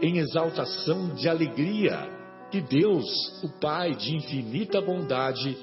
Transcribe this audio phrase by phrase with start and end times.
[0.00, 2.18] em exaltação de alegria
[2.50, 3.06] que Deus,
[3.44, 5.56] o Pai de infinita bondade,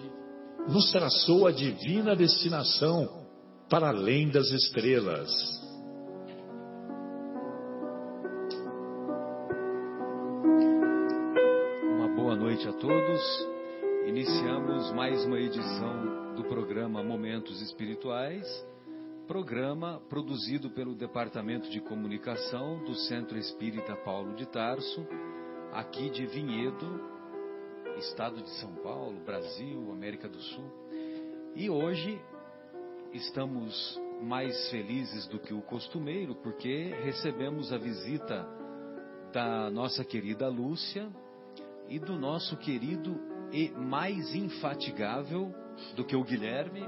[0.67, 3.25] nos traçou a divina destinação
[3.69, 5.29] para além das estrelas.
[11.95, 13.47] Uma boa noite a todos.
[14.07, 18.45] Iniciamos mais uma edição do programa Momentos Espirituais
[19.27, 25.05] programa produzido pelo Departamento de Comunicação do Centro Espírita Paulo de Tarso,
[25.73, 27.01] aqui de Vinhedo,
[27.97, 30.71] estado de São Paulo, Brasil, América do Sul.
[31.53, 32.21] E hoje
[33.11, 38.47] estamos mais felizes do que o costumeiro, porque recebemos a visita
[39.33, 41.09] da nossa querida Lúcia
[41.89, 43.19] e do nosso querido
[43.51, 45.53] e mais infatigável
[45.97, 46.83] do que o Guilherme,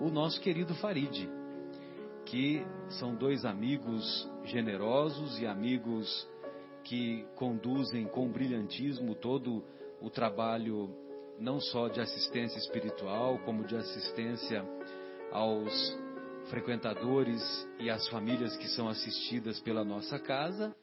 [0.00, 1.40] o nosso querido Farid
[2.32, 2.66] que
[2.98, 6.26] são dois amigos generosos e amigos
[6.82, 9.62] que conduzem com brilhantismo todo
[10.00, 10.88] o trabalho
[11.38, 14.64] não só de assistência espiritual, como de assistência
[15.30, 15.70] aos
[16.48, 17.42] frequentadores
[17.78, 20.74] e às famílias que são assistidas pela nossa casa.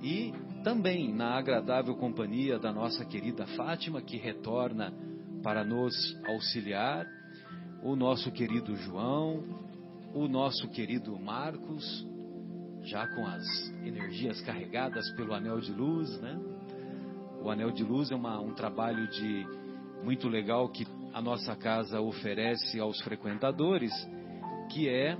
[0.00, 0.32] E
[0.64, 4.90] também na agradável companhia da nossa querida Fátima, que retorna
[5.42, 7.06] para nos auxiliar,
[7.82, 9.61] o nosso querido João,
[10.14, 12.06] o nosso querido Marcos,
[12.82, 13.44] já com as
[13.84, 16.38] energias carregadas pelo anel de luz, né?
[17.42, 19.46] O anel de luz é uma, um trabalho de
[20.02, 23.92] muito legal que a nossa casa oferece aos frequentadores,
[24.70, 25.16] que é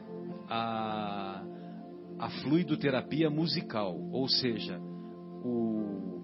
[0.49, 1.43] a,
[2.19, 4.79] a fluidoterapia musical, ou seja,
[5.45, 6.23] o,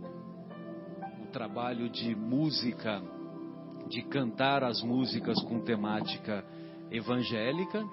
[1.23, 3.03] o trabalho de música,
[3.89, 6.45] de cantar as músicas com temática
[6.91, 7.85] evangélica,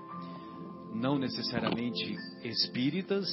[0.95, 3.27] não necessariamente espíritas,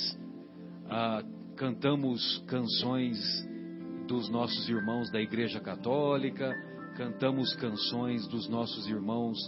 [0.90, 1.22] ah,
[1.56, 3.18] cantamos canções
[4.06, 6.52] dos nossos irmãos da Igreja Católica,
[6.96, 9.38] cantamos canções dos nossos irmãos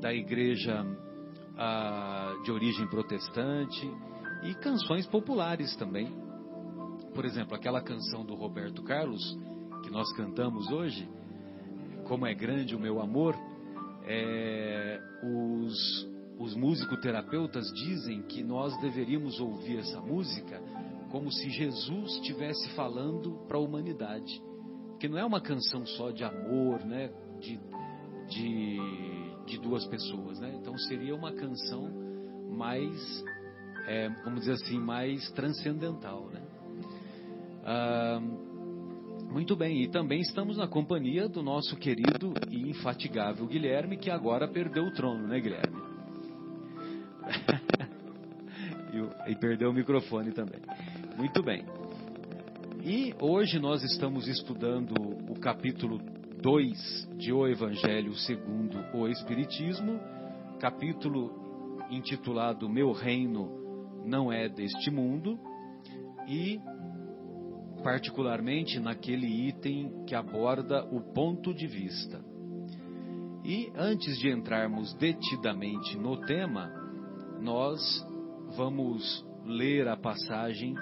[0.00, 0.84] da Igreja
[1.56, 3.90] ah, de origem protestante
[4.42, 6.12] e canções populares também.
[7.14, 9.22] Por exemplo, aquela canção do Roberto Carlos
[9.84, 11.08] que nós cantamos hoje,
[12.04, 13.36] Como é Grande o Meu Amor,
[14.04, 16.11] é, os
[16.42, 20.60] os musicoterapeutas dizem que nós deveríamos ouvir essa música
[21.08, 24.42] como se Jesus estivesse falando para a humanidade.
[24.98, 27.12] Que não é uma canção só de amor, né?
[27.40, 27.60] De,
[28.28, 28.78] de,
[29.46, 30.52] de duas pessoas, né?
[30.60, 31.88] Então seria uma canção
[32.50, 33.24] mais,
[33.86, 36.42] é, vamos dizer assim, mais transcendental, né?
[37.64, 38.20] Ah,
[39.30, 44.48] muito bem, e também estamos na companhia do nosso querido e infatigável Guilherme, que agora
[44.48, 45.81] perdeu o trono, né, Guilherme?
[49.26, 50.60] E, perdeu o microfone também.
[51.16, 51.64] Muito bem.
[52.84, 54.92] E hoje nós estamos estudando
[55.30, 56.00] o capítulo
[56.40, 60.00] 2 de O Evangelho segundo o Espiritismo,
[60.58, 65.38] capítulo intitulado Meu Reino não é deste mundo,
[66.26, 66.60] e
[67.82, 72.20] particularmente naquele item que aborda o ponto de vista.
[73.44, 76.70] E antes de entrarmos detidamente no tema,
[77.40, 77.80] nós
[78.56, 80.74] vamos ler a passagem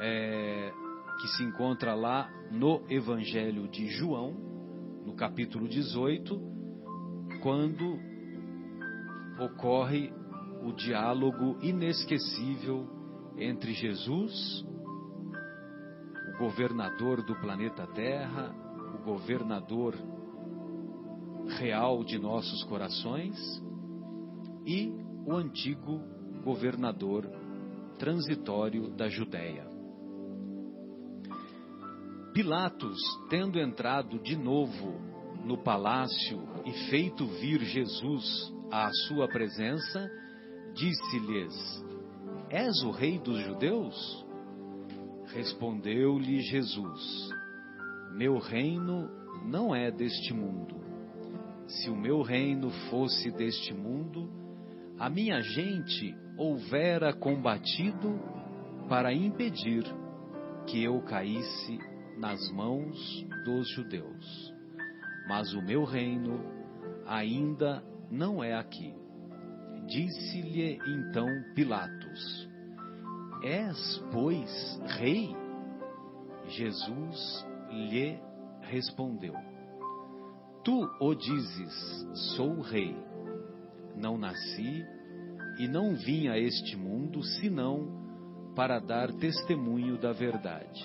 [0.00, 0.72] é,
[1.20, 4.34] que se encontra lá no Evangelho de João,
[5.04, 6.40] no capítulo 18,
[7.42, 7.98] quando
[9.40, 10.12] ocorre
[10.62, 12.86] o diálogo inesquecível
[13.38, 14.64] entre Jesus,
[16.34, 18.54] o governador do planeta Terra,
[18.94, 19.94] o governador
[21.58, 23.36] real de nossos corações,
[24.66, 24.92] e
[25.24, 27.28] o antigo governador
[27.98, 29.66] transitório da Judéia.
[32.32, 32.98] Pilatos,
[33.28, 35.00] tendo entrado de novo
[35.44, 40.08] no palácio e feito vir Jesus à sua presença,
[40.74, 41.84] disse-lhes:
[42.50, 44.24] És o rei dos judeus?
[45.26, 47.30] Respondeu-lhe Jesus:
[48.12, 49.10] Meu reino
[49.44, 50.76] não é deste mundo.
[51.66, 54.37] Se o meu reino fosse deste mundo,
[54.98, 58.20] a minha gente houvera combatido
[58.88, 59.84] para impedir
[60.66, 61.78] que eu caísse
[62.18, 62.96] nas mãos
[63.44, 64.54] dos judeus.
[65.28, 66.40] Mas o meu reino
[67.06, 68.94] ainda não é aqui.
[69.86, 72.48] Disse-lhe então Pilatos:
[73.42, 75.34] És, pois, rei?
[76.48, 78.18] Jesus lhe
[78.62, 79.34] respondeu:
[80.64, 82.06] Tu o dizes,
[82.36, 83.07] sou rei.
[83.98, 84.84] Não nasci
[85.58, 90.82] e não vim a este mundo senão para dar testemunho da verdade.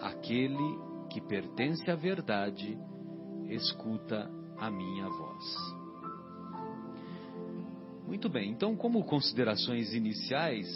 [0.00, 0.78] Aquele
[1.10, 2.78] que pertence à verdade
[3.48, 5.82] escuta a minha voz.
[8.06, 10.66] Muito bem, então, como considerações iniciais,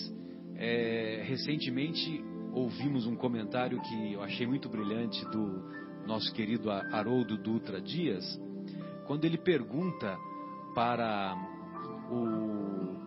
[0.57, 5.63] é, recentemente ouvimos um comentário que eu achei muito brilhante do
[6.07, 8.25] nosso querido Haroldo Dutra Dias,
[9.07, 10.17] quando ele pergunta
[10.77, 11.35] para
[12.11, 12.99] o,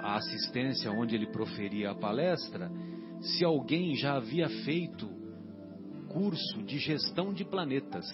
[0.00, 2.72] a assistência onde ele proferia a palestra
[3.20, 5.06] se alguém já havia feito
[6.08, 8.06] curso de gestão de planetas.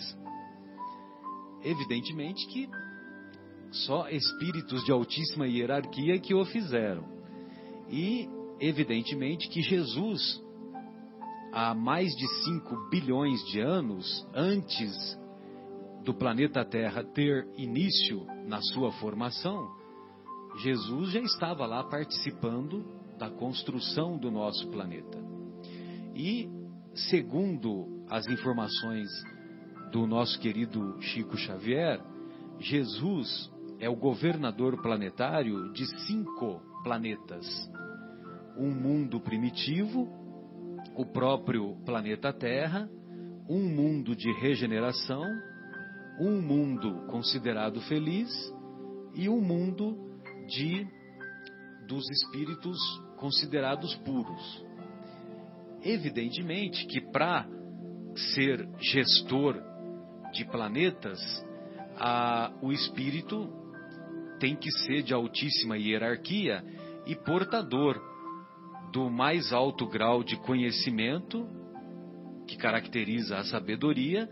[1.63, 2.69] Evidentemente que
[3.71, 7.05] só espíritos de altíssima hierarquia que o fizeram.
[7.89, 8.29] E,
[8.59, 10.43] evidentemente, que Jesus,
[11.53, 15.17] há mais de 5 bilhões de anos antes
[16.05, 19.75] do planeta Terra ter início na sua formação,
[20.59, 22.85] Jesus já estava lá participando
[23.19, 25.19] da construção do nosso planeta.
[26.15, 26.49] E,
[26.95, 29.09] segundo as informações
[29.91, 32.01] do nosso querido Chico Xavier,
[32.59, 33.51] Jesus
[33.81, 37.47] é o governador planetário de cinco planetas:
[38.59, 40.09] um mundo primitivo,
[40.95, 42.89] o próprio planeta Terra,
[43.49, 45.25] um mundo de regeneração,
[46.19, 48.31] um mundo considerado feliz
[49.15, 49.97] e um mundo
[50.47, 50.87] de
[51.87, 52.79] dos espíritos
[53.17, 54.65] considerados puros.
[55.83, 57.47] Evidentemente que para
[58.35, 59.61] ser gestor
[60.33, 61.21] de planetas,
[61.97, 63.53] a, o espírito
[64.39, 66.65] tem que ser de altíssima hierarquia
[67.07, 68.01] e portador
[68.93, 71.47] do mais alto grau de conhecimento
[72.47, 74.29] que caracteriza a sabedoria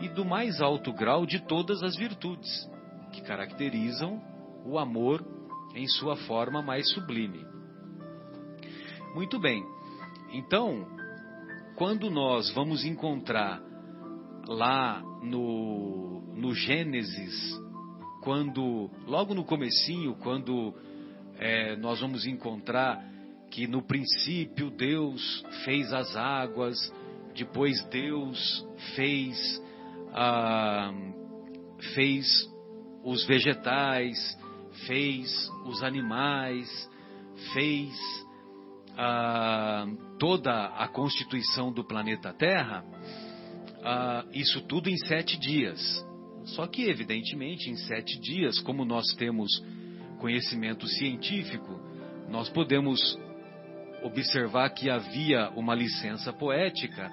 [0.00, 2.68] e do mais alto grau de todas as virtudes
[3.12, 4.20] que caracterizam
[4.64, 5.24] o amor
[5.74, 7.44] em sua forma mais sublime.
[9.14, 9.64] Muito bem.
[10.32, 10.86] Então,
[11.76, 13.62] quando nós vamos encontrar
[14.46, 17.58] lá no, no Gênesis,
[18.22, 20.74] quando logo no comecinho, quando
[21.38, 23.02] é, nós vamos encontrar
[23.50, 26.76] que no princípio Deus fez as águas,
[27.34, 29.62] depois Deus fez
[30.12, 30.92] ah,
[31.94, 32.26] fez
[33.04, 34.16] os vegetais,
[34.86, 36.68] fez os animais,
[37.52, 37.94] fez
[38.96, 39.86] ah,
[40.18, 42.84] toda a constituição do planeta Terra
[43.86, 46.04] uh, isso tudo em sete dias.
[46.44, 49.50] Só que, evidentemente, em sete dias, como nós temos
[50.18, 51.80] conhecimento científico,
[52.28, 53.18] nós podemos
[54.02, 57.10] observar que havia uma licença poética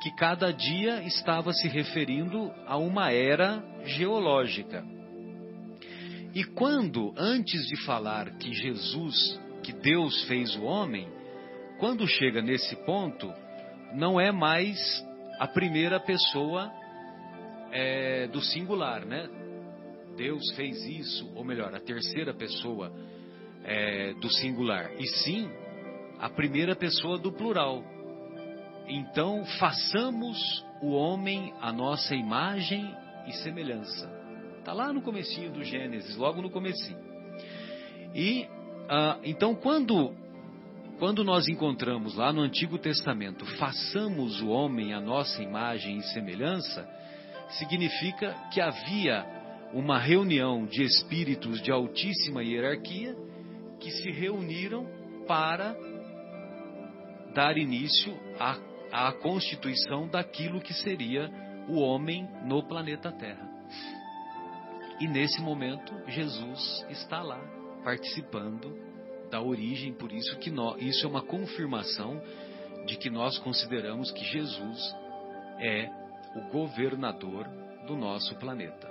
[0.00, 4.84] que cada dia estava se referindo a uma era geológica.
[6.34, 11.08] E quando, antes de falar que Jesus, que Deus fez o homem,
[11.78, 13.32] quando chega nesse ponto,
[13.94, 14.78] não é mais
[15.38, 16.72] a primeira pessoa
[17.72, 19.28] é, do singular, né?
[20.16, 22.92] Deus fez isso, ou melhor, a terceira pessoa
[23.64, 25.50] é, do singular, e sim
[26.18, 27.82] a primeira pessoa do plural.
[28.90, 32.92] Então, façamos o homem a nossa imagem
[33.26, 34.10] e semelhança.
[34.58, 36.98] Está lá no comecinho do Gênesis, logo no comecinho.
[38.14, 38.48] E
[38.88, 40.12] ah, então, quando
[40.98, 46.86] quando nós encontramos lá no Antigo Testamento, façamos o homem a nossa imagem e semelhança,
[47.50, 49.24] significa que havia
[49.72, 53.16] uma reunião de espíritos de altíssima hierarquia
[53.78, 54.86] que se reuniram
[55.26, 55.74] para
[57.34, 58.58] dar início à,
[58.92, 61.30] à constituição daquilo que seria
[61.68, 63.48] o homem no planeta Terra.
[65.00, 67.40] E nesse momento, Jesus está lá,
[67.82, 68.76] participando
[69.30, 72.20] da origem, por isso que nós, isso é uma confirmação
[72.86, 74.94] de que nós consideramos que Jesus
[75.58, 75.88] é
[76.34, 77.46] o governador
[77.86, 78.88] do nosso planeta.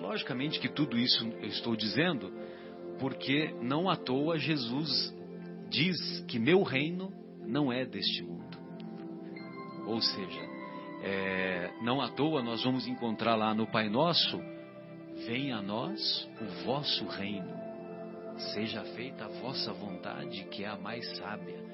[0.00, 2.32] Logicamente que tudo isso eu estou dizendo
[2.98, 5.14] porque não à toa Jesus
[5.68, 7.12] diz que meu reino
[7.46, 8.35] não é deste mundo.
[9.86, 10.40] Ou seja,
[11.02, 14.38] é, não à toa nós vamos encontrar lá no Pai Nosso:
[15.26, 17.54] venha a nós o vosso reino,
[18.54, 21.64] seja feita a vossa vontade, que é a mais sábia.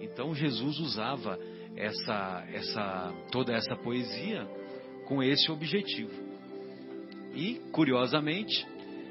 [0.00, 1.38] Então Jesus usava
[1.76, 4.46] essa, essa, toda essa poesia
[5.06, 6.26] com esse objetivo.
[7.34, 8.66] E, curiosamente,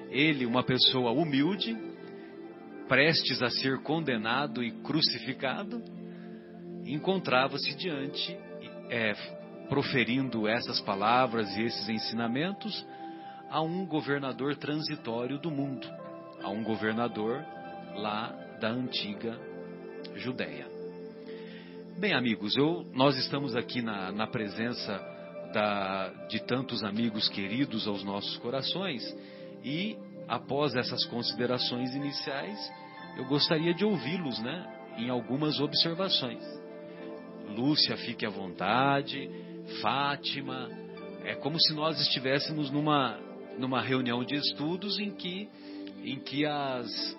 [0.10, 1.78] ele, uma pessoa humilde,
[2.88, 5.82] prestes a ser condenado e crucificado,
[6.86, 8.38] encontrava-se diante,
[8.90, 9.14] é,
[9.68, 12.86] proferindo essas palavras e esses ensinamentos,
[13.50, 15.88] a um governador transitório do mundo,
[16.44, 17.44] a um governador
[17.96, 19.40] lá da antiga
[20.16, 20.68] Judéia.
[21.98, 25.00] Bem, amigos, eu, nós estamos aqui na, na presença
[25.54, 29.02] da, de tantos amigos queridos aos nossos corações
[29.64, 32.60] e, após essas considerações iniciais,
[33.18, 36.44] eu gostaria de ouvi-los né, em algumas observações.
[37.50, 39.30] Lúcia, fique à vontade,
[39.82, 40.70] Fátima,
[41.24, 43.20] é como se nós estivéssemos numa,
[43.58, 45.50] numa reunião de estudos em que,
[46.04, 47.18] em que as,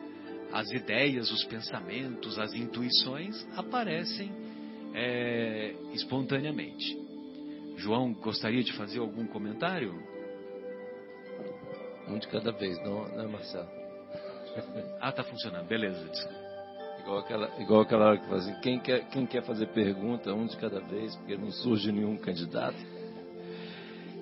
[0.52, 4.33] as ideias, os pensamentos, as intuições aparecem
[4.95, 6.97] é, espontaneamente.
[7.76, 9.95] João, gostaria de fazer algum comentário?
[12.09, 13.68] Um de cada vez, não, não é Marcelo?
[15.00, 16.46] ah, tá funcionando, beleza.
[17.06, 20.56] Igual aquela, igual aquela hora que assim, quem quer, quem quer fazer pergunta, um de
[20.56, 22.76] cada vez, porque não surge nenhum candidato.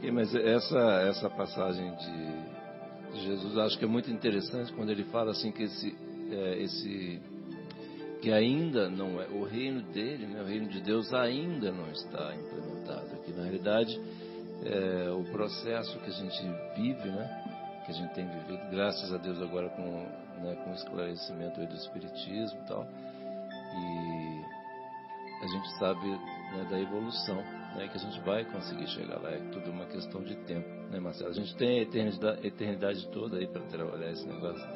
[0.02, 5.04] E, mas essa, essa passagem de, de, Jesus, acho que é muito interessante quando ele
[5.04, 5.96] fala assim que esse,
[6.30, 7.22] é, esse
[8.20, 12.34] que ainda não é, o reino dele, né, o reino de Deus ainda não está
[12.34, 13.14] implementado.
[13.14, 13.98] Aqui, na realidade,
[14.62, 16.42] é, o processo que a gente
[16.76, 21.64] vive, né, que a gente tem vivido, graças a Deus agora com, né, com esclarecimento
[21.66, 22.86] do Espiritismo e tal,
[23.76, 24.44] e
[25.42, 27.42] a gente sabe né, da evolução,
[27.74, 31.00] né, que a gente vai conseguir chegar lá, é tudo uma questão de tempo, né,
[31.00, 31.30] Marcelo?
[31.30, 34.68] A gente tem a eternidade, eternidade toda aí para trabalhar esse negócio,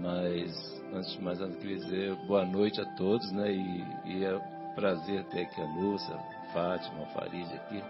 [0.00, 3.52] mas Antes de mais nada, queria dizer boa noite a todos, né?
[3.52, 7.82] E, e é um prazer ter aqui a Lúcia, a Fátima, a Farid aqui,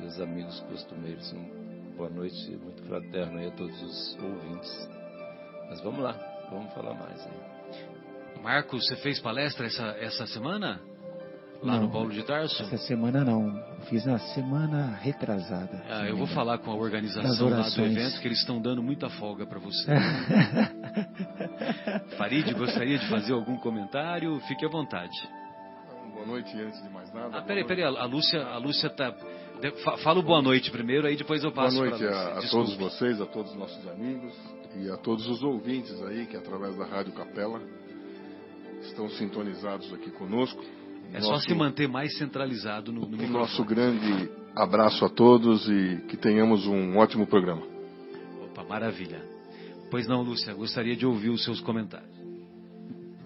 [0.00, 1.32] e os amigos costumeiros.
[1.32, 4.97] Um, boa noite muito fraterno aí a todos os ouvintes.
[5.68, 6.16] Mas vamos lá,
[6.50, 8.42] vamos falar mais aí.
[8.42, 10.80] Marcos, você fez palestra essa, essa semana?
[11.62, 12.62] Lá não, no Paulo de Tarso?
[12.62, 13.52] Essa semana não.
[13.88, 15.82] Fiz na semana retrasada.
[15.90, 19.10] Ah, eu vou falar com a organização lá do evento que eles estão dando muita
[19.10, 19.90] folga para você.
[22.16, 24.38] Farid, gostaria de fazer algum comentário?
[24.46, 25.16] Fique à vontade.
[26.14, 27.38] Boa noite antes de mais nada.
[27.38, 29.12] Ah, peraí, peraí, a Lúcia, a Lúcia tá.
[30.04, 31.76] Fala boa noite primeiro, aí depois eu passo.
[31.76, 34.32] Boa noite a, a todos vocês, a todos os nossos amigos
[34.76, 37.60] e a todos os ouvintes aí que através da Rádio Capela
[38.82, 40.62] estão sintonizados aqui conosco.
[41.12, 46.04] É nosso, só se manter mais centralizado no, no Nosso grande abraço a todos e
[46.08, 47.62] que tenhamos um ótimo programa.
[48.44, 49.22] Opa, maravilha.
[49.90, 52.18] Pois não, Lúcia, gostaria de ouvir os seus comentários.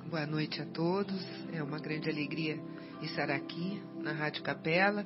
[0.09, 1.21] Boa noite a todos.
[1.53, 2.61] É uma grande alegria
[3.03, 5.05] estar aqui na Rádio Capela.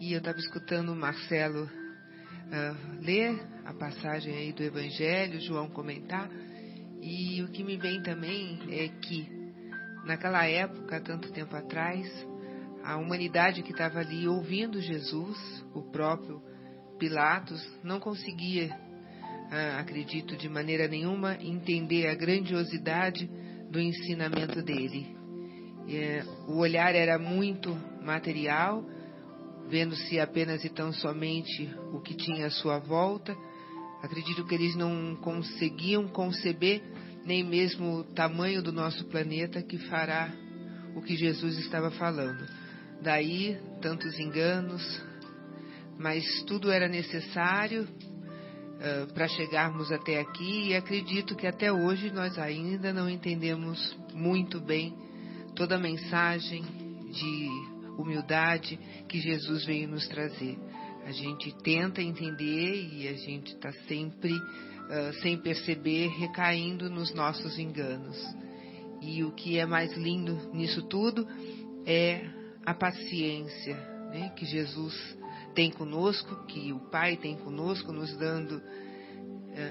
[0.00, 1.68] E eu estava escutando o Marcelo
[2.48, 6.28] uh, ler a passagem aí do Evangelho, João comentar.
[7.00, 9.28] E o que me vem também é que
[10.04, 12.06] naquela época, tanto tempo atrás,
[12.82, 15.36] a humanidade que estava ali ouvindo Jesus,
[15.74, 16.42] o próprio
[16.98, 18.70] Pilatos, não conseguia,
[19.50, 23.30] ah, acredito de maneira nenhuma, entender a grandiosidade
[23.70, 25.16] do ensinamento dele.
[25.88, 28.84] É, o olhar era muito material,
[29.68, 33.36] vendo-se apenas e tão somente o que tinha à sua volta.
[34.02, 36.82] Acredito que eles não conseguiam conceber
[37.24, 40.32] nem mesmo o tamanho do nosso planeta que fará
[40.94, 42.46] o que Jesus estava falando.
[43.02, 44.82] Daí tantos enganos,
[45.98, 52.38] mas tudo era necessário uh, para chegarmos até aqui e acredito que até hoje nós
[52.38, 54.96] ainda não entendemos muito bem
[55.54, 56.62] toda a mensagem
[57.10, 57.67] de
[57.98, 58.78] humildade
[59.08, 60.56] que Jesus veio nos trazer.
[61.04, 67.58] A gente tenta entender e a gente está sempre uh, sem perceber, recaindo nos nossos
[67.58, 68.16] enganos.
[69.00, 71.26] E o que é mais lindo nisso tudo
[71.86, 72.28] é
[72.64, 73.74] a paciência
[74.10, 74.94] né, que Jesus
[75.54, 78.62] tem conosco, que o Pai tem conosco, nos dando uh,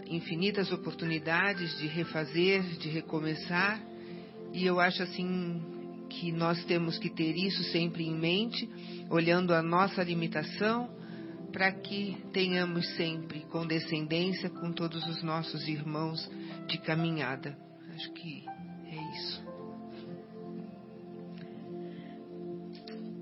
[0.08, 3.80] infinitas oportunidades de refazer, de recomeçar.
[4.54, 5.77] E eu acho assim
[6.10, 8.70] que nós temos que ter isso sempre em mente,
[9.10, 10.90] olhando a nossa limitação,
[11.52, 16.30] para que tenhamos sempre condescendência com todos os nossos irmãos
[16.68, 17.58] de caminhada.
[17.94, 18.44] Acho que
[18.86, 19.48] é isso.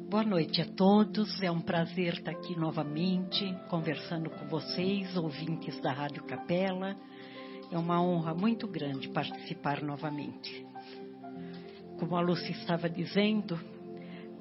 [0.09, 1.41] Boa noite a todos.
[1.41, 6.95] É um prazer estar aqui novamente conversando com vocês, ouvintes da Rádio Capela.
[7.71, 10.64] É uma honra muito grande participar novamente.
[11.97, 13.59] Como a Lúcia estava dizendo,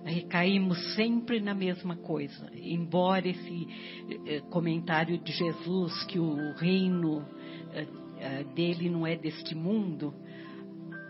[0.05, 2.51] recaímos sempre na mesma coisa.
[2.55, 3.69] Embora esse
[4.27, 7.25] eh, comentário de Jesus que o reino
[7.73, 7.87] eh,
[8.19, 10.15] eh, dele não é deste mundo,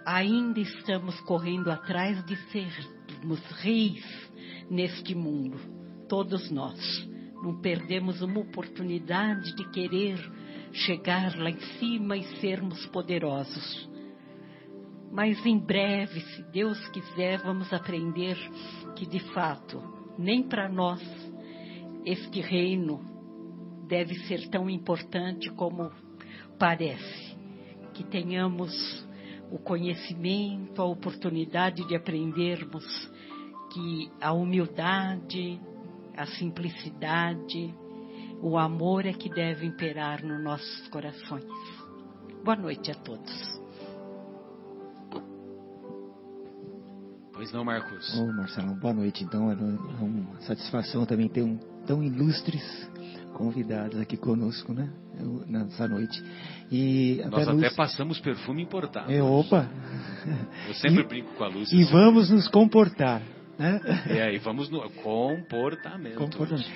[0.06, 4.04] ainda estamos correndo atrás de sermos reis
[4.70, 5.58] neste mundo,
[6.08, 7.08] todos nós.
[7.42, 10.18] Não perdemos uma oportunidade de querer
[10.72, 13.93] chegar lá em cima e sermos poderosos.
[15.14, 18.36] Mas em breve, se Deus quiser, vamos aprender
[18.96, 19.80] que de fato,
[20.18, 21.00] nem para nós
[22.04, 23.00] este reino
[23.86, 25.92] deve ser tão importante como
[26.58, 27.36] parece.
[27.92, 29.06] Que tenhamos
[29.52, 32.84] o conhecimento, a oportunidade de aprendermos
[33.72, 35.60] que a humildade,
[36.16, 37.72] a simplicidade,
[38.42, 41.44] o amor é que deve imperar nos nossos corações.
[42.42, 43.63] Boa noite a todos.
[47.34, 48.14] Pois não, Marcos.
[48.16, 49.24] Ô, Marcelo, boa noite.
[49.24, 52.62] Então, é uma satisfação também ter um tão ilustres
[53.34, 54.88] convidados aqui conosco, né?
[55.48, 56.22] Nessa noite.
[56.70, 59.10] E Nós até, passamos perfume importado.
[59.12, 59.68] É, opa!
[60.68, 61.76] Eu sempre e, brinco com a Lúcia.
[61.76, 63.20] E vamos nos comportar.
[63.58, 63.80] Né?
[64.08, 66.16] É, e vamos no comportamento.
[66.16, 66.70] comportamento.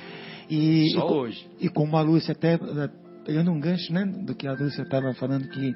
[0.50, 1.50] E, Só e, hoje.
[1.61, 2.91] E como a Lúcia até, eh,
[3.25, 5.75] pegando um gancho né, do que a Lúcia estava falando, que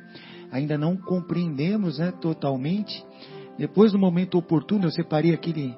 [0.51, 3.05] ainda não compreendemos né, totalmente,
[3.59, 5.75] depois do momento oportuno eu separei aquele,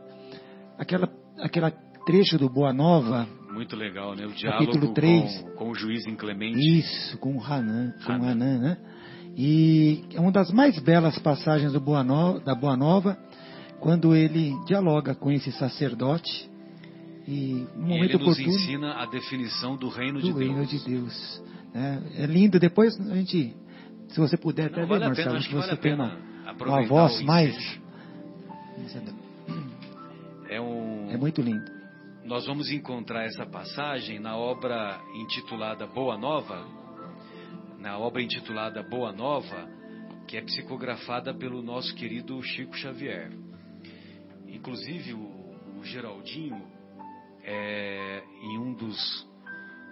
[0.79, 1.71] aquela, aquela
[2.05, 3.27] trecho do Boa Nova.
[3.53, 4.27] Muito legal, né?
[4.27, 6.59] O diálogo 3, com, com, o juiz inclemente.
[6.59, 8.31] Isso, com o Hanan, com Hanan.
[8.33, 8.79] Hanan, né?
[9.37, 13.19] E é uma das mais belas passagens do Boa Nova, da Boa Nova,
[13.81, 16.51] quando ele dialoga com esse sacerdote
[17.27, 20.71] e no momento ele nos oportuno, ensina a definição do reino do de reino Deus.
[20.71, 21.43] de Deus.
[21.75, 22.61] É, é, lindo.
[22.61, 23.55] Depois a gente,
[24.09, 25.97] se você puder até Não, ver, vale Marcelo, pena, se que você vale tem
[26.61, 27.81] uma, voz mais
[30.49, 31.11] é, um...
[31.11, 31.65] é muito lindo.
[32.25, 36.67] Nós vamos encontrar essa passagem na obra intitulada Boa Nova,
[37.79, 39.69] na obra intitulada Boa Nova,
[40.27, 43.31] que é psicografada pelo nosso querido Chico Xavier.
[44.49, 46.63] Inclusive o, o Geraldinho,
[47.43, 49.29] é, em um dos,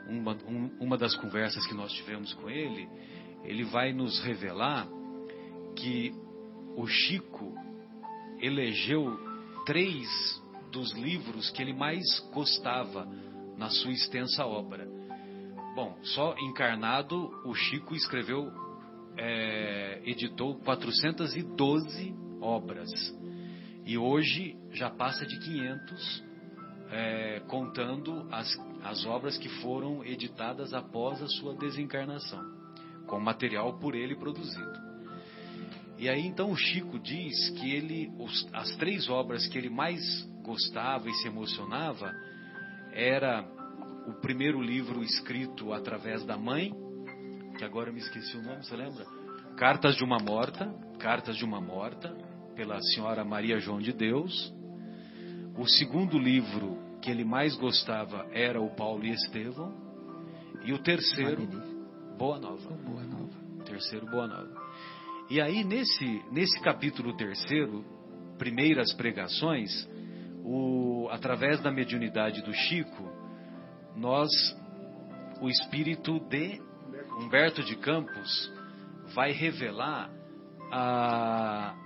[0.08, 2.88] uma, um, uma das conversas que nós tivemos com ele,
[3.44, 4.88] ele vai nos revelar
[5.76, 6.14] que
[6.76, 7.52] o Chico
[8.40, 9.18] elegeu
[9.64, 10.08] três
[10.70, 13.06] dos livros que ele mais gostava
[13.56, 14.88] na sua extensa obra.
[15.74, 18.50] Bom, só encarnado, o Chico escreveu,
[19.16, 22.90] é, editou 412 obras.
[23.84, 26.24] E hoje já passa de 500,
[26.90, 28.48] é, contando as,
[28.82, 32.42] as obras que foram editadas após a sua desencarnação,
[33.06, 34.81] com material por ele produzido.
[36.02, 40.00] E aí então o Chico diz que ele, os, as três obras que ele mais
[40.42, 42.12] gostava e se emocionava
[42.92, 43.46] era
[44.08, 46.72] o primeiro livro escrito através da mãe,
[47.56, 49.06] que agora eu me esqueci o nome, você lembra?
[49.56, 52.12] Cartas de uma Morta, Cartas de uma Morta,
[52.56, 54.52] pela senhora Maria João de Deus.
[55.56, 59.72] O segundo livro que ele mais gostava era o Paulo e Estevão.
[60.64, 61.46] E o terceiro,
[62.18, 62.70] Boa Nova.
[62.70, 63.64] Boa Nova.
[63.64, 64.61] Terceiro, Boa Nova.
[65.32, 67.82] E aí, nesse, nesse capítulo terceiro,
[68.36, 69.88] primeiras pregações,
[70.44, 73.10] o, através da mediunidade do Chico,
[73.96, 74.28] nós,
[75.40, 76.60] o espírito de
[77.18, 78.52] Humberto de Campos,
[79.14, 80.10] vai revelar
[80.70, 81.76] a,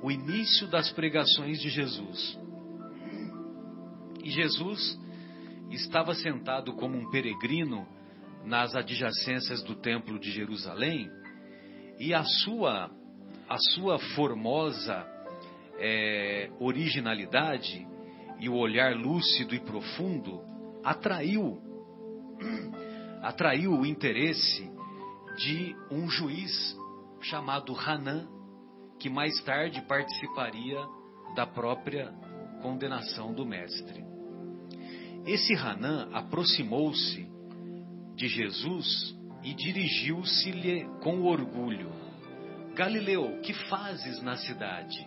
[0.00, 2.38] o início das pregações de Jesus.
[4.22, 4.96] E Jesus
[5.72, 7.84] estava sentado como um peregrino
[8.44, 11.10] nas adjacências do templo de Jerusalém
[12.02, 12.90] e a sua
[13.48, 15.06] a sua formosa
[15.78, 17.86] é, originalidade
[18.40, 20.42] e o olhar lúcido e profundo
[20.82, 21.62] atraiu
[23.22, 24.68] atraiu o interesse
[25.36, 26.76] de um juiz
[27.20, 28.26] chamado Hanan
[28.98, 30.80] que mais tarde participaria
[31.36, 32.12] da própria
[32.62, 34.04] condenação do Mestre.
[35.24, 37.30] Esse Hanan aproximou-se
[38.16, 41.92] de Jesus e dirigiu-se-lhe com orgulho:
[42.74, 45.06] Galileu, que fazes na cidade?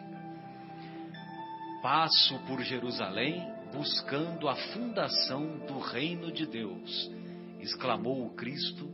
[1.82, 7.12] Passo por Jerusalém buscando a fundação do reino de Deus,
[7.60, 8.90] exclamou o Cristo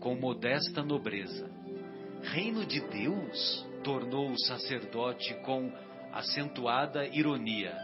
[0.00, 1.50] com modesta nobreza.
[2.22, 3.72] Reino de Deus?
[3.82, 5.72] tornou o sacerdote com
[6.12, 7.76] acentuada ironia.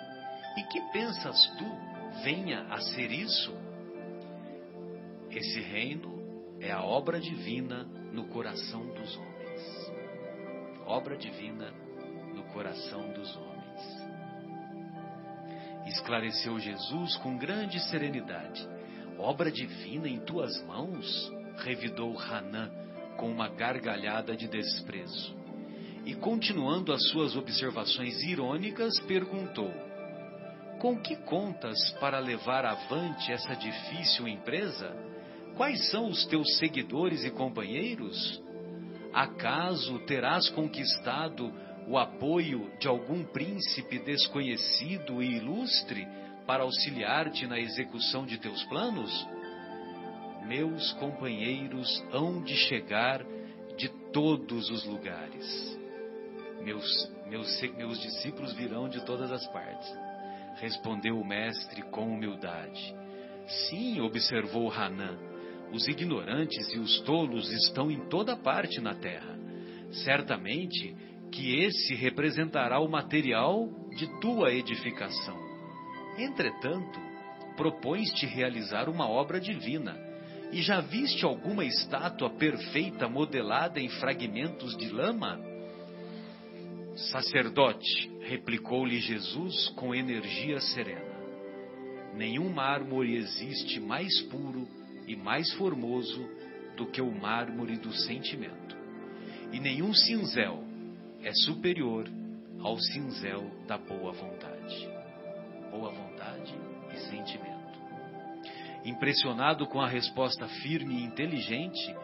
[0.57, 3.53] E que pensas tu venha a ser isso?
[5.31, 6.18] Esse reino
[6.61, 9.93] é a obra divina no coração dos homens.
[10.87, 11.73] Obra divina
[12.35, 13.59] no coração dos homens.
[15.87, 18.67] Esclareceu Jesus com grande serenidade.
[19.19, 21.31] Obra divina em tuas mãos?
[21.59, 22.71] revidou Hanã
[23.17, 25.37] com uma gargalhada de desprezo.
[26.05, 29.71] E continuando as suas observações irônicas, perguntou:
[30.81, 34.95] Com que contas para levar avante essa difícil empresa?
[35.59, 38.41] Quais são os teus seguidores e companheiros?
[39.13, 41.53] Acaso terás conquistado
[41.89, 46.07] o apoio de algum príncipe desconhecido e ilustre
[46.47, 49.27] para auxiliar-te na execução de teus planos?
[50.47, 53.25] Meus companheiros hão de chegar
[53.77, 55.77] de todos os lugares.
[56.63, 59.93] Meus, meus, meus discípulos virão de todas as partes.
[60.61, 62.95] Respondeu o mestre com humildade.
[63.69, 65.19] Sim, observou Hanã,
[65.73, 69.39] os ignorantes e os tolos estão em toda parte na terra.
[70.05, 70.95] Certamente
[71.31, 75.37] que esse representará o material de tua edificação.
[76.19, 76.99] Entretanto,
[77.57, 79.97] propões-te realizar uma obra divina.
[80.51, 85.39] E já viste alguma estátua perfeita modelada em fragmentos de lama?
[87.11, 91.19] Sacerdote, replicou-lhe Jesus com energia serena.
[92.15, 94.67] Nenhum mármore existe mais puro
[95.09, 96.29] e mais formoso
[96.77, 98.77] do que o mármore do sentimento.
[99.51, 100.63] E nenhum cinzel
[101.23, 102.07] é superior
[102.61, 104.89] ao cinzel da boa vontade.
[105.71, 106.55] Boa vontade
[106.95, 107.49] e sentimento.
[108.85, 111.97] Impressionado com a resposta firme e inteligente,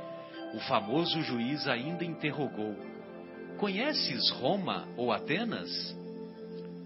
[0.54, 2.74] o famoso juiz ainda interrogou:
[3.58, 5.70] Conheces Roma ou Atenas?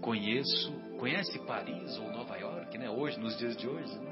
[0.01, 0.77] Conheço.
[0.99, 2.89] Conhece Paris ou Nova York, né?
[2.89, 3.97] Hoje, nos dias de hoje.
[3.99, 4.08] Né?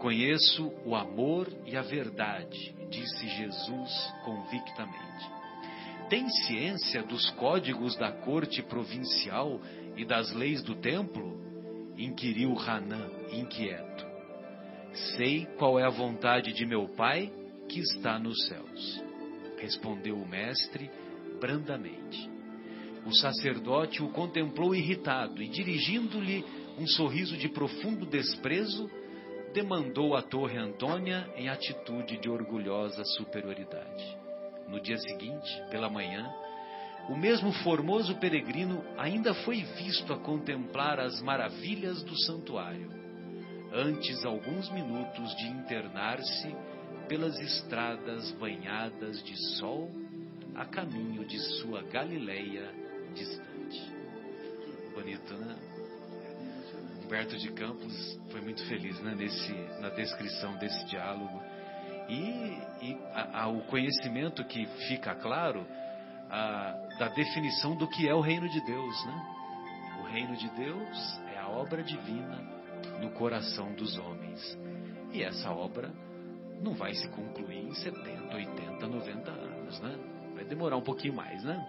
[0.00, 5.30] Conheço o amor e a verdade, disse Jesus convictamente.
[6.08, 9.60] Tem ciência dos códigos da corte provincial
[9.96, 11.38] e das leis do templo?
[11.98, 14.06] inquiriu Hanã, inquieto.
[15.16, 17.30] Sei qual é a vontade de meu Pai
[17.68, 19.04] que está nos céus.
[19.58, 20.90] Respondeu o mestre
[21.38, 22.30] brandamente.
[23.04, 26.42] O sacerdote o contemplou irritado e, dirigindo-lhe
[26.78, 28.90] um sorriso de profundo desprezo,
[29.52, 34.18] demandou a Torre Antônia em atitude de orgulhosa superioridade.
[34.68, 36.32] No dia seguinte, pela manhã,
[37.08, 43.00] o mesmo formoso peregrino ainda foi visto a contemplar as maravilhas do santuário
[43.72, 46.54] antes alguns minutos de internar-se
[47.08, 49.90] pelas estradas banhadas de sol
[50.54, 52.68] a caminho de sua Galileia
[53.14, 53.92] distante.
[54.94, 55.69] Bonito, né?
[57.10, 61.42] Humberto de Campos foi muito feliz né, nesse, na descrição desse diálogo.
[62.08, 65.66] E, e a, a, o conhecimento que fica claro
[66.30, 66.70] a,
[67.00, 69.06] da definição do que é o reino de Deus.
[69.06, 69.26] Né?
[69.98, 72.38] O reino de Deus é a obra divina
[73.00, 74.56] no coração dos homens.
[75.12, 75.90] E essa obra
[76.62, 79.98] não vai se concluir em 70, 80, 90 anos, né?
[80.36, 81.60] Vai demorar um pouquinho mais, né?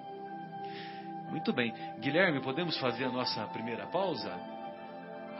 [1.31, 1.73] Muito bem.
[1.99, 4.50] Guilherme, podemos fazer a nossa primeira pausa?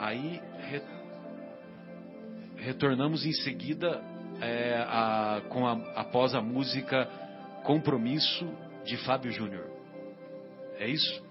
[0.02, 0.82] Aí re...
[2.58, 4.04] retornamos em seguida
[4.42, 7.06] é, a, com a, após a música
[7.64, 8.50] Compromisso
[8.84, 9.70] de Fábio Júnior.
[10.80, 11.24] É isso?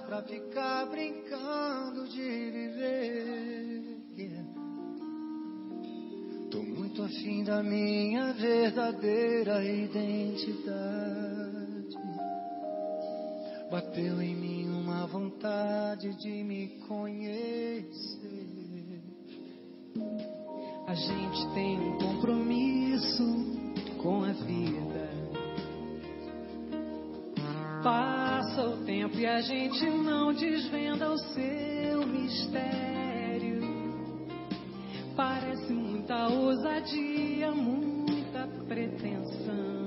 [0.00, 3.96] Pra ficar brincando de viver.
[6.50, 10.82] Tô muito afim da minha verdadeira identidade.
[13.70, 18.42] Bateu em mim uma vontade de me conhecer.
[20.88, 23.22] A gente tem um compromisso
[24.02, 24.92] com a vida.
[28.54, 33.62] Passa o tempo e a gente não desvenda o seu mistério.
[35.16, 39.86] Parece muita ousadia, muita pretensão.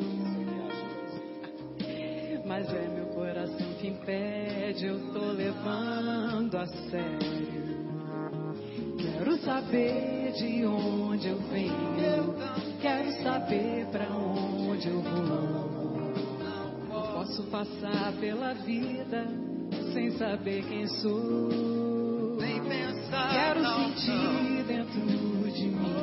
[2.47, 7.85] Mas é meu coração que impede, eu tô levando a sério.
[8.97, 12.33] Quero saber de onde eu venho,
[12.81, 15.74] quero saber pra onde eu vou.
[17.35, 19.27] Não posso passar pela vida
[19.91, 22.37] sem saber quem sou.
[23.31, 25.01] Quero sentir dentro
[25.51, 25.95] de mim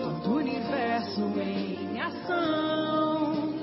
[0.00, 3.54] todo o universo em ação.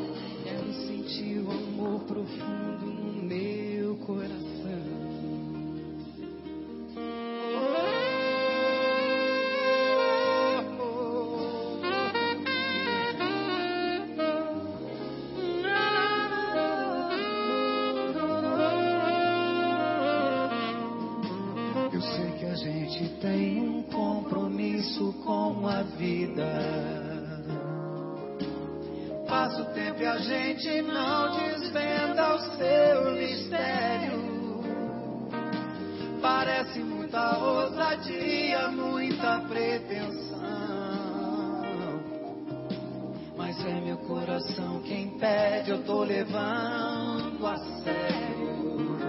[0.44, 4.61] Quero sentir o amor profundo no meu coração.
[30.62, 34.22] A gente não desvenda o seu mistério.
[36.22, 40.40] Parece muita ousadia, muita pretensão.
[43.36, 49.00] Mas é meu coração quem pede, eu tô levando a sério.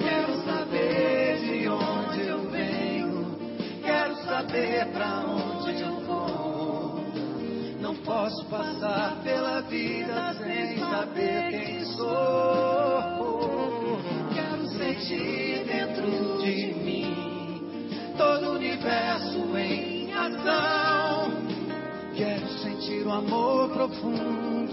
[0.00, 3.38] Quero saber de onde eu venho,
[3.80, 7.04] quero saber pra onde eu vou.
[7.80, 13.24] Não posso passar pela vida sem saber quem sou.
[14.34, 21.32] Quero sentir dentro de mim todo o universo em ação.
[22.16, 24.63] Quero sentir o amor profundo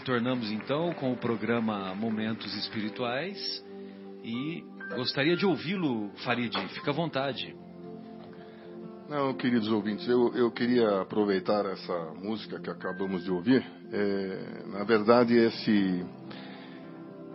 [0.00, 3.62] Retornamos então com o programa Momentos Espirituais
[4.24, 4.64] e
[4.96, 6.56] gostaria de ouvi-lo, Farid.
[6.68, 7.54] Fica à vontade.
[9.10, 13.62] Não, queridos ouvintes, eu, eu queria aproveitar essa música que acabamos de ouvir.
[13.92, 16.02] É, na verdade, esse,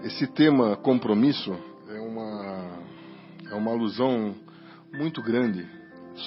[0.03, 1.55] esse tema compromisso
[1.87, 2.79] é uma,
[3.51, 4.33] é uma alusão
[4.91, 5.67] muito grande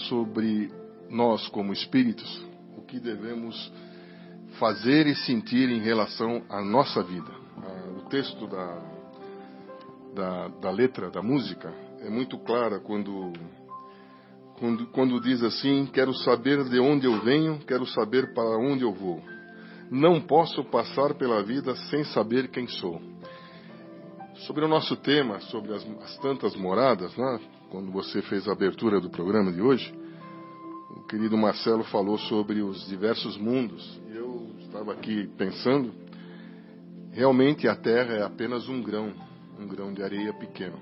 [0.08, 0.70] sobre
[1.10, 2.46] nós, como espíritos,
[2.76, 3.72] o que devemos
[4.58, 7.30] fazer e sentir em relação à nossa vida.
[7.58, 8.82] Ah, O texto da,
[10.14, 13.32] da, da letra da música é muito clara quando
[14.58, 18.92] quando, quando diz assim: Quero saber de onde eu venho, quero saber para onde eu
[18.92, 19.22] vou.
[19.90, 23.00] Não posso passar pela vida sem saber quem sou.
[24.46, 27.40] Sobre o nosso tema, sobre as, as tantas moradas, né?
[27.70, 29.92] quando você fez a abertura do programa de hoje,
[30.90, 34.00] o querido Marcelo falou sobre os diversos mundos.
[34.10, 34.17] E
[34.68, 35.92] estava aqui pensando,
[37.10, 39.14] realmente a Terra é apenas um grão,
[39.58, 40.78] um grão de areia pequeno.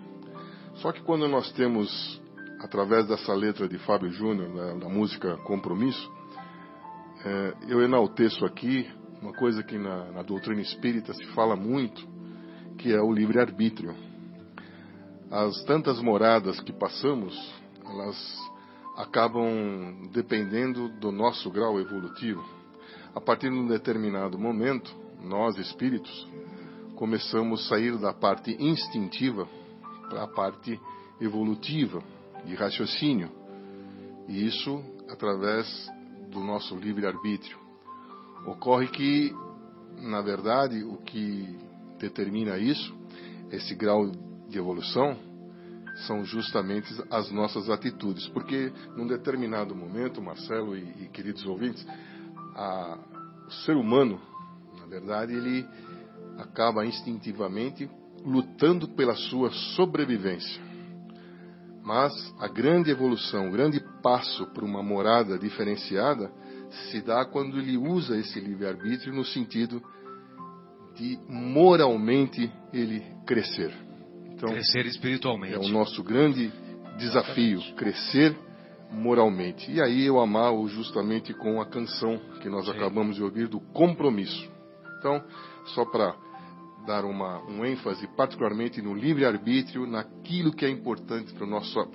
[0.76, 2.20] Só que quando nós temos
[2.60, 6.12] através dessa letra de Fábio Júnior, da, da, música Compromisso,
[7.24, 8.90] é, eu enalteço aqui
[9.22, 12.06] uma coisa que na, na, doutrina espírita se fala muito,
[12.78, 13.94] que é o livre-arbítrio.
[15.30, 17.34] As tantas moradas que passamos,
[17.84, 18.50] elas
[18.96, 22.55] acabam dependendo do nosso grau evolutivo.
[23.16, 26.28] A partir de um determinado momento, nós espíritos
[26.96, 29.48] começamos a sair da parte instintiva
[30.10, 30.78] para a parte
[31.18, 32.02] evolutiva
[32.44, 33.30] de raciocínio,
[34.28, 35.66] e isso através
[36.30, 37.56] do nosso livre-arbítrio.
[38.44, 39.34] Ocorre que,
[39.96, 41.58] na verdade, o que
[41.98, 42.94] determina isso,
[43.50, 44.10] esse grau
[44.46, 45.16] de evolução,
[46.06, 51.82] são justamente as nossas atitudes, porque num determinado momento, Marcelo e, e queridos ouvintes,
[52.56, 52.98] a,
[53.46, 54.18] o ser humano,
[54.80, 55.66] na verdade, ele
[56.38, 57.88] acaba instintivamente
[58.24, 60.64] lutando pela sua sobrevivência.
[61.84, 66.32] Mas a grande evolução, o grande passo para uma morada diferenciada
[66.90, 69.80] se dá quando ele usa esse livre-arbítrio no sentido
[70.96, 73.72] de moralmente ele crescer.
[74.32, 75.54] Então, crescer espiritualmente.
[75.54, 76.52] É o nosso grande
[76.98, 78.36] desafio, crescer
[78.90, 79.70] moralmente.
[79.70, 82.72] E aí eu amarro justamente com a canção que nós Sim.
[82.72, 84.48] acabamos de ouvir do compromisso.
[84.98, 85.22] Então,
[85.66, 86.14] só para
[86.86, 91.44] dar uma, um ênfase particularmente no livre-arbítrio, naquilo que é importante para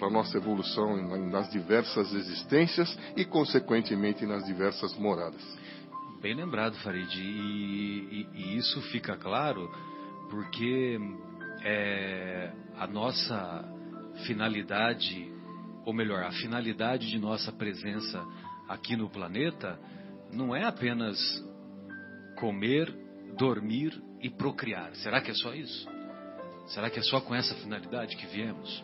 [0.08, 5.42] a nossa evolução em- nas diversas existências e, consequentemente, nas diversas moradas.
[6.22, 7.10] Bem lembrado, Farid.
[7.18, 9.72] E, e- e isso fica claro
[10.30, 11.00] porque
[11.64, 13.64] é, a nossa
[14.26, 15.31] finalidade,
[15.86, 18.24] ou melhor, a finalidade de nossa presença
[18.67, 19.80] aqui no planeta
[20.32, 21.17] não é apenas
[22.38, 22.94] comer,
[23.38, 24.96] dormir e procriar.
[24.96, 25.88] Será que é só isso?
[26.67, 28.84] Será que é só com essa finalidade que viemos?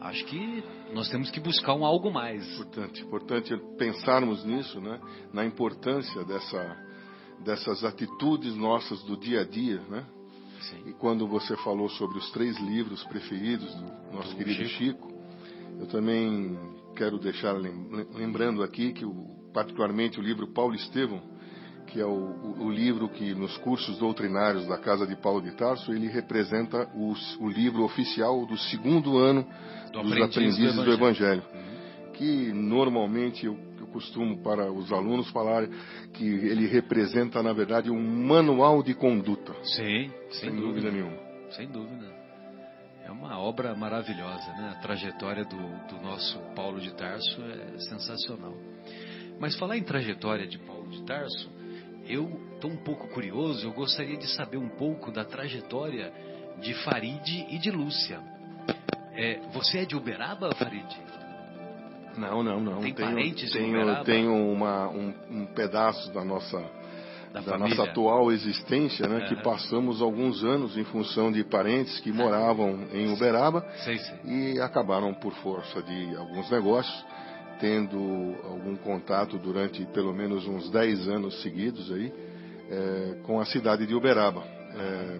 [0.00, 2.48] Acho que nós temos que buscar um algo mais.
[2.52, 5.00] Importante, importante pensarmos nisso, né?
[5.32, 6.76] Na importância dessa,
[7.44, 10.06] dessas atitudes nossas do dia a dia, né?
[10.60, 10.90] Sim.
[10.90, 15.08] E quando você falou sobre os três livros preferidos do nosso Do querido Chico.
[15.08, 15.17] Chico,
[15.78, 16.58] eu também
[16.96, 21.20] quero deixar lem- lembrando aqui que o, particularmente o livro Paulo Estevão,
[21.86, 25.52] que é o, o- o livro que nos cursos doutrinários da Casa de Paulo de
[25.56, 29.46] Tarso, ele representa os- o livro oficial do segundo ano
[29.92, 31.42] Do dos aprendiz do aprendizes do Evangelho.
[31.42, 35.66] Evangelho, que normalmente eu, eu costumo para os alunos falar
[36.12, 41.16] que ele representa na verdade um manual de conduta, Sim, sem, sem dúvida nenhuma.
[41.52, 42.17] Sem dúvida.
[43.08, 44.74] É uma obra maravilhosa, né?
[44.76, 48.52] A trajetória do, do nosso Paulo de Tarso é sensacional.
[49.40, 51.50] Mas falar em trajetória de Paulo de Tarso,
[52.06, 56.12] eu estou um pouco curioso, eu gostaria de saber um pouco da trajetória
[56.60, 58.20] de Farid e de Lúcia.
[59.14, 60.94] É, você é de Uberaba, Farid?
[62.14, 62.80] Não, não, não.
[62.82, 64.04] Tem tenho, parentes tenho, Uberaba?
[64.04, 66.60] tenho uma, um, um pedaço da nossa
[67.32, 69.42] Da, da nossa atual existência, né, que Aham.
[69.42, 74.16] passamos alguns anos em função de parentes que moravam em Uberaba Sei, sei.
[74.24, 77.04] e acabaram por força de alguns negócios
[77.60, 77.98] tendo
[78.44, 82.12] algum contato durante pelo menos uns 10 anos seguidos aí
[82.70, 84.42] eh, com a cidade de Uberaba.
[84.76, 85.18] Eh,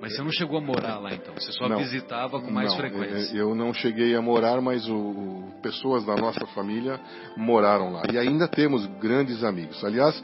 [0.00, 1.34] Mas você não chegou a morar lá então?
[1.34, 1.78] Você só Não.
[1.78, 3.36] visitava com mais não, frequência?
[3.36, 7.00] eh, Eu não cheguei a morar, mas o, o- pessoas da nossa família
[7.36, 8.02] moraram lá.
[8.12, 9.82] E ainda temos grandes amigos.
[9.84, 10.22] Aliás,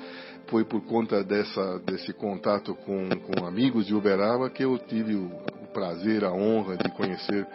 [0.51, 5.27] foi por conta dessa, desse contato com, com amigos de Uberaba que eu tive o,
[5.27, 7.47] o prazer, a honra de conhecer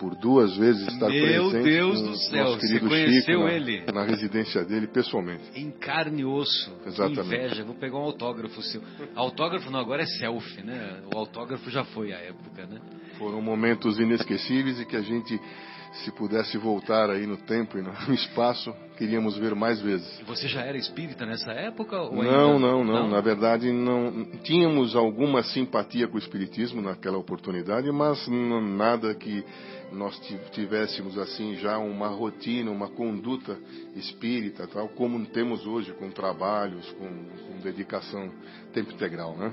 [0.00, 3.84] por duas vezes estar Meu presente Deus do céu, você conheceu Chico na, ele?
[3.92, 5.42] na residência dele pessoalmente.
[5.54, 6.72] Em carne e osso.
[6.86, 7.26] Exatamente.
[7.26, 7.64] inveja.
[7.64, 8.80] Vou pegar um autógrafo seu.
[9.14, 11.02] Autógrafo não, agora é selfie, né?
[11.14, 12.80] O autógrafo já foi a época, né?
[13.18, 15.38] Foram momentos inesquecíveis e que a gente,
[15.92, 20.20] se pudesse voltar aí no tempo e no espaço, queríamos ver mais vezes.
[20.26, 22.00] Você já era espírita nessa época?
[22.00, 22.58] Ou Não, ainda...
[22.58, 23.08] não, não.
[23.08, 29.44] Na verdade, não tínhamos alguma simpatia com o espiritismo naquela oportunidade, mas nada que
[29.92, 33.58] nós ti- tivéssemos assim já uma rotina, uma conduta
[33.96, 38.30] espírita, tal como temos hoje com trabalhos, com, com dedicação
[38.72, 39.52] tempo integral, né?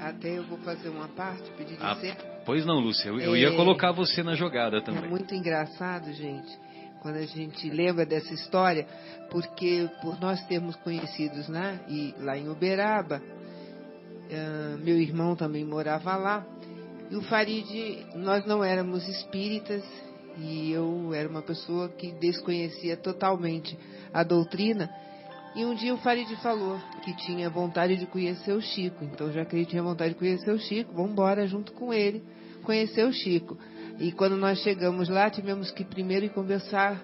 [0.00, 2.16] É, até eu vou fazer uma parte, pedir Ah, licença.
[2.44, 3.08] Pois não, Lúcia.
[3.08, 3.56] Eu, eu ia É.
[3.56, 5.08] colocar você na jogada É também.
[5.08, 6.58] muito engraçado, gente,
[7.02, 8.86] quando a gente lembra dessa história,
[9.30, 13.20] porque por nós termos conhecidos né, e lá em Uberaba,
[14.30, 16.46] ah, meu irmão também morava lá,
[17.10, 19.82] e o Farid, nós não éramos espíritas,
[20.38, 23.76] e eu era uma pessoa que desconhecia totalmente
[24.12, 24.88] a doutrina,
[25.58, 29.44] e um dia o Farid falou que tinha vontade de conhecer o Chico, então já
[29.44, 32.22] que ele tinha vontade de conhecer o Chico, vamos embora junto com ele
[32.62, 33.58] conhecer o Chico.
[33.98, 37.02] E quando nós chegamos lá, tivemos que primeiro ir conversar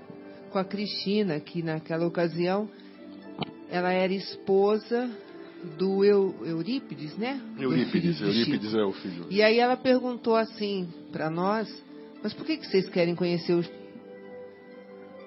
[0.51, 2.69] com a Cristina, que naquela ocasião
[3.69, 5.11] ela era esposa
[5.77, 7.41] do Eu- Eurípides, né?
[7.59, 9.27] Eurípides, Eurípides é o filho.
[9.31, 11.69] E aí ela perguntou assim para nós,
[12.23, 13.65] mas por que, que vocês querem conhecer o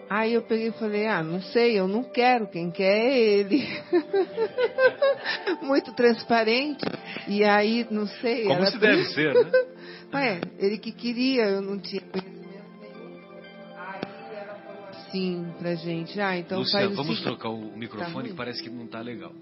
[0.09, 3.67] Aí eu peguei e falei, ah, não sei, eu não quero, quem quer é ele.
[5.61, 6.85] Muito transparente.
[7.27, 8.45] E aí, não sei.
[8.45, 9.51] Como se deve ser, né?
[10.13, 12.39] Ué, ele que queria, eu não tinha conhecimento
[12.79, 13.17] nenhum.
[13.75, 14.01] Aí
[14.33, 17.23] ela falou assim pra gente, ah, então Lúcia, faz o vamos seguinte.
[17.25, 18.29] trocar o microfone ruim?
[18.29, 19.33] que parece que não tá legal.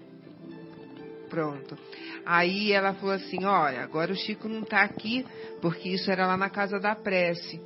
[1.30, 1.78] Pronto.
[2.24, 5.24] Aí ela falou assim, olha, agora o Chico não tá aqui,
[5.60, 7.60] porque isso era lá na casa da prece.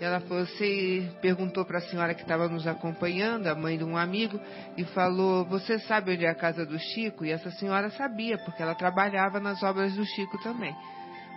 [0.00, 4.40] Ela você perguntou para a senhora que estava nos acompanhando, a mãe de um amigo,
[4.76, 7.24] e falou, você sabe onde é a casa do Chico?
[7.24, 10.74] E essa senhora sabia, porque ela trabalhava nas obras do Chico também.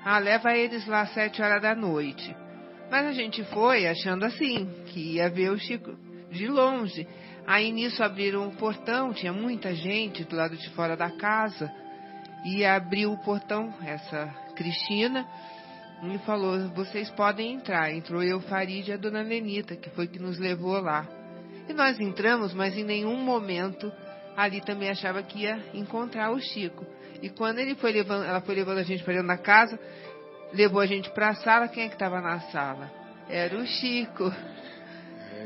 [0.04, 2.36] Ah, leva eles lá às sete horas da noite.
[2.90, 5.96] Mas a gente foi achando assim, que ia ver o Chico
[6.32, 7.08] de longe.
[7.46, 11.72] Aí nisso abriram o portão, tinha muita gente do lado de fora da casa.
[12.46, 15.26] E abriu o portão, essa Cristina,
[16.04, 17.92] e falou: vocês podem entrar.
[17.92, 21.08] Entrou eu, Farid e a dona Lenita, que foi que nos levou lá.
[21.68, 23.92] E nós entramos, mas em nenhum momento
[24.36, 26.86] ali também achava que ia encontrar o Chico.
[27.22, 29.80] E quando ele foi levando, ela foi levando a gente para dentro da casa,
[30.54, 31.68] levou a gente para a sala.
[31.68, 32.92] Quem é que estava na sala?
[33.28, 34.32] Era o Chico.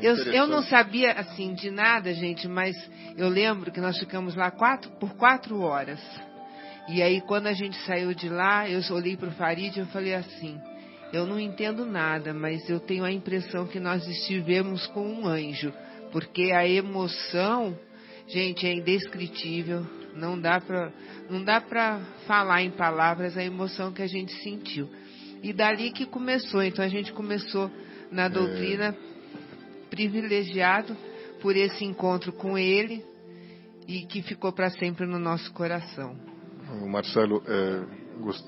[0.00, 2.76] É Eu, eu não sabia assim de nada, gente, mas
[3.16, 6.00] eu lembro que nós ficamos lá quatro, por quatro horas.
[6.88, 9.86] E aí, quando a gente saiu de lá, eu olhei para o Farid e eu
[9.86, 10.60] falei assim:
[11.12, 15.72] eu não entendo nada, mas eu tenho a impressão que nós estivemos com um anjo,
[16.10, 17.78] porque a emoção,
[18.26, 19.86] gente, é indescritível.
[20.14, 20.92] Não dá para
[21.30, 24.88] não dá para falar em palavras a emoção que a gente sentiu.
[25.42, 26.62] E dali que começou.
[26.62, 27.70] Então a gente começou
[28.10, 28.96] na doutrina
[29.90, 30.96] privilegiado
[31.40, 33.04] por esse encontro com ele
[33.86, 36.31] e que ficou para sempre no nosso coração.
[36.88, 37.84] Marcelo, é
[38.20, 38.44] gost...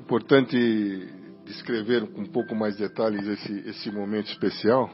[0.00, 1.08] importante
[1.44, 4.90] descrever com um pouco mais detalhes esse, esse momento especial,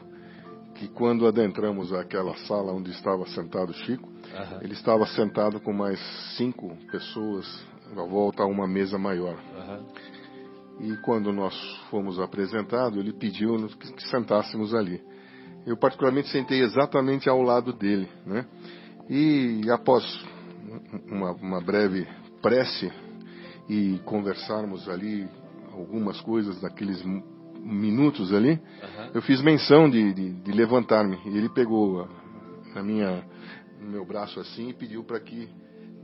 [0.75, 4.59] que quando adentramos aquela sala onde estava sentado Chico, Aham.
[4.61, 5.99] ele estava sentado com mais
[6.35, 7.45] cinco pessoas
[7.95, 9.37] à volta a uma mesa maior.
[9.55, 9.85] Aham.
[10.79, 11.55] E quando nós
[11.89, 15.01] fomos apresentados, ele pediu que, que sentássemos ali.
[15.65, 18.45] Eu particularmente sentei exatamente ao lado dele, né?
[19.09, 20.03] E após
[21.07, 22.07] uma, uma breve
[22.41, 22.91] prece
[23.69, 25.27] e conversarmos ali
[25.73, 27.23] algumas coisas naqueles m-
[27.61, 29.11] minutos ali, Aham.
[29.13, 31.17] eu fiz menção de, de, de levantar-me.
[31.25, 32.07] E ele pegou a-
[32.75, 33.23] na minha,
[33.81, 35.47] no meu braço assim e pediu para que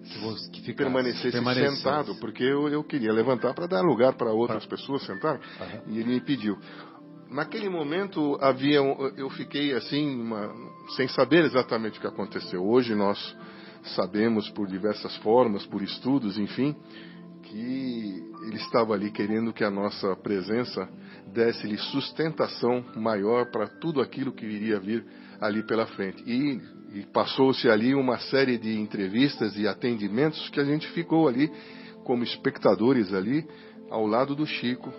[0.03, 0.19] Que,
[0.61, 1.77] ficasse, permanecesse permanecesse.
[1.77, 5.39] sentado, porque eu, eu queria levantar para dar lugar para outras pessoas sentarem.
[5.61, 5.81] Aham.
[5.87, 6.57] E ele me pediu.
[7.29, 8.77] Naquele momento havia,
[9.17, 10.53] eu fiquei assim, uma-
[10.97, 12.63] sem saber exatamente o que aconteceu.
[12.67, 13.17] Hoje nós
[13.95, 16.75] sabemos por diversas formas, por estudos, enfim,
[17.43, 20.87] que ele estava ali querendo que a nossa presença
[21.27, 25.05] desse-lhe sustentação maior para tudo aquilo que iria vir
[25.39, 26.23] ali pela frente.
[26.25, 26.61] E,
[26.93, 31.51] e passou-se ali uma série de entrevistas e atendimentos que a gente ficou ali
[32.03, 33.45] como espectadores ali
[33.89, 34.91] ao lado do Chico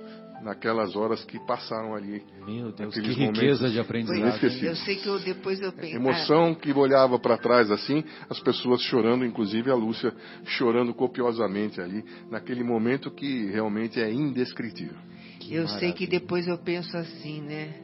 [0.45, 2.23] naquelas horas que passaram ali.
[2.47, 4.19] Meu Deus, que Naqueles riqueza momentos de aprendizado.
[4.21, 4.69] inesquecível.
[4.71, 5.95] eu sei que eu, depois eu pensei.
[5.95, 10.13] Emoção que olhava para trás assim, as pessoas chorando, inclusive a Lúcia
[10.45, 14.97] chorando copiosamente ali, naquele momento que realmente é indescritível.
[15.41, 16.21] Que eu sei que maravilha.
[16.21, 17.75] depois eu penso assim, né?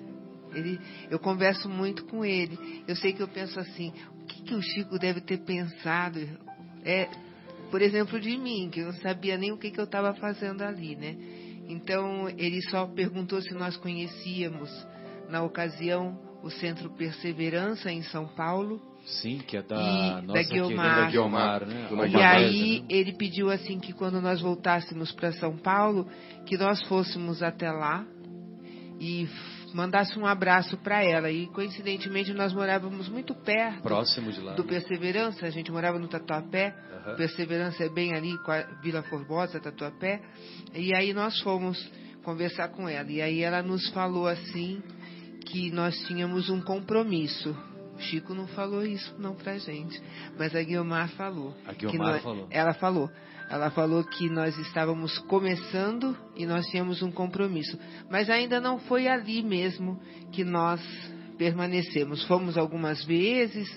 [0.54, 0.78] Ele,
[1.10, 2.58] eu converso muito com ele.
[2.86, 6.18] Eu sei que eu penso assim, o que, que o Chico deve ter pensado?
[6.84, 7.08] É,
[7.70, 10.62] por exemplo, de mim, que eu não sabia nem o que, que eu estava fazendo
[10.62, 11.16] ali, né?
[11.70, 14.68] Então, ele só perguntou se nós conhecíamos,
[15.28, 18.80] na ocasião, o Centro Perseverança em São Paulo.
[19.04, 20.94] Sim, que é da E nossa da Guiomar.
[20.94, 21.88] querida Guiomar, né?
[22.08, 22.86] E aí né?
[22.88, 26.06] ele pediu assim que quando nós voltássemos para São Paulo,
[26.44, 28.04] que nós fôssemos até lá
[29.00, 29.26] e
[29.74, 31.30] mandasse um abraço para ela.
[31.30, 34.54] E coincidentemente nós morávamos muito perto Próximo de lá.
[34.54, 34.68] do né?
[34.68, 36.74] Perseverança, a gente morava no Tatuapé.
[37.04, 37.16] Aham.
[37.16, 40.20] Perseverança é bem ali com a Vila Formosa, Tatuapé.
[40.74, 41.78] E aí nós fomos
[42.22, 43.10] conversar com ela.
[43.10, 44.82] E aí ela nos falou assim
[45.46, 47.56] que nós tínhamos um compromisso.
[48.00, 50.00] O Chico não falou isso não pra gente,
[50.38, 51.54] mas a Guiomar falou.
[51.66, 52.46] A Guiomar nós- falou.
[52.50, 53.10] Ela falou.
[53.50, 57.78] Ela falou que nós estávamos começando e nós tínhamos um compromisso.
[58.08, 60.00] Mas ainda não foi ali mesmo
[60.32, 60.80] que nós
[61.36, 62.24] permanecemos.
[62.24, 63.68] Fomos algumas vezes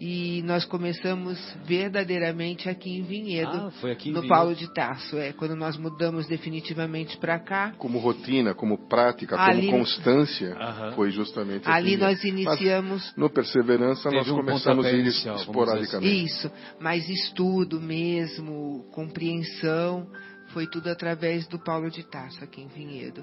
[0.00, 4.34] e nós começamos verdadeiramente aqui em Vinhedo, Ah, foi aqui em no Vinhedo.
[4.34, 5.18] Paulo de Tarso.
[5.18, 7.74] É quando nós mudamos definitivamente para cá.
[7.76, 10.92] Como rotina, como prática, Ali- como constância, Aham.
[10.92, 12.02] foi justamente Ali aqui.
[12.02, 16.24] nós iniciamos Mas no Perseverança nós um começamos a pontapé ir inicial, vamos esporadicamente.
[16.24, 20.06] Isso, mas estudo mesmo, compreensão,
[20.48, 23.22] foi tudo através do Paulo de Tarso aqui em Vinhedo.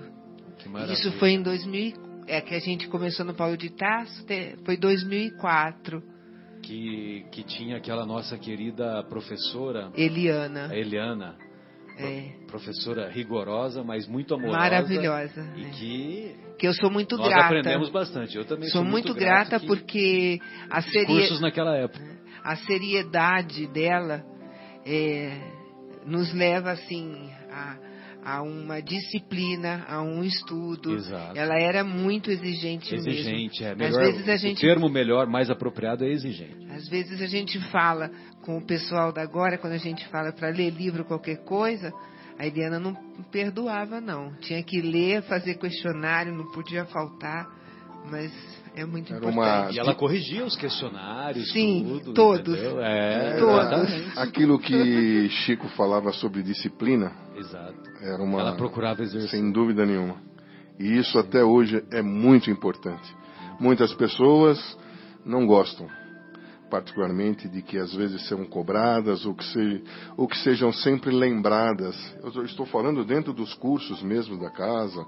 [0.60, 0.94] Que maravilha.
[0.96, 1.94] Isso foi em 2000,
[2.28, 4.24] é que a gente começou no Paulo de Tarso,
[4.64, 6.04] foi 2004,
[6.68, 10.70] que, que tinha aquela nossa querida professora, Eliana.
[10.76, 11.36] Eliana,
[11.98, 14.58] É, professora rigorosa, mas muito amorosa.
[14.60, 15.42] maravilhosa.
[15.56, 15.70] E é.
[15.72, 17.46] que Que eu sou muito nós grata.
[17.46, 18.36] aprendemos bastante.
[18.38, 20.40] Eu também Sou sou, muito grato grata que porque
[20.70, 22.06] a, naquela época.
[22.44, 24.24] a seriedade dela
[24.86, 25.40] é,
[26.06, 27.78] nos leva assim a,
[28.30, 30.96] a uma disciplina, a um estudo.
[30.96, 31.38] Exato.
[31.40, 33.98] Ela era muito exigente, Exigente, é mesmo.
[33.98, 34.02] melhor.
[34.02, 36.68] Às vezes a O gente termo melhor, mais apropriado é exigente.
[36.70, 38.12] Às vezes a gente fala
[38.44, 41.94] com o pessoal da agora, quando a gente fala para ler livro, qualquer coisa,
[42.38, 42.94] a Eliana não
[43.32, 44.34] perdoava, não.
[44.42, 47.48] Tinha que ler, fazer questionário, não podia faltar.
[48.12, 48.32] mas
[48.82, 49.38] é muito Era importante.
[49.68, 52.14] uma- E ela corrigia os questionários, Sim, tudo.
[52.14, 52.58] todos.
[52.82, 54.18] É, Todos.
[54.18, 57.76] Aquilo que Chico falava sobre disciplina Exato.
[58.02, 58.40] era uma.
[58.40, 59.30] Ela procurava exercer.
[59.30, 60.16] Sem dúvida nenhuma.
[60.80, 63.14] E isso até hoje é muito importante.
[63.60, 64.78] Muitas pessoas
[65.26, 65.88] não gostam,
[66.70, 69.84] particularmente de que às vezes são cobradas ou que, se,
[70.16, 71.96] ou que sejam sempre lembradas.
[72.22, 75.06] Eu estou falando dentro dos cursos mesmo da casa,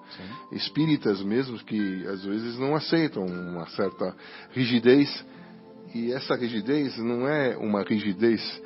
[0.51, 4.15] espíritas mesmo que às vezes não aceitam uma certa
[4.51, 5.25] rigidez.
[5.93, 8.61] E essa rigidez não é uma rigidez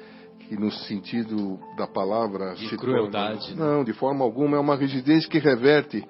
[0.48, 3.58] que no sentido da palavra De se crueldade, né?
[3.58, 6.04] torna, não, de forma alguma é uma rigidez que reverte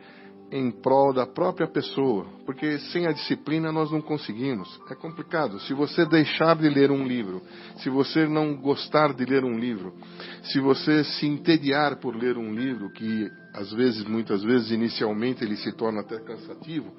[0.54, 4.80] em prol da própria pessoa, porque sem a disciplina nós não conseguimos.
[4.88, 5.60] É complicado.
[5.62, 7.42] Se você deixar de ler um livro,
[7.78, 9.96] se você não gostar de ler um livro,
[10.44, 15.58] se você se entediar por ler um livro, que às vezes, muitas vezes, inicialmente ele
[15.58, 16.94] se torna até cansativo,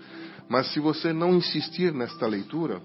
[0.48, 2.82] mas se você não insistir nesta leitura,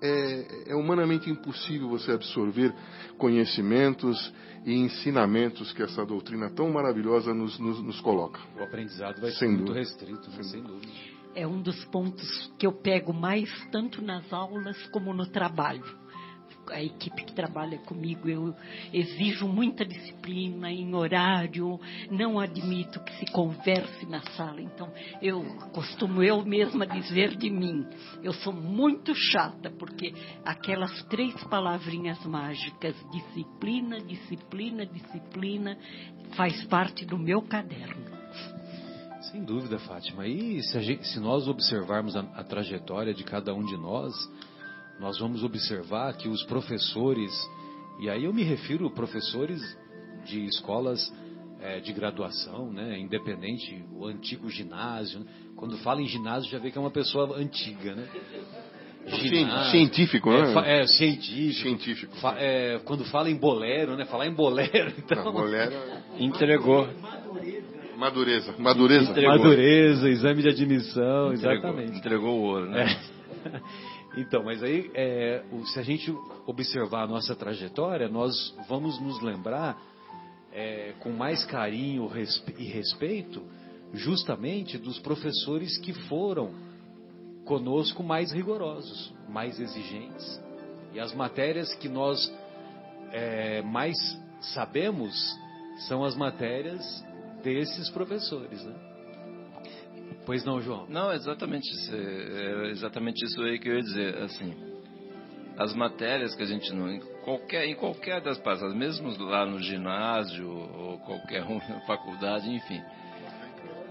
[0.00, 2.74] é, é humanamente impossível você absorver
[3.16, 4.32] conhecimentos
[4.64, 8.40] e ensinamentos que essa doutrina tão maravilhosa nos, nos, nos coloca.
[8.58, 9.80] O aprendizado vai ser Sem muito dúvida.
[9.80, 10.42] restrito, né?
[10.42, 10.92] sem dúvida.
[11.34, 15.84] É um dos pontos que eu pego mais tanto nas aulas como no trabalho.
[16.72, 18.54] A equipe que trabalha comigo, eu
[18.92, 24.60] exijo muita disciplina em horário, não admito que se converse na sala.
[24.60, 24.92] Então,
[25.22, 25.42] eu
[25.72, 27.86] costumo eu mesma dizer de mim,
[28.22, 30.12] eu sou muito chata, porque
[30.44, 35.78] aquelas três palavrinhas mágicas, disciplina, disciplina, disciplina,
[36.36, 38.06] faz parte do meu caderno.
[39.30, 40.26] Sem dúvida, Fátima.
[40.26, 44.14] E se, gente- se nós observarmos a, a trajetória de cada um de nós,
[45.00, 47.32] nós vamos observar que os professores,
[48.00, 49.60] e aí eu me refiro professores
[50.24, 51.00] de escolas
[51.60, 55.20] eh, de graduação, né, independente, o antigo ginásio.
[55.20, 55.26] né?
[55.56, 58.08] Quando fala em ginásio, já vê que é uma pessoa antiga, né?
[59.06, 60.52] Ginásio, Científico, é, né?
[60.52, 61.62] fa- é, científico.
[61.62, 62.16] Científico.
[62.16, 64.04] Fa- é, quando fala em bolero, né?
[64.04, 65.24] Falar em bolero, então.
[65.24, 65.72] Não, mulher,
[66.18, 66.86] Entregou.
[67.96, 68.54] madureza.
[68.58, 69.10] Madureza.
[69.10, 69.38] Entregou.
[69.38, 71.98] Madureza, exame de admissão, Entregou, exatamente.
[71.98, 72.84] entregou o ouro, né?
[73.44, 73.60] É.
[74.16, 76.10] Então, mas aí, é, se a gente
[76.46, 78.32] observar a nossa trajetória, nós
[78.68, 79.80] vamos nos lembrar
[80.52, 82.10] é, com mais carinho
[82.58, 83.42] e respeito,
[83.92, 86.52] justamente dos professores que foram
[87.44, 90.42] conosco mais rigorosos, mais exigentes.
[90.92, 92.32] E as matérias que nós
[93.12, 93.96] é, mais
[94.40, 95.14] sabemos
[95.86, 97.04] são as matérias
[97.42, 98.87] desses professores, né?
[100.28, 100.84] Pois não, João?
[100.90, 101.94] Não, exatamente isso.
[101.94, 104.18] É é exatamente isso aí que eu ia dizer.
[104.18, 104.54] Assim,
[105.56, 106.92] as matérias que a gente não.
[106.92, 112.46] Em qualquer, em qualquer das passagens, mesmo lá no ginásio ou qualquer um na faculdade,
[112.46, 112.78] enfim,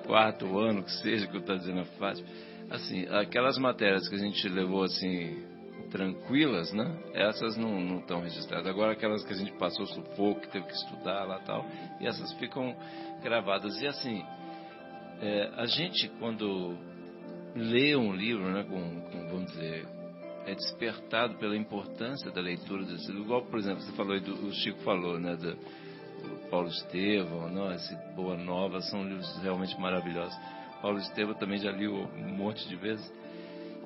[0.06, 2.28] quarto ano que seja, que eu estou dizendo a Fátima,
[2.70, 5.44] assim, aquelas matérias que a gente levou assim
[5.90, 7.00] tranquilas, né?
[7.16, 8.68] Essas não não estão registradas.
[8.68, 11.66] Agora aquelas que a gente passou sufoco, que teve que estudar lá tal,
[12.00, 12.78] e essas ficam
[13.24, 13.82] gravadas.
[13.82, 14.24] E assim,
[15.22, 16.78] é, a gente, quando
[17.56, 19.88] lê um livro, né, com, com, vamos dizer,
[20.46, 23.24] é despertado pela importância da leitura desse livro.
[23.24, 27.72] Igual, por exemplo, você falou, do, o Chico falou, né, do, do Paulo Estevão, não,
[27.74, 30.38] esse Boa Nova, são livros realmente maravilhosos.
[30.82, 33.12] Paulo Estevão também já li um monte de vezes.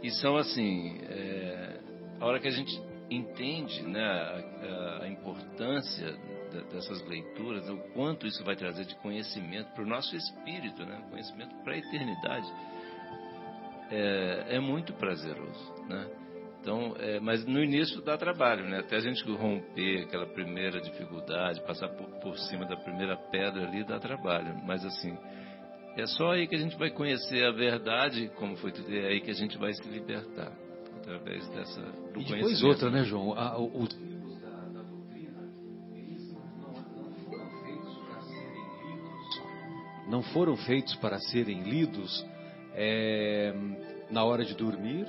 [0.04, 1.80] E são assim, é,
[2.20, 2.72] a hora que a gente
[3.10, 6.16] entende né, a, a importância
[6.72, 11.56] dessas leituras, o quanto isso vai trazer de conhecimento para o nosso espírito, né, conhecimento
[11.64, 12.52] para a eternidade,
[13.90, 16.08] é, é muito prazeroso, né?
[16.62, 18.80] Então, é, mas no início dá trabalho, né?
[18.80, 23.84] Até a gente romper aquela primeira dificuldade, passar por, por cima da primeira pedra ali
[23.84, 24.56] dá trabalho.
[24.64, 25.18] Mas assim,
[25.98, 29.22] é só aí que a gente vai conhecer a verdade, como foi tudo, é aí
[29.22, 30.52] que a gente vai se libertar
[30.98, 31.82] através dessa
[32.14, 33.34] do E depois outra, né, João?
[33.34, 33.88] A- o-
[40.12, 42.26] Não foram feitos para serem lidos
[42.76, 43.54] é,
[44.10, 45.08] na hora de dormir,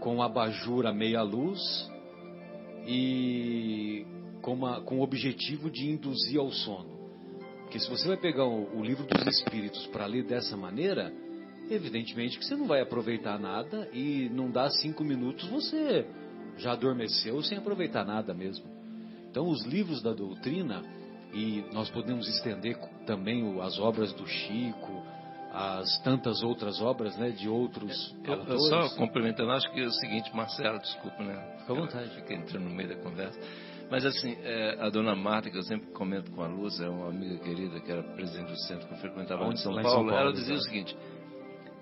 [0.00, 1.60] com abajur a meia luz
[2.86, 4.06] e
[4.40, 6.96] com, uma, com o objetivo de induzir ao sono.
[7.64, 11.12] Porque se você vai pegar o, o livro dos Espíritos para ler dessa maneira,
[11.70, 16.06] evidentemente que você não vai aproveitar nada e não dá cinco minutos você
[16.56, 18.64] já adormeceu sem aproveitar nada mesmo.
[19.30, 20.82] Então, os livros da doutrina,
[21.36, 22.76] e nós podemos estender
[23.06, 25.02] também o- as obras do Chico,
[25.52, 29.92] as tantas outras obras né, de outros Eu, eu só complementando, acho que é o
[29.92, 31.56] seguinte, Marcelo, desculpa, né?
[31.60, 32.10] Fica à vontade.
[32.14, 33.38] Fica entrando no meio da conversa.
[33.90, 37.08] Mas assim, é, a dona Marta, que eu sempre comento com a Luz, é uma
[37.08, 39.60] amiga querida que era presidente do centro que eu frequentava lá em Onde?
[39.60, 40.68] São Lá em Paulo, São Paulo, ela dizia o exato.
[40.70, 40.96] seguinte: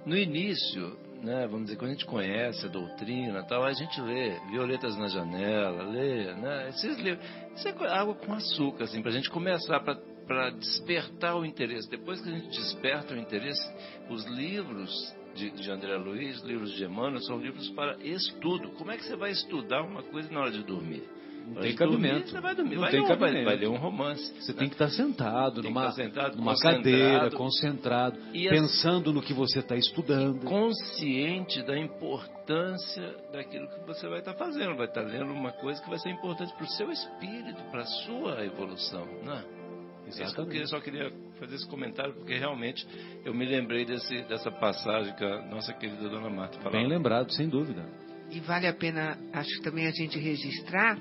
[0.04, 4.38] no início né, vamos dizer, quando a gente conhece a doutrina tal, a gente lê
[4.50, 7.24] Violetas na Janela, lê, né, esses livros.
[7.56, 11.88] Isso é água com açúcar, assim, para a gente começar, para despertar o interesse.
[11.88, 13.62] Depois que a gente desperta o interesse,
[14.10, 18.70] os livros de, de André Luiz, livros de Emmanuel, são livros para estudo.
[18.72, 21.02] Como é que você vai estudar uma coisa na hora de dormir?
[21.46, 22.14] Não tem cabimento.
[22.14, 22.74] Dormir, você vai dormir.
[22.74, 23.34] Não vai, tem cabimento.
[23.34, 24.32] Vai, vai, ler um romance.
[24.40, 24.58] Você né?
[24.58, 26.76] tem que estar sentado Tem numa, estar sentado, numa concentrado.
[26.82, 30.44] cadeira, concentrado, E as- pensando no que você está estudando.
[30.44, 34.76] consciente da importância daquilo que você vai estar fazendo.
[34.76, 37.86] Vai estar lendo uma coisa que vai ser importante para o seu espírito, para a
[37.86, 39.04] sua evolução.
[39.22, 39.44] Né?
[40.06, 40.50] Isso que eu Exatamente.
[40.52, 42.86] queria- só queria fazer esse comentário, porque realmente
[43.24, 46.72] eu me lembrei desse, dessa passagem que a nossa querida Dona Marta falou.
[46.72, 47.84] Bem lembrado, sem dúvida.
[48.30, 50.98] E vale a pena, acho também a gente registrar,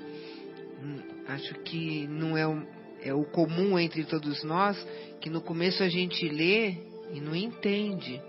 [1.28, 2.62] acho que não é o,
[3.02, 4.76] é o comum entre todos nós,
[5.20, 6.76] que no começo a gente lê
[7.12, 8.20] e não entende.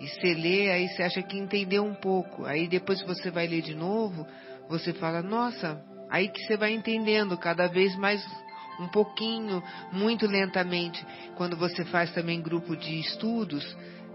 [0.00, 2.44] E você lê, aí você acha que entendeu um pouco.
[2.44, 4.26] Aí depois que você vai ler de novo,
[4.68, 8.24] você fala, nossa, aí que você vai entendendo cada vez mais
[8.80, 11.04] um pouquinho, muito lentamente.
[11.36, 13.64] Quando você faz também grupo de estudos,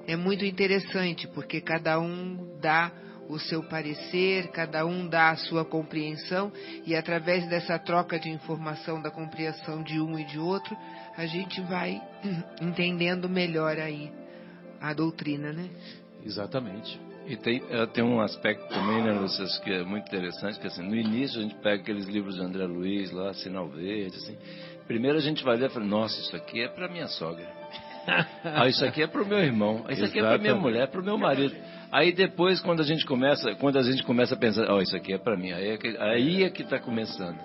[0.05, 2.91] é muito interessante, porque cada um dá
[3.29, 6.51] o seu parecer, cada um dá a sua compreensão,
[6.85, 10.75] e através dessa troca de informação, da compreensão de um e de outro,
[11.15, 12.01] a gente vai
[12.59, 14.11] entendendo melhor aí
[14.81, 15.69] a doutrina, né?
[16.25, 16.99] Exatamente.
[17.27, 20.65] E tem, eh, tem um aspecto também, né, Lúcia, acho que é muito interessante, que
[20.65, 24.35] assim, no início a gente pega aqueles livros de André Luiz lá, Sinal Verde, assim.
[24.87, 27.47] Primeiro a gente vai ler e fala, nossa, isso aqui é para minha sogra.
[28.43, 29.85] ah, isso aqui é para o meu irmão.
[29.89, 31.55] Isso aqui é para minha mulher, para o meu marido.
[31.91, 35.13] Aí depois, quando a gente começa, quando a gente começa a pensar, ó, isso aqui
[35.13, 37.37] é para mim, aí é que aí é que está começando.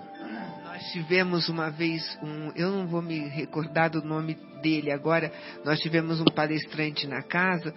[0.64, 5.32] Nós tivemos uma vez um, eu não vou me recordar do nome dele agora,
[5.64, 7.72] nós tivemos um palestrante na casa,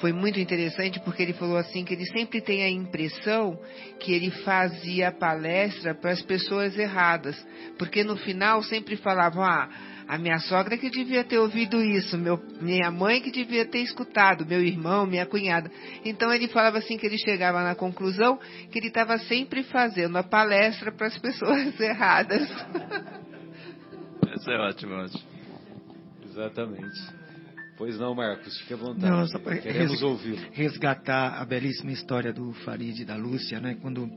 [0.00, 3.58] foi muito interessante porque ele falou assim que ele sempre tem a impressão
[3.98, 7.36] que ele fazia palestra para as pessoas erradas,
[7.78, 9.68] porque no final sempre falavam, ah,
[10.12, 14.44] a minha sogra que devia ter ouvido isso, meu, minha mãe que devia ter escutado,
[14.44, 15.70] meu irmão, minha cunhada.
[16.04, 18.36] Então ele falava assim que ele chegava na conclusão
[18.72, 22.42] que ele estava sempre fazendo a palestra para as pessoas erradas.
[24.36, 25.22] Isso é ótimo, ótimo.
[26.24, 27.20] Exatamente.
[27.76, 29.10] Pois não, Marcos, fique à vontade.
[29.10, 30.48] Não, só para Queremos res- ouvir.
[30.52, 33.76] resgatar a belíssima história do Farid e da Lúcia, né?
[33.80, 34.08] Quando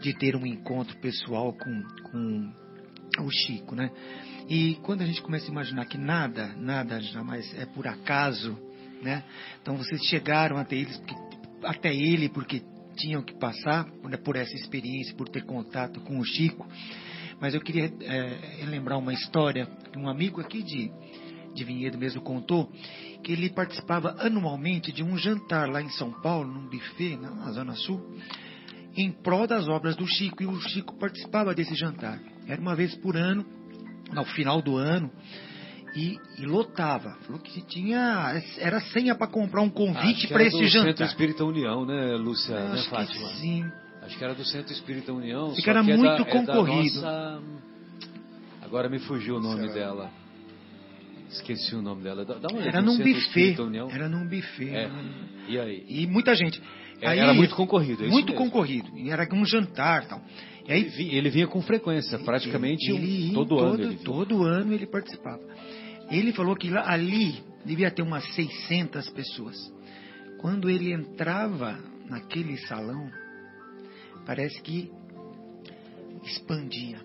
[0.00, 2.52] de ter um encontro pessoal com, com
[3.20, 3.88] o Chico, né?
[4.48, 8.58] E quando a gente começa a imaginar que nada, nada jamais é por acaso,
[9.02, 9.24] né?
[9.60, 11.14] Então vocês chegaram até eles, porque,
[11.64, 12.62] até ele porque
[12.96, 13.86] tinham que passar
[14.24, 16.66] por essa experiência, por ter contato com o Chico.
[17.40, 20.90] Mas eu queria é, lembrar uma história que um amigo aqui de
[21.54, 22.70] de Vinhedo mesmo contou
[23.22, 27.52] que ele participava anualmente de um jantar lá em São Paulo, num buffet na, na
[27.52, 28.02] Zona Sul,
[28.96, 32.20] em prol das obras do Chico, e o Chico participava desse jantar.
[32.46, 33.46] Era uma vez por ano,
[34.12, 35.10] no final do ano,
[35.96, 37.16] e, e lotava.
[37.26, 38.42] Falou que tinha.
[38.58, 40.88] Era senha para comprar um Acho convite que para era esse do jantar.
[40.88, 43.28] Centro Espírita União, né, Lúcia, né, Acho que Fátima?
[43.36, 43.64] sim.
[44.02, 45.54] Acho que era do Centro Espírita União.
[45.54, 47.00] Só que era é da- muito é da concorrido.
[47.00, 47.42] nossa-
[48.62, 49.72] Agora me fugiu o nome Será?
[49.74, 50.10] dela.
[51.30, 52.24] Esqueci o nome dela.
[52.24, 53.56] Dá, uma olhada Era num buffet.
[53.90, 54.68] Era num buffet.
[54.74, 54.88] É.
[54.88, 55.04] né?
[55.48, 55.84] E aí?
[55.88, 56.60] E muita gente.
[57.00, 58.44] É, Aí- era muito concorrido, é isso muito mesmo.
[58.44, 58.88] concorrido.
[58.96, 60.22] E era um jantar e tal.
[60.66, 63.74] Ele vinha, ele vinha com frequência, praticamente Ele ia todo, todo, ano.
[63.74, 64.04] Ele vinha.
[64.04, 65.42] todo ano ele participava.
[66.10, 69.56] Ele falou que lá, ali devia ter umas 600 pessoas.
[70.38, 73.10] Quando ele entrava naquele salão,
[74.26, 74.90] parece que
[76.24, 76.98] expandia.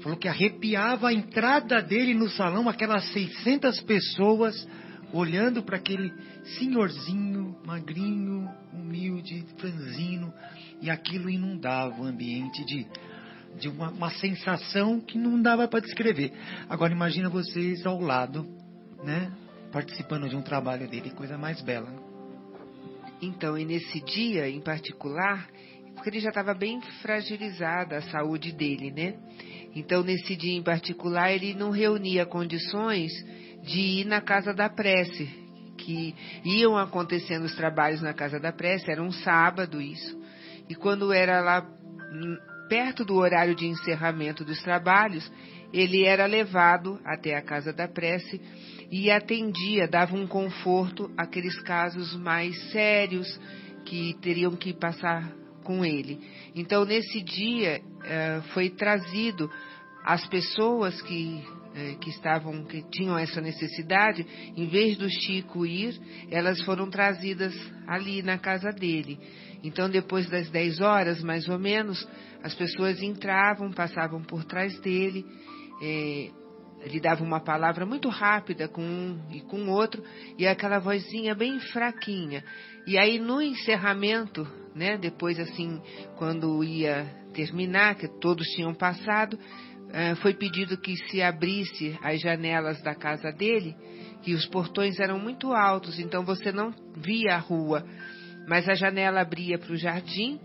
[0.00, 4.66] Falou que arrepiava a entrada dele no salão, aquelas 600 pessoas
[5.12, 6.12] olhando para aquele
[6.58, 10.32] senhorzinho, magrinho, humilde, franzino,
[10.80, 12.86] e aquilo inundava o ambiente de,
[13.58, 16.32] de uma, uma sensação que não dava para descrever.
[16.68, 18.46] Agora imagina vocês ao lado,
[19.04, 19.30] né,
[19.72, 21.92] participando de um trabalho dele, coisa mais bela.
[23.22, 25.48] Então, e nesse dia em particular,
[25.94, 29.14] porque ele já estava bem fragilizada a saúde dele, né?
[29.74, 33.12] Então, nesse dia em particular, ele não reunia condições
[33.62, 35.28] de ir na casa da prece,
[35.76, 36.14] que
[36.44, 40.19] iam acontecendo os trabalhos na casa da prece, era um sábado isso.
[40.70, 41.66] E quando era lá
[42.12, 45.28] hum, perto do horário de encerramento dos trabalhos,
[45.72, 48.40] ele era levado até a casa da prece
[48.88, 53.26] e atendia, dava um conforto àqueles casos mais sérios
[53.84, 55.32] que teriam que passar
[55.64, 56.20] com ele.
[56.54, 59.50] Então, nesse dia, eh, foi trazido
[60.04, 61.44] as pessoas que
[61.74, 65.98] eh, que estavam, que tinham essa necessidade, em vez do Chico ir,
[66.30, 67.54] elas foram trazidas
[67.86, 69.18] ali na casa dele.
[69.62, 72.06] Então, depois das 10 horas, mais ou menos,
[72.42, 75.24] as pessoas entravam, passavam por trás dele,
[75.82, 76.30] eh,
[76.82, 80.02] ele dava uma palavra muito rápida com um e com outro,
[80.38, 82.42] e aquela vozinha bem fraquinha.
[82.86, 85.80] E aí, no encerramento, né, depois assim,
[86.16, 87.04] quando ia
[87.34, 89.38] terminar, que todos tinham passado,
[90.20, 93.74] foi pedido que se abrisse as janelas da casa dele,
[94.22, 97.84] que os portões eram muito altos, então você não via a rua,
[98.46, 100.38] mas a janela abria para o jardim,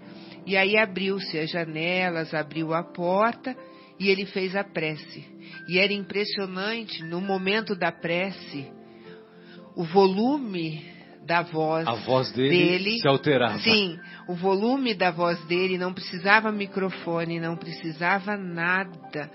[0.45, 3.55] e aí abriu-se as janelas, abriu a porta,
[3.99, 5.25] e ele fez a prece.
[5.67, 8.71] E era impressionante, no momento da prece,
[9.75, 10.94] o volume
[11.25, 13.59] da voz, A voz dele, dele se alterava.
[13.59, 19.29] Sim, o volume da voz dele não precisava microfone, não precisava nada.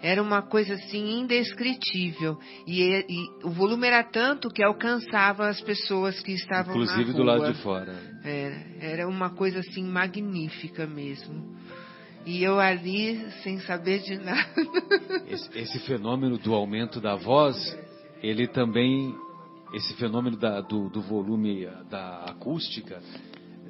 [0.00, 2.38] Era uma coisa assim indescritível.
[2.66, 7.52] E, e o volume era tanto que alcançava as pessoas que estavam Inclusive do lado
[7.52, 7.94] de fora.
[8.24, 11.56] Era, era uma coisa assim magnífica mesmo.
[12.24, 14.46] E eu ali sem saber de nada.
[15.28, 17.56] Esse, esse fenômeno do aumento da voz,
[18.22, 19.14] ele também,
[19.72, 23.02] esse fenômeno da- do, do volume da acústica,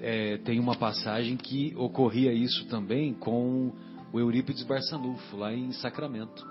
[0.01, 3.73] é, tem uma passagem que ocorria isso também com
[4.13, 6.47] o Eurípides Barçanufo, lá em Sacramento.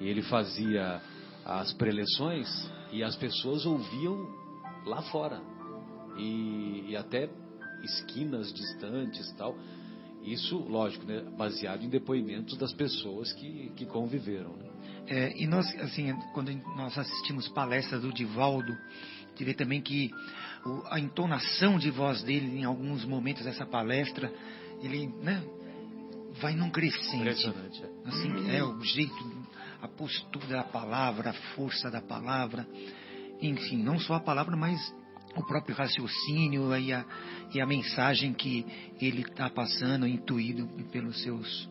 [0.00, 1.00] Ele fazia
[1.44, 2.48] as preleções
[2.92, 4.26] e as pessoas ouviam
[4.84, 5.40] lá fora.
[6.18, 7.28] E, e até
[7.82, 9.56] esquinas distantes tal.
[10.24, 14.56] Isso, lógico, né, baseado em depoimentos das pessoas que, que conviveram.
[14.56, 14.65] né?
[15.08, 18.76] É, e nós, assim, quando nós assistimos palestras do Divaldo,
[19.36, 20.10] gente vê também que
[20.64, 24.32] o- a entonação de voz dele, em alguns momentos dessa palestra,
[24.82, 25.44] ele né,
[26.40, 27.16] vai num crescente.
[27.16, 27.82] Impressionante.
[27.82, 28.08] é.
[28.08, 29.14] Assim, é o jeito,
[29.82, 32.66] a postura da palavra, a força da palavra,
[33.42, 34.80] enfim, não só a palavra, mas
[35.36, 37.04] o próprio raciocínio e a,
[37.54, 38.64] e a mensagem que
[38.98, 41.68] ele está passando, intuído pelos seus,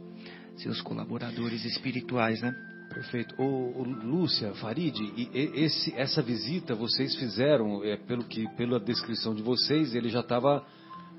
[0.57, 2.53] seus colaboradores espirituais, né?
[2.95, 3.35] Perfeito.
[3.37, 5.29] O, Lúcia, Farid, e-
[5.63, 10.63] esse, essa visita vocês fizeram, é, pelo que, pela descrição de vocês, ele já estava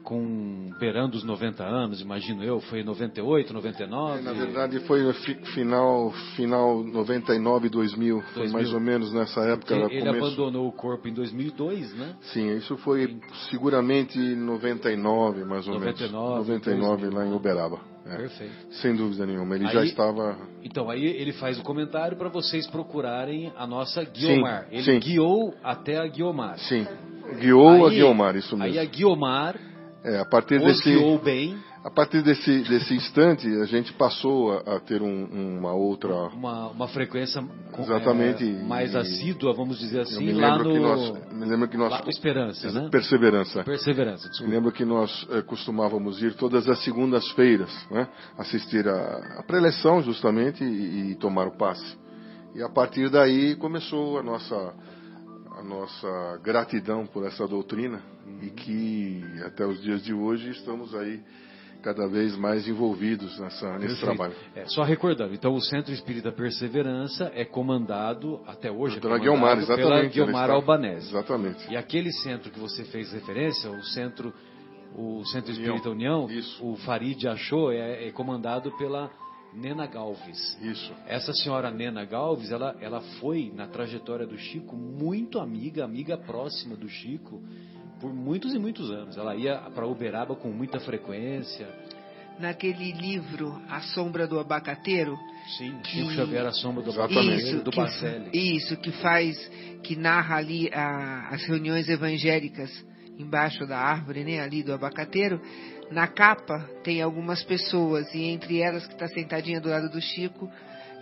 [0.02, 4.18] com beirando os 90 anos, imagino eu, foi em 98, 99?
[4.18, 8.20] É, Na verdade, foi final, final 99, 2000.
[8.22, 8.52] Foi 2000.
[8.52, 9.74] mais ou menos nessa época.
[9.74, 12.14] Ele começou- abandonou o corpo em 2002, né?
[12.32, 13.18] Sim, isso foi
[13.50, 16.48] seguramente em 99, mais ou 99, menos.
[16.48, 17.18] 99, 2000.
[17.18, 17.95] lá em Uberaba.
[18.08, 18.52] É, Perfeito.
[18.82, 19.56] sem dúvida nenhuma.
[19.56, 20.36] Ele Aí- já estava.
[20.62, 24.66] Então, aí ele faz o comentário para vocês procurarem a nossa Guiomar.
[24.70, 24.98] ele sim.
[25.00, 26.56] guiou até a Guiomar.
[26.58, 26.86] Sim.
[27.40, 28.80] Guiou a Aí- Guiomar, isso Aí mesmo.
[28.80, 29.56] a Guiomar
[30.04, 30.84] É, a partir desse.
[30.84, 31.56] guiou bem,
[31.86, 36.12] A partir desse, desse instante, a gente passou a, a ter um- uma outra.
[36.34, 37.40] uma, uma frequência
[37.78, 41.32] Exatamente, é, e- mais assídua, vamos dizer assim, me lá no, nós.
[41.32, 42.88] Me lembro que nós lá Esperança, né?
[42.90, 43.62] Perseverança.
[43.62, 44.52] Perseverança, Me desculpa.
[44.52, 48.08] lembro que nós eh, costumávamos ir todas as segundas-feiras, né?
[48.36, 51.96] assistir a, a preleção justamente e, e tomar o passe.
[52.56, 54.74] E a partir daí começou a nossa,
[55.56, 58.02] a nossa gratidão por essa doutrina
[58.42, 61.22] e que até os dias de hoje estamos aí
[61.82, 64.34] cada vez mais envolvidos nessa, nesse trabalho.
[64.54, 69.58] É, só recordando, então o Centro Espírita Perseverança é comandado, até hoje, é Pela Guiomar,
[69.58, 70.14] pela exatamente.
[70.14, 71.08] Guiomar ela está- Albanese.
[71.08, 71.70] Exatamente.
[71.70, 74.32] E aquele centro que você fez referência, o Centro,
[74.94, 75.52] o centro.
[75.52, 76.28] Espírita União,
[76.60, 79.10] o Farid achou, é, é comandado pela
[79.54, 80.58] Nena Galves.
[80.60, 80.92] Isso.
[81.06, 86.76] Essa senhora Nena Galves, ela, ela foi na trajetória do Chico muito amiga, amiga próxima
[86.76, 87.42] do Chico,
[88.00, 89.16] por muitos e muitos anos.
[89.16, 91.66] Ela ia para Uberaba com muita frequência.
[92.38, 95.16] Naquele livro A Sombra do Abacateiro,
[95.56, 96.90] Sim, Que- Chico Xavier, a sombra do.
[96.90, 98.56] Abacateiro, do que, Bacelli.
[98.56, 99.38] isso, que faz,
[99.82, 102.70] que narra ali a- as reuniões evangélicas
[103.18, 105.40] embaixo da árvore, né, ali do abacateiro.
[105.90, 110.50] Na capa tem algumas pessoas e entre elas que está sentadinha do lado do Chico,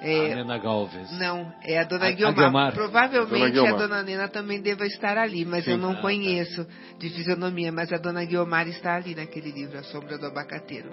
[0.04, 1.10] A é, Nena Galves.
[1.18, 2.34] não, é a dona A- a Guiomar.
[2.34, 2.72] Guiomar.
[2.74, 3.76] Provavelmente Dona a Guiomar.
[3.78, 5.72] dona Nena também deva estar ali, mas Sim.
[5.72, 6.02] eu não Ah, tá.
[6.02, 6.66] conheço
[6.98, 10.90] de fisionomia, mas a dona Guiomar está ali naquele livro, A Sombra do Abacateiro.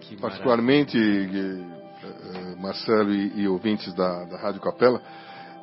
[0.00, 1.64] Que particularmente eh,
[2.04, 5.00] eh, Marcelo e, e ouvintes da, da Rádio Capela,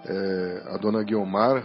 [0.06, 1.64] eh, a dona Guiomar,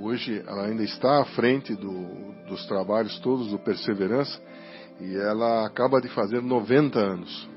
[0.00, 4.40] hoje ela ainda está à frente do- dos trabalhos todos do Perseverança
[5.00, 7.48] e ela acaba de fazer 90 anos.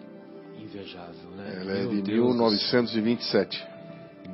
[0.59, 1.11] Invejável?
[1.60, 2.30] Ela é de Deus.
[2.36, 3.68] 1927.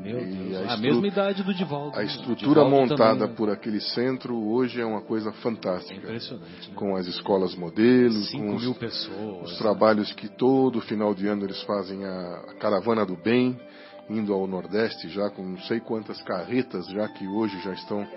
[0.01, 0.69] Meu E Deus.
[0.69, 1.95] a A, mesma idade do Divaldo.
[1.95, 2.05] A né?
[2.05, 3.33] estrutura Divaldo montada também, né?
[3.35, 5.95] por aquele centro hoje é uma coisa É fantástica.
[5.97, 6.69] impressionante.
[6.69, 6.75] Né?
[6.75, 9.51] Com as escolas modelos, 5 com os, mil pessoas.
[9.51, 13.59] os trabalhos que todo final de ano eles fazem a, a caravana do bem
[14.09, 18.07] indo ao Nordeste já com não sei quantas carretas já que hoje já estão.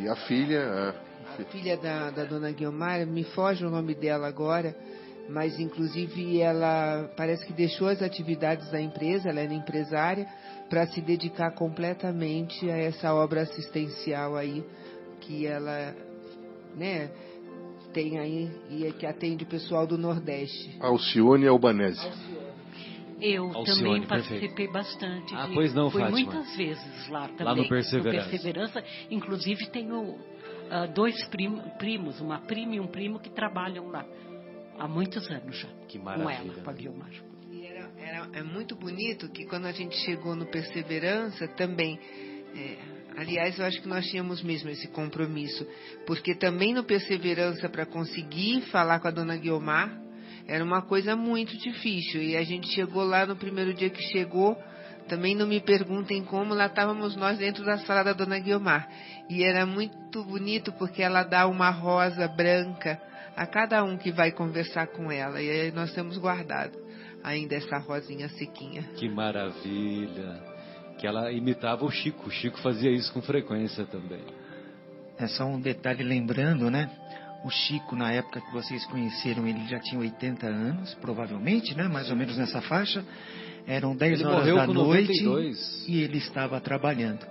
[0.00, 0.62] E a filha.
[0.62, 4.74] A, a filha da, da dona Guilmar, me foge o nome dela agora,
[5.28, 10.26] mas inclusive ela parece que deixou as atividades da empresa, ela era empresária,
[10.68, 14.64] para se dedicar completamente a essa obra assistencial aí
[15.20, 15.94] que ela,
[16.74, 17.10] né,
[17.92, 20.76] tem aí e é que atende o pessoal do Nordeste.
[20.80, 22.06] Alcione Albanese.
[23.20, 24.08] Eu Alcione, também perfeito.
[24.08, 25.34] participei bastante.
[25.34, 26.20] Ah, de- pois não, Fui Fátima.
[26.20, 27.44] muitas vezes lá também.
[27.46, 28.24] Lá no Perseverança.
[28.24, 28.84] No Perseverança.
[29.10, 30.16] Inclusive tenho
[30.70, 34.06] ah, dois prim- primos, uma prima e um primo que trabalham lá
[34.78, 35.68] há muitos anos já.
[35.88, 36.52] Que Com maravilha.
[36.52, 37.10] ela, com a Guilmar.
[37.50, 41.98] E era, era- é muito bonito que quando a gente chegou no Perseverança também.
[42.54, 42.76] é,
[43.16, 45.66] aliás, eu acho que nós tínhamos mesmo esse compromisso,
[46.06, 50.00] porque também no Perseverança, para conseguir falar com a dona Guiomar,
[50.46, 52.22] era uma coisa muito difícil.
[52.22, 54.56] E a gente chegou lá no primeiro dia que chegou,
[55.08, 58.88] também não me perguntem como, lá estávamos nós dentro da sala da dona Guiomar.
[59.28, 63.00] E era muito bonito porque ela dá uma rosa branca
[63.38, 65.40] a cada um que vai conversar com ela.
[65.40, 66.76] E aí nós temos guardado
[67.22, 68.82] ainda essa rosinha sequinha.
[68.96, 70.42] Que maravilha.
[70.98, 72.28] Que ela imitava o Chico.
[72.28, 74.22] O Chico fazia isso com frequência também.
[75.16, 76.90] É só um detalhe lembrando, né?
[77.44, 81.86] O Chico, na época que vocês conheceram, ele já tinha 80 anos, provavelmente, né?
[81.86, 83.04] Mais ou menos nessa faixa.
[83.68, 85.84] Eram 10 Ele horas da noite 92.
[85.86, 87.24] e ele estava trabalhando.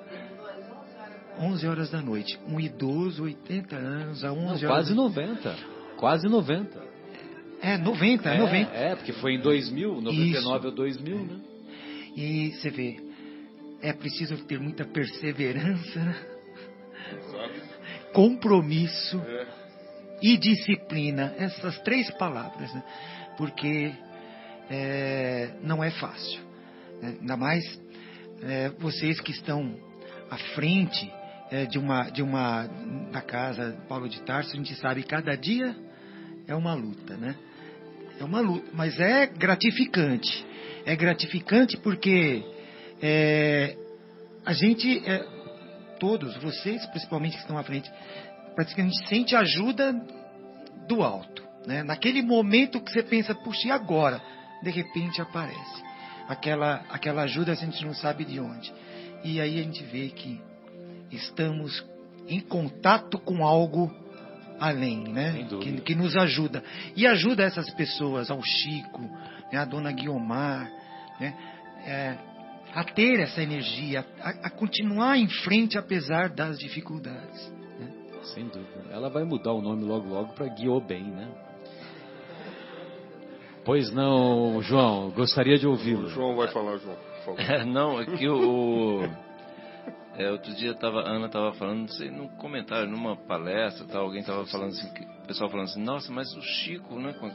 [1.38, 2.40] 11 horas da noite.
[2.48, 4.62] Um idoso, 80 anos, a 11 Não, horas.
[4.64, 5.77] quase 90.
[5.98, 6.88] Quase 90.
[7.62, 8.72] É, 90, é, 90.
[8.72, 11.40] É, porque foi em 2000, 99 ou 2000, né?
[12.16, 12.98] E você vê,
[13.82, 16.16] é preciso ter muita perseverança, né?
[18.14, 19.22] compromisso
[20.22, 21.34] e disciplina.
[21.38, 22.84] Essas três palavras, né?
[23.38, 23.94] Porque
[24.70, 26.42] é, não é fácil.
[27.02, 27.18] né?
[27.20, 27.64] Ainda mais
[28.44, 29.76] é, vocês que estão
[30.30, 31.12] à frente
[31.52, 32.68] é, de uma de uma
[33.12, 35.76] da casa Paulo de Tarso, a gente sabe cada dia
[36.48, 37.36] é uma luta, né?
[38.20, 40.46] É uma luta, mas é gratificante.
[40.86, 42.44] É gratificante porque
[43.02, 43.76] é,
[44.46, 45.24] a gente, é,
[46.00, 47.92] todos, vocês principalmente que estão à frente,
[48.56, 49.94] praticamente sente ajuda
[50.88, 51.44] do alto.
[51.68, 51.84] Né?
[51.84, 54.22] Naquele momento que você pensa, puxa, e agora?
[54.64, 55.84] De repente aparece.
[56.28, 58.74] Aquela, aquela ajuda a gente não sabe de onde.
[59.24, 60.42] E aí a gente vê que
[61.12, 61.86] estamos
[62.28, 63.94] em contato com algo
[64.60, 65.48] além, né?
[65.62, 66.64] Que, que nos ajuda.
[66.96, 69.02] E ajuda essas pessoas, ao Chico,
[69.52, 69.60] né?
[69.60, 70.70] a dona Guiomar,
[71.20, 71.36] né?
[71.86, 72.18] É,
[72.74, 77.52] a ter essa energia, a, a continuar em frente apesar das dificuldades.
[77.80, 77.92] né?
[78.34, 78.86] Sem dúvida.
[78.92, 81.28] Ela vai mudar o nome logo logo para Guiô Bem, né?
[83.64, 86.08] Pois não, João, gostaria de O ouvi-lo.
[86.10, 87.42] João vai falar, João, por favor.
[87.52, 89.02] É, não, aqui o.
[90.18, 94.06] é, outro dia tava, a Ana estava falando, não sei, num comentário, numa palestra, tal,
[94.06, 97.14] alguém estava falando assim, que, o pessoal falando assim, nossa, mas o Chico, né?
[97.14, 97.32] com-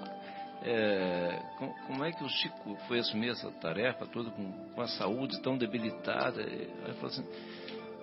[0.65, 4.89] é, com- como é que o Chico foi assumir essa tarefa toda com, com a
[4.89, 6.41] saúde tão debilitada?
[6.43, 7.25] Aí falei assim,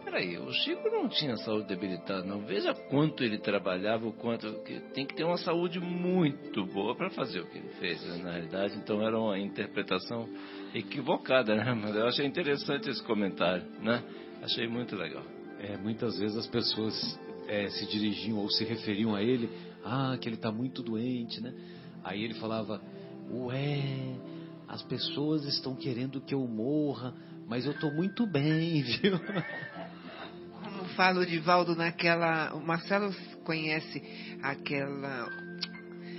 [0.03, 2.39] peraí, o Chico não tinha saúde debilitada, não.
[2.41, 4.51] Veja quanto ele trabalhava, o quanto.
[4.93, 8.31] tem que ter uma saúde muito boa para fazer o que ele fez, né, na
[8.31, 8.77] realidade.
[8.77, 10.27] Então era uma interpretação
[10.73, 11.73] equivocada, né?
[11.73, 14.03] Mas eu achei interessante esse comentário, né?
[14.41, 15.23] Achei muito legal.
[15.59, 19.49] É, muitas vezes as pessoas é, se dirigiam ou se referiam a ele,
[19.83, 21.53] ah, que ele está muito doente, né?
[22.03, 22.81] Aí ele falava,
[23.29, 24.15] ué,
[24.67, 27.13] as pessoas estão querendo que eu morra,
[27.47, 29.19] mas eu estou muito bem, viu?
[30.63, 32.53] Como fala o Divaldo naquela.
[32.53, 33.13] O Marcelo
[33.43, 34.01] conhece
[34.41, 35.48] aquela.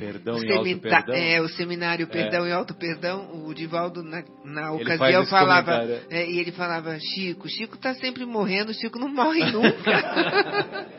[0.00, 1.14] Perdão o e semita- perdão.
[1.14, 3.44] É, o seminário Perdão e Alto Perdão.
[3.46, 5.84] O Divaldo, na, na ocasião, falava.
[6.10, 10.88] é, e ele falava: Chico, Chico está sempre morrendo, Chico não morre nunca.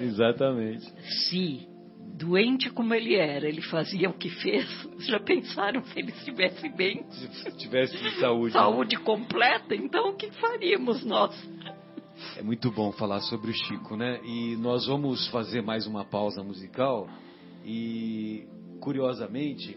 [0.00, 0.86] Exatamente.
[1.28, 1.66] Se,
[2.18, 4.66] doente como ele era, ele fazia o que fez,
[5.00, 8.52] já pensaram se ele estivesse bem, Se tivesse saúde.
[8.52, 11.34] saúde completa, então o que faríamos nós?
[12.36, 14.20] É muito bom falar sobre o Chico, né?
[14.24, 17.08] E nós vamos fazer mais uma pausa musical
[17.64, 18.46] e,
[18.80, 19.76] curiosamente,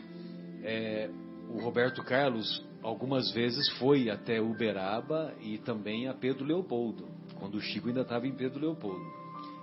[0.64, 1.10] é,
[1.50, 7.08] o Roberto Carlos algumas vezes foi até Uberaba e também a Pedro Leopoldo,
[7.40, 9.04] quando o Chico ainda estava em Pedro Leopoldo.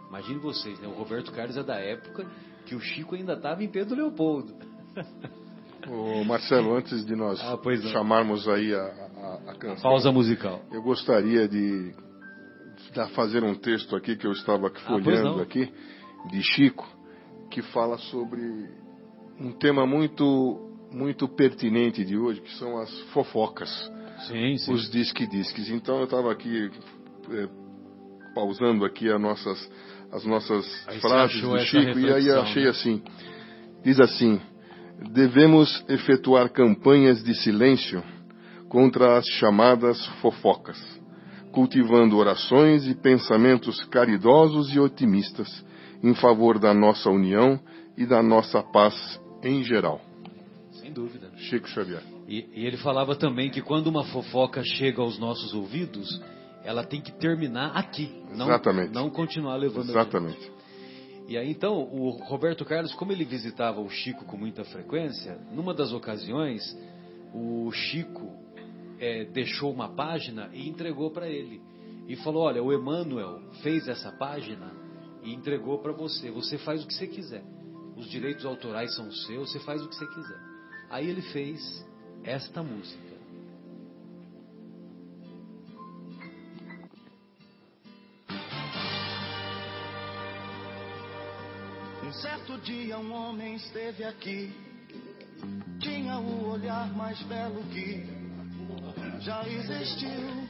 [0.09, 0.89] Imagine vocês, né?
[0.89, 2.27] O Roberto Carlos é da época
[2.67, 4.55] que o Chico ainda estava em Pedro Leopoldo.
[5.89, 7.59] Ô, Marcelo, antes de nós Ah,
[7.93, 10.61] chamarmos aí a, a, a canção, Pausa musical.
[10.71, 11.95] eu gostaria de
[12.95, 15.41] dar- fazer um texto aqui que eu estava Ah, folheando não.
[15.41, 15.73] aqui,
[16.31, 16.87] de Chico,
[17.51, 18.41] que fala sobre
[19.39, 20.61] um tema muito,
[20.93, 23.69] muito pertinente de hoje, que são as fofocas.
[24.29, 24.73] sim, sim.
[24.73, 25.69] os disque-disques.
[25.71, 26.71] Então eu estava aqui
[27.31, 27.49] é,
[28.35, 29.71] pausando aqui as nossas,
[30.13, 32.71] as nossas frases do Chico e aí achei né?
[32.71, 33.03] assim,
[33.83, 34.41] diz assim,
[35.13, 38.03] devemos efetuar campanhas de silêncio
[38.69, 40.79] contra as chamadas fofocas,
[41.51, 45.65] cultivando orações e pensamentos caridosos e otimistas
[46.03, 47.61] em favor da nossa união
[47.97, 50.01] e da nossa paz em geral.
[50.73, 51.31] Sem dúvida.
[51.37, 52.03] Chico Xavier.
[52.29, 56.21] E, e, ele falava também que quando uma fofoca chega aos nossos ouvidos,
[56.65, 58.23] ela tem que terminar aqui.
[58.35, 58.93] Não, Exatamente.
[58.93, 60.53] Não continuar levando Exatamente.
[61.29, 65.73] E aí então, o Roberto Carlos, como ele visitava o Chico com muita frequência, numa
[65.73, 66.61] das ocasiões,
[67.33, 68.33] o Chico
[68.99, 71.61] é, deixou uma página e entregou para ele.
[72.09, 74.73] E falou: Olha, o Emmanuel fez essa página
[75.23, 76.31] e entregou para você.
[76.31, 77.45] Você faz o que você quiser.
[77.97, 80.41] Os direitos autorais são seus, você faz o que você quiser.
[80.89, 81.85] Aí ele fez
[82.25, 83.11] esta música.
[92.03, 94.53] Um certo dia um homem esteve aqui,
[95.79, 98.05] tinha o olhar mais belo que
[99.21, 100.50] já existiu.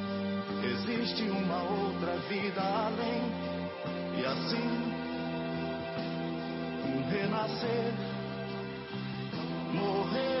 [0.65, 3.21] existe uma outra vida além,
[4.17, 4.69] e assim,
[6.85, 7.93] um renascer.
[9.73, 10.40] Morrer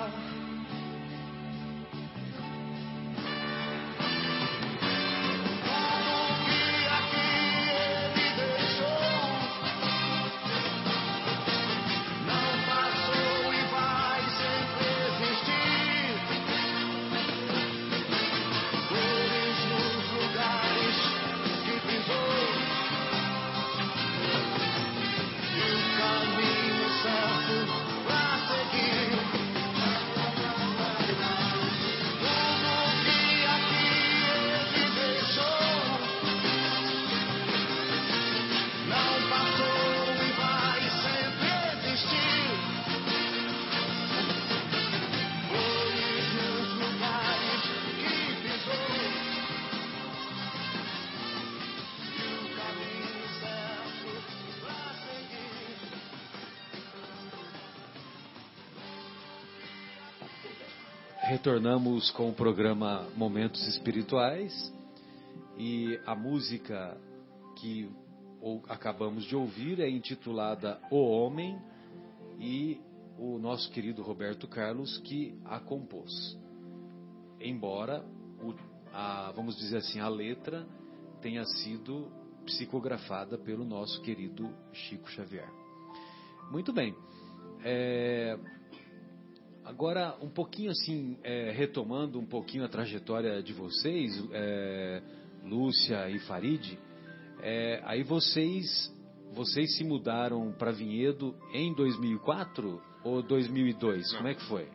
[61.31, 64.51] retornamos com o programa Momentos Espirituais
[65.57, 66.97] e a música
[67.55, 67.89] que
[68.67, 71.57] acabamos de ouvir é intitulada O Homem
[72.37, 72.81] e
[73.17, 76.37] o nosso querido Roberto Carlos que a compôs.
[77.39, 78.03] Embora,
[78.43, 78.53] o,
[78.91, 80.67] a, vamos dizer assim, a letra
[81.21, 82.11] tenha sido
[82.43, 85.49] psicografada pelo nosso querido Chico Xavier.
[86.51, 86.93] Muito bem.
[87.63, 88.37] É,
[89.65, 95.01] agora, um pouquinho assim, é, retomando um pouquinho a trajetória de vocês, é,
[95.43, 96.77] Lúcia e Farid,
[97.41, 98.93] é, aí vocês,
[99.33, 104.11] vocês se mudaram para Vinhedo em 2004 ou 2002?
[104.11, 104.17] Não.
[104.17, 104.67] Como é que foi?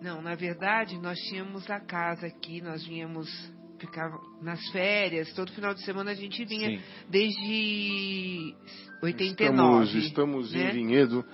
[0.00, 3.28] Não, na verdade, nós tínhamos a casa aqui, nós vínhamos
[3.78, 4.10] ficar
[4.40, 6.84] nas férias, todo final de semana a gente vinha Sim.
[7.08, 8.54] desde
[9.02, 9.84] 89.
[9.84, 10.70] Estamos, estamos né?
[10.70, 11.24] em Vinhedo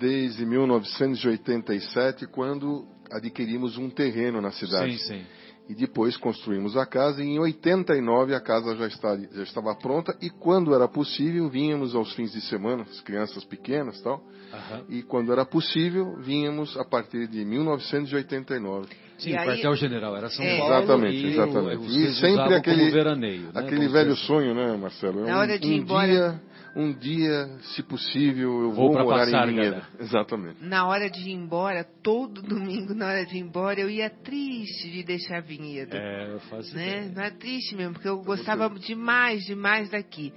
[0.00, 4.98] desde 1987, quando adquirimos um terreno na cidade.
[4.98, 5.22] Sim, sim.
[5.68, 10.16] E depois construímos a casa e em 89 a casa já, está, já estava pronta
[10.20, 14.16] e quando era possível vínhamos aos fins de semana, as crianças pequenas tal.
[14.16, 14.84] Uhum.
[14.88, 18.88] E quando era possível vínhamos a partir de 1989.
[19.18, 20.74] Sim, o quartel-general era São é, Paulo.
[20.74, 21.86] Exatamente, e exatamente.
[21.86, 23.50] e sempre aquele, veraneio, né?
[23.54, 25.24] aquele velho sonho, né, Marcelo?
[25.24, 26.06] Na hora de ir um embora...
[26.08, 29.82] dia um dia, se possível, eu vou, vou morar passar, em Vinhedo.
[29.98, 30.64] Exatamente.
[30.64, 34.90] Na hora de ir embora, todo domingo, na hora de ir embora, eu ia triste
[34.90, 35.96] de deixar Vinhedo.
[35.96, 37.10] É, eu faço né?
[37.14, 38.86] Não é triste mesmo, porque eu gostava Você...
[38.86, 40.32] demais, demais daqui.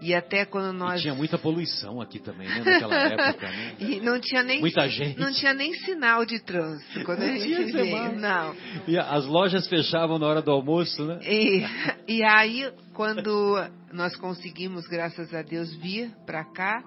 [0.00, 1.00] E até quando nós.
[1.00, 2.62] E tinha muita poluição aqui também, né?
[2.64, 2.94] Naquela
[3.28, 3.74] época, né?
[3.80, 4.60] E não tinha nem.
[4.60, 5.18] Muita gente.
[5.18, 8.16] Não tinha nem sinal de trânsito quando não a gente veio.
[8.18, 8.54] Não.
[8.86, 11.18] E as lojas fechavam na hora do almoço, né?
[11.24, 11.64] E,
[12.06, 13.56] e aí, quando
[13.92, 16.82] nós conseguimos, graças a Deus, vir para cá,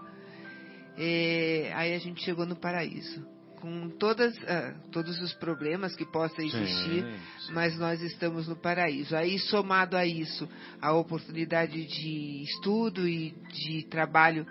[0.98, 3.26] é, aí a gente chegou no paraíso
[3.62, 7.54] com todas, uh, todos os problemas que possa existir, sim, sim.
[7.54, 9.16] mas nós estamos no paraíso.
[9.16, 10.50] Aí, somado a isso,
[10.82, 14.46] a oportunidade de estudo e de trabalho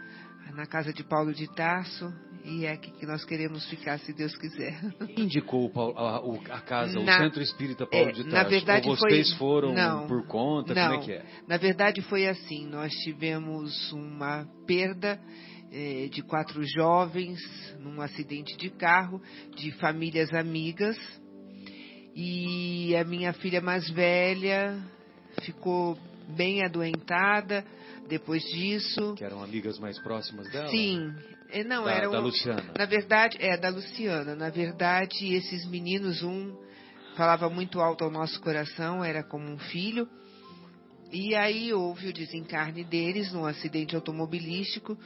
[0.54, 2.12] na casa de Paulo de Tarso,
[2.44, 4.80] e é aqui que nós queremos ficar, se Deus quiser.
[5.16, 8.36] Indicou a, a, casa, na, o Centro Espírita Paulo é, de Tarso?
[8.36, 10.74] Na verdade Ou vocês foi, foram não, por conta?
[10.74, 11.24] Não, como é que é?
[11.46, 15.20] Na verdade foi assim, nós tivemos uma perda
[15.72, 17.38] é, de quatro jovens
[17.78, 19.20] num acidente de carro,
[19.56, 20.96] de famílias amigas.
[22.14, 24.82] E a minha filha mais velha
[25.42, 25.96] ficou
[26.36, 27.64] bem adoentada
[28.08, 29.14] depois disso.
[29.16, 30.68] Que eram amigas mais próximas dela?
[30.68, 31.14] Sim.
[31.50, 32.72] É, não, da, era da Luciana.
[32.76, 34.34] Na verdade, é da Luciana.
[34.34, 36.56] Na verdade, esses meninos, um
[37.16, 40.08] falava muito alto ao nosso coração, era como um filho.
[41.12, 44.96] E aí houve o desencarne deles num acidente automobilístico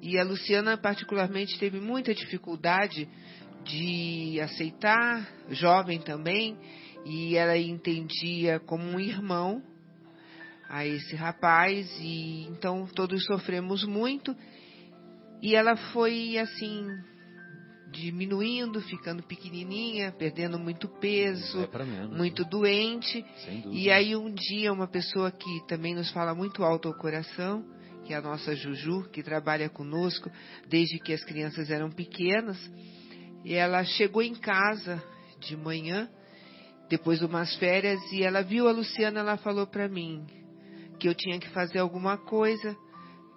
[0.00, 3.08] e a Luciana, particularmente, teve muita dificuldade
[3.64, 6.56] de aceitar, jovem também,
[7.04, 9.62] e ela entendia como um irmão
[10.68, 14.36] a esse rapaz, e então todos sofremos muito.
[15.42, 16.86] E ela foi assim,
[17.90, 22.48] diminuindo, ficando pequenininha, perdendo muito peso, é menos, muito né?
[22.48, 23.24] doente.
[23.70, 27.64] E aí um dia uma pessoa que também nos fala muito alto ao coração,
[28.06, 30.30] que é a nossa Juju, que trabalha conosco
[30.68, 32.56] desde que as crianças eram pequenas.
[33.44, 35.02] E ela chegou em casa
[35.40, 36.08] de manhã,
[36.88, 40.24] depois de umas férias, e ela viu a Luciana, ela falou para mim
[41.00, 42.76] que eu tinha que fazer alguma coisa,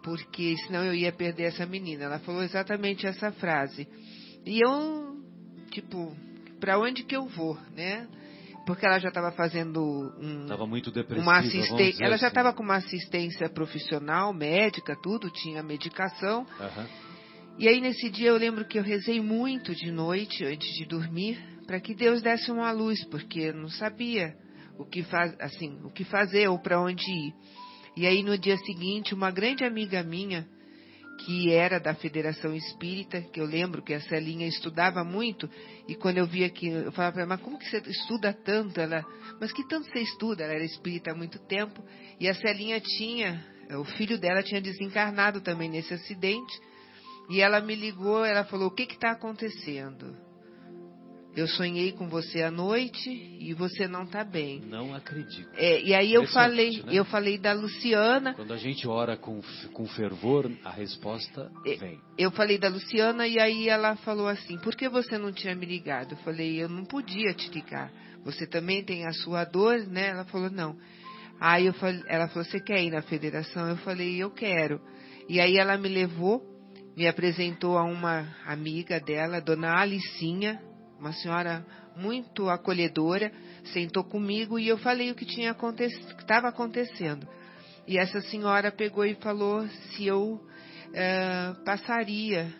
[0.04, 2.06] porque senão eu ia perder essa menina.
[2.06, 3.88] Ela falou exatamente essa frase.
[4.46, 5.18] E eu,
[5.72, 6.16] tipo,
[6.60, 8.08] para onde que eu vou, né?
[8.70, 12.06] Porque ela já estava fazendo um, tava muito uma assistência.
[12.06, 12.58] Ela já estava assim.
[12.58, 16.46] com uma assistência profissional, médica, tudo, tinha medicação.
[16.60, 16.86] Uhum.
[17.58, 21.44] E aí nesse dia eu lembro que eu rezei muito de noite antes de dormir
[21.66, 24.36] para que Deus desse uma luz, porque eu não sabia
[24.78, 27.34] o que faz, assim, o que fazer ou para onde ir.
[27.98, 30.48] E aí no dia seguinte, uma grande amiga minha
[31.20, 35.50] que era da Federação Espírita, que eu lembro que a Celinha estudava muito,
[35.88, 38.80] e quando eu via que, eu falava para ela, mas como que você estuda tanto?
[38.80, 39.06] Ela,
[39.40, 40.44] mas que tanto você estuda?
[40.44, 41.84] Ela era espírita há muito tempo,
[42.20, 46.60] e a Celinha tinha, o filho dela tinha desencarnado também nesse acidente,
[47.30, 50.29] e ela me ligou, ela falou, o que está acontecendo?
[51.36, 54.62] Eu sonhei com você à noite e você não está bem.
[54.62, 55.48] Não acredito.
[55.56, 56.92] É, e aí eu falei, né?
[56.92, 58.34] eu falei da Luciana.
[58.34, 59.40] Quando a gente ora com,
[59.74, 62.00] com fervor, a resposta é, vem.
[62.18, 65.66] Eu falei da Luciana e aí ela falou assim: por que você não tinha me
[65.66, 66.14] ligado?
[66.14, 67.92] Eu falei: eu não podia te ligar.
[68.26, 70.10] Você também tem a sua dor, né?
[70.10, 70.76] Ela falou: não.
[71.40, 73.70] Aí eu falei, ela falou: você quer ir na federação?
[73.70, 74.82] Eu falei: eu quero.
[75.30, 76.42] E aí ela me levou,
[76.98, 80.60] me apresentou a uma amiga dela, dona Alicinha
[81.00, 81.66] uma senhora
[81.96, 83.32] muito acolhedora,
[83.74, 87.28] sentou comigo e eu falei o que estava acontecendo.
[87.88, 90.40] E essa senhora pegou e falou se eu
[90.94, 92.54] é, passaria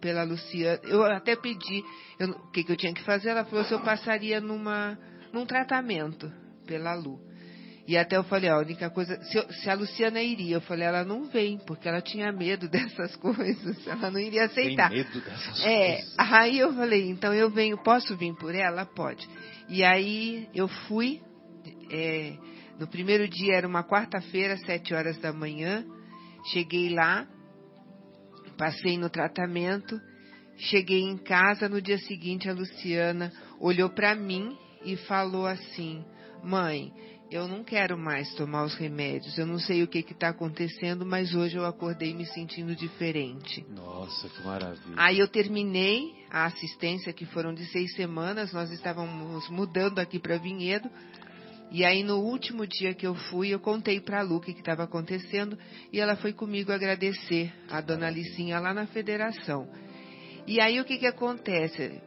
[0.00, 0.80] pela Luciana.
[0.84, 1.82] Eu até pedi
[2.18, 3.30] eu, o que, que eu tinha que fazer.
[3.30, 4.98] Ela falou se eu passaria numa,
[5.32, 6.32] num tratamento
[6.66, 7.29] pela Lu.
[7.86, 10.86] E até eu falei, a única coisa, se, eu, se, a Luciana iria, eu falei,
[10.86, 14.90] ela não vem, porque ela tinha medo dessas coisas, ela não iria aceitar.
[14.90, 16.14] Tem medo dessas é, coisas.
[16.18, 18.84] Aí eu falei, então eu venho, posso vir por ela?
[18.84, 19.28] Pode.
[19.68, 21.20] E aí eu fui,
[21.90, 22.34] é,
[22.78, 25.84] no primeiro dia era uma quarta-feira, sete horas da manhã,
[26.52, 27.26] cheguei lá,
[28.56, 30.00] passei no tratamento,
[30.56, 36.04] cheguei em casa, no dia seguinte a Luciana olhou para mim e falou assim,
[36.42, 36.92] mãe,
[37.30, 39.38] eu não quero mais tomar os remédios.
[39.38, 43.64] Eu não sei o que está acontecendo, mas hoje eu acordei me sentindo diferente.
[43.70, 44.94] Nossa, que maravilha.
[44.96, 48.52] Aí eu terminei a assistência, que foram de seis semanas.
[48.52, 50.90] Nós estávamos mudando aqui para Vinhedo.
[51.70, 54.50] E aí no último dia que eu fui, eu contei para a Lu o que
[54.50, 55.56] estava acontecendo.
[55.92, 59.68] E ela foi comigo agradecer a dona Licinha lá na federação.
[60.48, 62.02] E aí o que, que acontece?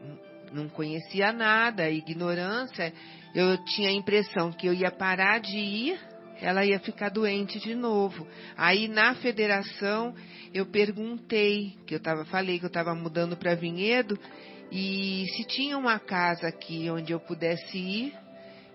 [0.52, 2.94] Não conhecia nada, ignorância
[3.34, 6.00] eu tinha a impressão que eu ia parar de ir,
[6.42, 8.28] ela ia ficar doente de novo.
[8.58, 10.14] Aí na federação
[10.54, 14.18] eu perguntei, que eu tava, falei que eu estava mudando para Vinhedo,
[14.72, 18.23] e se tinha uma casa aqui onde eu pudesse ir,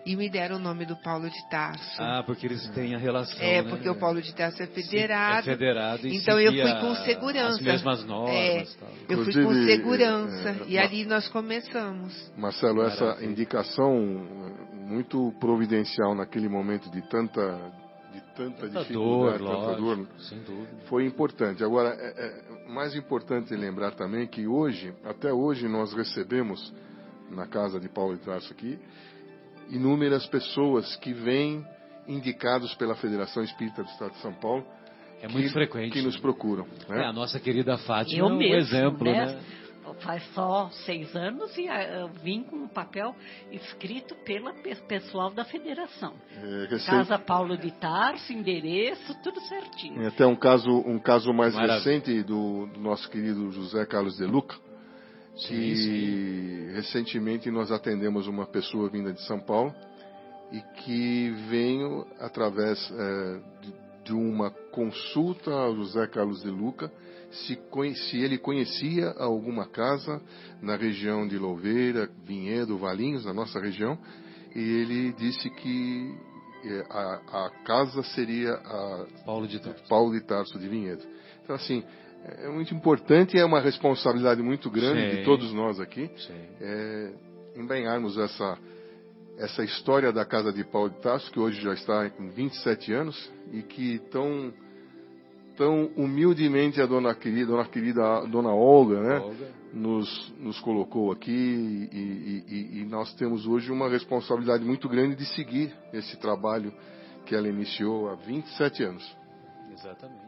[0.08, 2.00] e me deram o nome do Paulo de Tarso.
[2.00, 3.38] Ah, porque eles têm a relação.
[3.42, 3.68] É, né?
[3.68, 5.44] porque o Paulo de Tarso é federado.
[5.44, 7.56] Sim, é federado e então eu fui com segurança.
[7.56, 8.34] As mesmas normas.
[8.34, 8.88] É, tal.
[9.06, 10.48] eu fui com segurança.
[10.48, 12.32] É, e ali nós começamos.
[12.38, 13.30] Marcelo, essa Maravilha.
[13.30, 13.94] indicação
[14.72, 17.58] muito providencial naquele momento de tanta
[18.10, 20.68] de tanta, tanta dificuldade, dor, tanta lógico, dor, sem dúvida.
[20.86, 21.62] foi importante.
[21.62, 26.72] Agora, é, é mais importante lembrar também que hoje, até hoje, nós recebemos
[27.30, 28.78] na casa de Paulo de Tarso aqui,
[29.70, 31.64] inúmeras pessoas que vêm
[32.06, 34.64] indicados pela Federação Espírita do Estado de São Paulo.
[35.20, 35.92] É muito que, frequente.
[35.92, 36.66] Que nos procuram.
[36.88, 37.02] Né?
[37.02, 39.26] É, a nossa querida Fátima eu é um mesmo, exemplo, né?
[39.26, 39.40] né?
[40.00, 43.16] Faz só seis anos e ah, eu vim com um papel
[43.50, 44.52] escrito pela
[44.86, 46.12] pessoal da federação.
[46.36, 46.78] É.
[46.84, 50.02] Casa Paulo de Tarso, endereço, tudo certinho.
[50.02, 51.78] É até um caso, um caso mais Maravilha.
[51.78, 54.56] recente do, do nosso querido José Carlos de Luca,
[55.46, 56.72] que sim.
[56.74, 59.72] recentemente nós atendemos uma pessoa vinda de São Paulo
[60.50, 63.74] e que veio através é, de,
[64.04, 66.90] de, uma consulta ao José Carlos de Luca
[67.30, 67.58] se,
[67.94, 70.20] se, ele conhecia alguma casa
[70.62, 73.98] na região de Louveira, Vinhedo, Valinhos, na nossa região,
[74.56, 76.14] e ele disse que
[76.64, 81.04] é, a, a casa seria a Paulo de Tarso, Paulo de, Tarso de Vinhedo.
[81.44, 81.84] Então assim
[82.24, 85.16] é muito importante e é uma responsabilidade muito grande Sim.
[85.16, 86.10] de todos nós aqui
[86.60, 87.12] é,
[87.56, 88.58] empenharmos essa
[89.38, 93.32] essa história da casa de Paulo de Tarso que hoje já está com 27 anos
[93.52, 94.52] e que tão
[95.56, 99.50] tão humildemente a dona querida dona querida dona Olga né Olga.
[99.72, 105.24] nos nos colocou aqui e, e, e nós temos hoje uma responsabilidade muito grande de
[105.34, 106.72] seguir esse trabalho
[107.24, 109.16] que ela iniciou há 27 anos
[109.72, 110.27] exatamente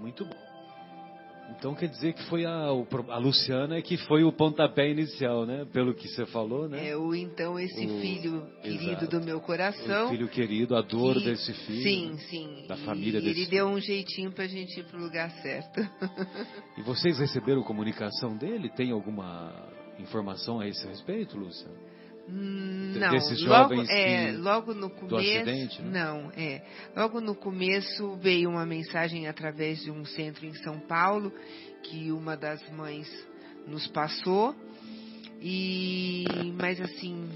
[0.00, 0.50] muito bom.
[1.58, 2.68] Então quer dizer que foi a,
[3.08, 5.66] a Luciana que foi o pontapé inicial, né?
[5.72, 6.90] Pelo que você falou, né?
[6.90, 9.18] É o então esse o, filho querido exato.
[9.18, 10.06] do meu coração.
[10.06, 11.82] O filho querido, a dor que, desse filho.
[11.82, 12.66] Sim, sim.
[12.68, 15.80] Da família e desse ele deu um jeitinho pra gente ir pro lugar certo.
[16.78, 18.70] e vocês receberam comunicação dele?
[18.70, 19.52] Tem alguma
[19.98, 21.68] informação a esse respeito, Lúcia?
[22.28, 26.04] Não, desses logo, jovens é, que, logo no começo, acidente, né?
[26.04, 26.62] não, é,
[26.94, 31.32] logo no começo veio uma mensagem através de um centro em São Paulo
[31.82, 33.08] que uma das mães
[33.66, 34.54] nos passou
[35.40, 36.24] e,
[36.60, 37.28] mas assim,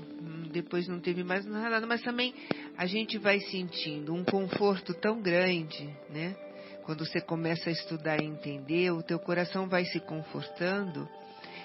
[0.52, 2.34] depois não teve mais nada, mas também
[2.76, 6.36] a gente vai sentindo um conforto tão grande, né?
[6.84, 11.08] Quando você começa a estudar e entender, o teu coração vai se confortando,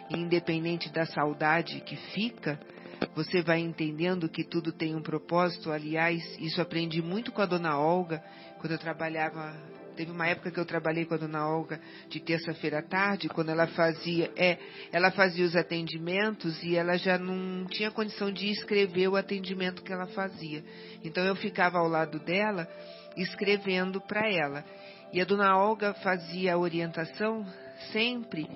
[0.09, 2.57] independente da saudade que fica,
[3.15, 5.71] você vai entendendo que tudo tem um propósito.
[5.71, 8.23] Aliás, isso aprendi muito com a dona Olga,
[8.59, 9.55] quando eu trabalhava.
[9.95, 13.49] Teve uma época que eu trabalhei com a dona Olga de terça-feira à tarde, quando
[13.49, 14.57] ela fazia, é,
[14.93, 19.91] ela fazia os atendimentos e ela já não tinha condição de escrever o atendimento que
[19.91, 20.63] ela fazia.
[21.03, 22.65] Então eu ficava ao lado dela
[23.17, 24.63] escrevendo para ela.
[25.11, 27.45] E a dona Olga fazia a orientação
[27.91, 28.47] sempre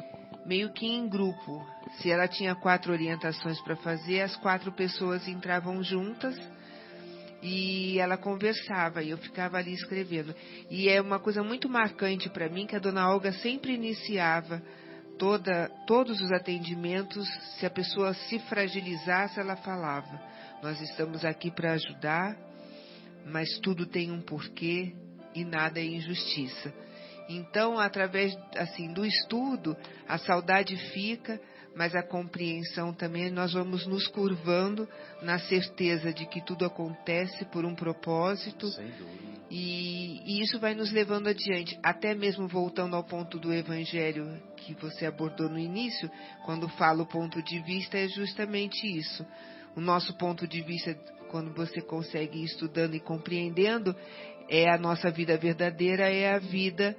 [0.46, 1.66] meio que em grupo.
[2.00, 6.38] Se ela tinha quatro orientações para fazer, as quatro pessoas entravam juntas
[7.42, 10.34] e ela conversava e eu ficava ali escrevendo.
[10.70, 14.62] E é uma coisa muito marcante para mim que a dona Olga sempre iniciava
[15.18, 20.22] toda, todos os atendimentos, se a pessoa se fragilizasse, ela falava:
[20.62, 22.38] Nós estamos aqui para ajudar,
[23.26, 24.94] mas tudo tem um porquê
[25.36, 26.74] e nada é injustiça.
[27.30, 29.76] Então, através assim do estudo,
[30.08, 31.40] a saudade fica,
[31.76, 34.88] mas a compreensão também, nós vamos nos curvando
[35.22, 38.68] na certeza de que tudo acontece por um propósito.
[39.50, 44.74] E, e, isso vai nos levando adiante, até mesmo voltando ao ponto do Evangelho que
[44.76, 46.10] você abordou no início,
[46.46, 49.26] quando fala o ponto de vista, é justamente isso.
[49.76, 50.94] O nosso ponto de vista,
[51.30, 53.96] quando você consegue ir estudando e compreendendo,
[54.48, 56.96] é a nossa vida verdadeira, é a vida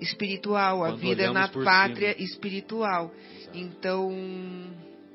[0.00, 2.24] espiritual, Quando a vida na olhamos por pátria cima.
[2.24, 3.14] espiritual.
[3.52, 4.10] Então,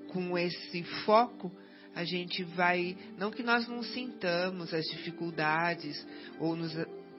[0.08, 1.52] com esse foco,
[1.96, 6.06] a gente vai, não que nós não sintamos as dificuldades
[6.40, 6.74] ou nos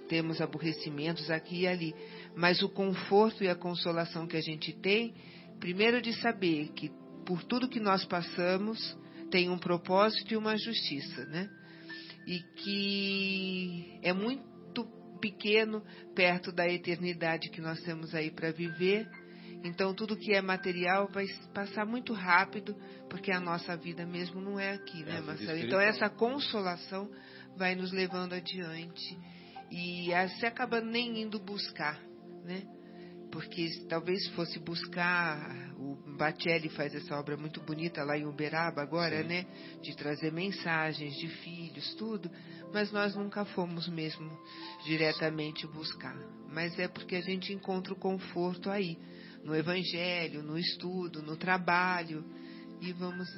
[0.09, 1.95] temos aborrecimentos aqui e ali,
[2.35, 5.15] mas o conforto e a consolação que a gente tem,
[5.61, 6.91] primeiro de saber que
[7.24, 8.99] por tudo que nós passamos
[9.31, 11.49] tem um propósito e uma justiça, né?
[12.27, 14.49] E que é muito
[15.20, 15.82] pequeno
[16.14, 19.06] perto da eternidade que nós temos aí para viver.
[19.62, 22.74] Então tudo que é material vai passar muito rápido,
[23.09, 25.59] porque a nossa vida mesmo não é aqui, É né, vida Marcelo?
[25.59, 27.10] Então essa consolação
[27.56, 29.18] vai nos levando adiante
[29.70, 32.01] e você acaba nem indo buscar,
[32.44, 32.62] né?
[33.30, 39.23] Porque talvez fosse buscar, o Batelli faz essa obra muito bonita lá em Uberaba agora,
[39.23, 39.28] Sim.
[39.28, 39.47] né?
[39.82, 42.31] De trazer mensagens de filhos, tudo,
[42.73, 44.31] mas nós nunca fomos mesmo
[44.85, 46.16] diretamente buscar.
[46.52, 48.98] Mas é porque a gente encontra o conforto aí,
[49.43, 52.24] no Evangelho, no estudo, no trabalho,
[52.81, 53.28] e vamos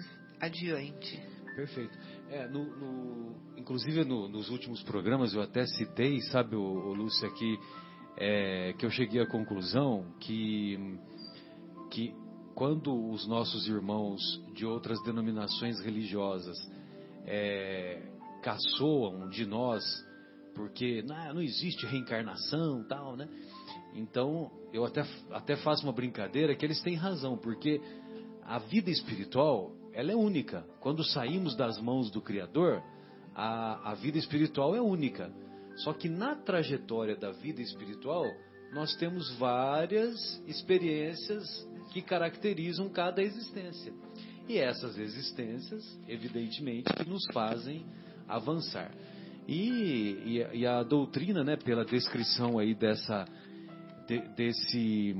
[0.40, 1.23] adiante.
[1.55, 1.97] Perfeito.
[2.28, 7.28] É, no, no- inclusive no- nos últimos programas eu até citei, sabe, o, o Lúcio
[7.28, 7.56] aqui,
[8.16, 10.98] é, que eu cheguei à conclusão que,
[11.90, 12.22] que
[12.55, 14.20] quando os nossos irmãos
[14.55, 16.57] de outras denominações religiosas
[17.27, 18.03] é,
[18.43, 19.83] caçoam de nós
[20.55, 23.29] porque não, não existe reencarnação tal, né?
[23.95, 27.81] Então eu até, até faço uma brincadeira que eles têm razão, porque
[28.45, 30.65] a vida espiritual ela é única.
[30.81, 32.83] Quando saímos das mãos do Criador,
[33.35, 35.33] a, a vida espiritual é única.
[35.77, 38.24] Só que na trajetória da vida espiritual,
[38.73, 41.47] nós temos várias experiências
[41.93, 43.93] que caracterizam cada existência.
[44.48, 47.85] E essas existências, evidentemente, que nos fazem
[48.27, 48.90] avançar.
[49.47, 53.24] E, e, a- e a doutrina, né, pela descrição aí dessa,
[54.06, 55.16] de- desse,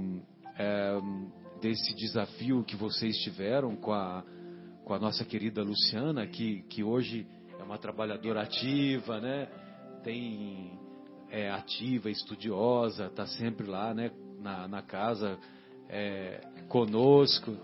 [0.59, 1.01] eh,
[1.61, 4.25] desse desafio que vocês tiveram com a,
[4.85, 7.27] com a nossa querida Luciana, que, que hoje
[7.59, 9.47] é uma trabalhadora ativa, né?
[10.03, 10.79] Tem
[11.31, 14.11] é ativa, estudiosa, está sempre lá, né?
[14.41, 15.39] Na, na casa
[15.93, 17.57] é, conosco.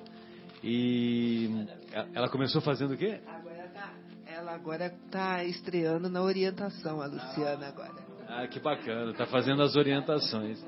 [0.62, 1.66] E
[2.14, 3.20] ela começou fazendo o quê?
[3.26, 3.94] Agora tá,
[4.26, 7.94] ela agora está estreando na orientação, a Luciana agora.
[8.28, 10.62] Ah, que bacana, tá fazendo as orientações.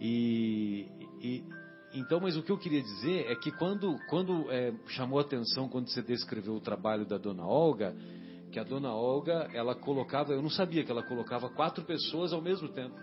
[0.00, 0.88] E,
[1.22, 1.44] e-
[1.92, 5.68] então, mas o que eu queria dizer é que quando, quando é, chamou a atenção
[5.68, 7.94] quando você descreveu o trabalho da dona Olga,
[8.50, 12.40] que a dona Olga, ela colocava, eu não sabia que ela colocava quatro pessoas ao
[12.40, 12.94] mesmo tempo.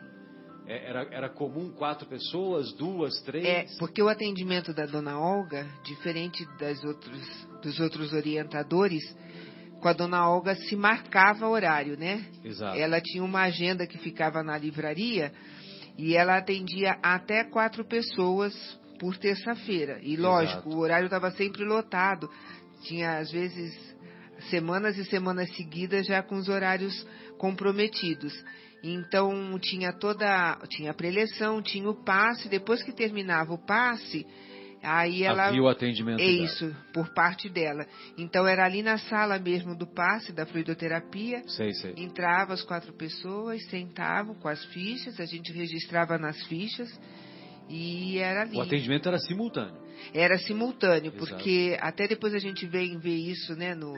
[0.68, 3.46] É, Era, era comum quatro pessoas, duas, três?
[3.46, 9.04] É, porque o atendimento da dona Olga, diferente das outros, dos outros orientadores,
[9.80, 12.26] com a dona Olga se marcava horário, né?
[12.44, 12.78] Exato.
[12.78, 15.32] Ela tinha uma agenda que ficava na livraria
[15.98, 18.54] e ela atendia até quatro pessoas
[19.00, 20.00] por terça-feira.
[20.02, 20.76] E lógico, Exato.
[20.76, 22.30] o horário estava sempre lotado.
[22.84, 23.74] Tinha, às vezes,
[24.50, 27.06] semanas e semanas seguidas já com os horários
[27.38, 28.34] comprometidos.
[28.84, 34.26] Então tinha toda, tinha a preleção, tinha o passe, depois que terminava o passe,
[34.84, 36.44] aí ela Havia o atendimento é dela.
[36.44, 37.86] isso, por parte dela.
[38.18, 41.42] Então era ali na sala mesmo do passe da fluidoterapia.
[41.48, 41.94] Sei, sei.
[41.98, 46.90] Entrava as quatro pessoas, sentavam com as fichas, a gente registrava nas fichas
[47.70, 48.58] e era ali.
[48.58, 49.88] O atendimento era simultâneo.
[50.14, 51.18] Era simultâneo, Exato.
[51.18, 53.94] porque até depois a gente vem ver isso, né, no,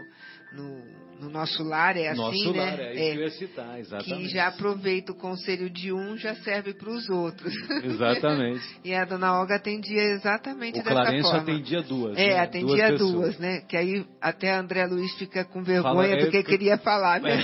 [0.54, 0.82] no,
[1.20, 2.60] no nosso lar, é assim, Nosso né?
[2.66, 4.28] lar, é isso que eu ia citar, exatamente.
[4.28, 7.54] que já aproveita o conselho de um, já serve para os outros.
[7.84, 8.64] Exatamente.
[8.86, 11.40] e a dona Olga atendia exatamente O dessa Clarencio forma.
[11.42, 12.18] atendia duas.
[12.18, 12.40] É, né?
[12.40, 13.00] atendia duas.
[13.12, 13.62] duas, né?
[13.68, 16.78] Que aí até a André Luiz fica com vergonha Fala, é, do que eu- queria
[16.78, 17.44] falar, né?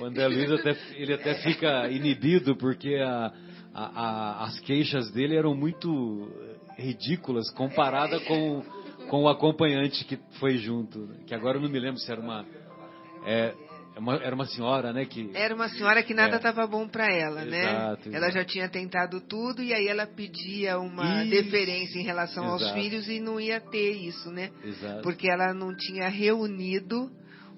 [0.00, 3.32] O André Luiz até, ele até fica inibido porque a-
[3.74, 6.30] a- a- as queixas dele eram muito
[6.78, 8.62] ridículas comparada com,
[9.08, 10.98] com o acompanhante que foi junto.
[11.00, 11.16] né?
[11.26, 12.44] Que agora eu não me lembro se era uma.
[13.24, 13.54] É,
[13.96, 15.04] É uma, era uma senhora, né?
[15.06, 16.36] Que, Era uma senhora que nada É.
[16.36, 17.62] estava bom para ela, né?
[17.64, 18.32] Exato, Ela exato.
[18.34, 21.30] já tinha tentado tudo e aí ela pedia uma Isso.
[21.32, 22.78] deferência em relação aos Exato.
[22.80, 24.50] filhos e não ia ter isso, né?
[24.64, 25.02] Exato.
[25.02, 27.10] Porque ela não tinha reunido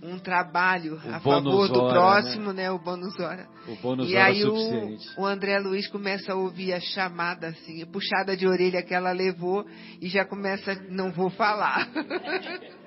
[0.02, 2.70] um trabalho O a favor do hora, próximo, né?
[2.70, 3.48] O bônus hora.
[3.68, 5.08] O bônus e hora aí o, suficiente.
[5.18, 9.12] o André Luiz começa a ouvir a chamada, assim, a puxada de orelha que ela
[9.12, 9.66] levou
[10.00, 11.88] e já começa, não vou falar.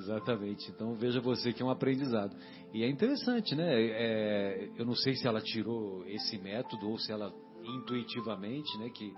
[0.00, 0.70] Exatamente.
[0.70, 2.34] Então veja você que é um aprendizado.
[2.72, 3.66] E é interessante, né?
[3.70, 7.32] É, eu não sei se ela tirou esse método ou se ela
[7.62, 9.12] intuitivamente, né, que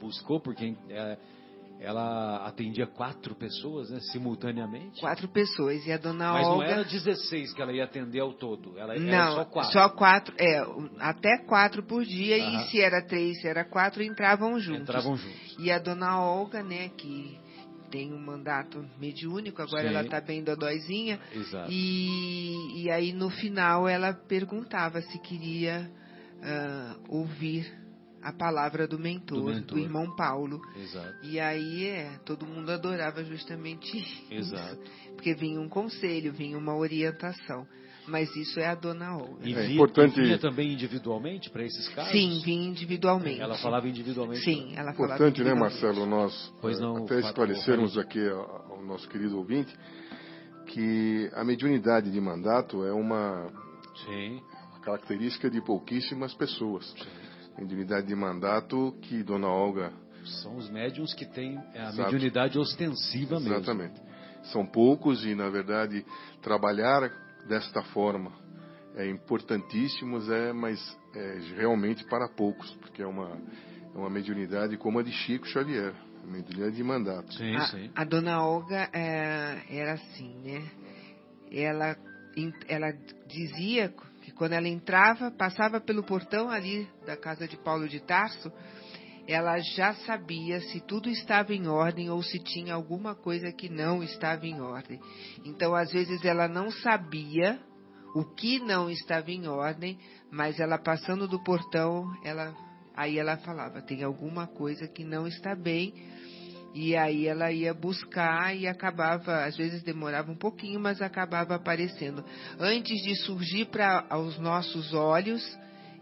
[0.00, 1.18] buscou, porque é,
[1.80, 5.00] ela atendia quatro pessoas, né, simultaneamente.
[5.00, 5.86] Quatro pessoas.
[5.86, 6.66] E a dona Mas não Olga.
[6.66, 8.76] era 16 que ela ia atender ao todo.
[8.78, 9.72] Ela era Não, só quatro.
[9.72, 10.60] só quatro, é,
[10.98, 14.82] até quatro por dia, e se era três, se era quatro, entravam juntos.
[14.82, 15.56] Entravam juntos.
[15.58, 17.38] E a dona Olga, né, que
[17.90, 19.88] tem um mandato mediúnico, agora Sim.
[19.88, 21.70] ela está bem dodóizinha, Exato.
[21.70, 25.90] e, e aí no final ela perguntava se queria
[26.42, 27.72] ah, ouvir
[28.22, 29.78] a palavra do mentor, Do do, mentor.
[29.78, 30.60] irmão Paulo.
[30.76, 31.14] Exato.
[31.26, 34.26] E aí é, todo mundo adorava justamente isso.
[34.30, 34.78] Exato.
[35.14, 37.66] Porque vinha um conselho, vinha uma orientação.
[38.06, 39.46] Mas isso é a dona Olga.
[39.46, 42.10] E É vi- importante- e vinha também individualmente para esses casos?
[42.10, 43.38] Sim, vinha individualmente.
[43.40, 44.40] Ela falava individualmente.
[44.42, 45.52] Sim, ela falava Importante, né.
[45.52, 49.76] Marcelo, nós Pois não, até esclarecermos aqui ao nosso querido ouvinte
[50.68, 53.50] que a mediunidade de mandato é uma
[54.06, 54.40] Sim.
[54.82, 56.94] característica de pouquíssimas pessoas.
[57.58, 59.92] Mediunidade de mandato que Dona Olga
[60.42, 62.12] São os médiums que têm a Exato.
[62.12, 63.54] mediunidade ostensiva mesmo.
[63.54, 64.00] Exatamente.
[64.52, 66.04] São poucos e, na verdade,
[66.40, 67.10] trabalhar
[67.48, 68.32] desta forma
[68.98, 73.30] é importantíssimo, é, mas é realmente para poucos, porque é uma,
[73.94, 75.94] é uma mediunidade como a de Chico Xavier,
[76.24, 77.32] uma mediunidade de mandato.
[77.34, 77.90] Sim, a, sim.
[77.94, 80.68] a dona Olga é, era assim, né?
[81.50, 81.96] Ela,
[82.68, 82.92] ela
[83.28, 83.88] dizia
[84.38, 88.50] quando ela entrava, passava pelo portão ali da casa de Paulo de Tarso,
[89.26, 94.02] ela já sabia se tudo estava em ordem ou se tinha alguma coisa que não
[94.02, 94.98] estava em ordem.
[95.44, 97.60] Então, às vezes, ela não sabia
[98.14, 99.98] o que não estava em ordem,
[100.30, 102.54] mas ela passando do portão, ela
[102.96, 105.94] aí ela falava, tem alguma coisa que não está bem.
[106.74, 112.24] E aí ela ia buscar e acabava, às vezes demorava um pouquinho, mas acabava aparecendo.
[112.58, 115.42] Antes de surgir para aos nossos olhos,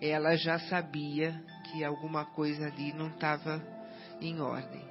[0.00, 3.62] ela já sabia que alguma coisa ali não estava
[4.20, 4.84] em ordem.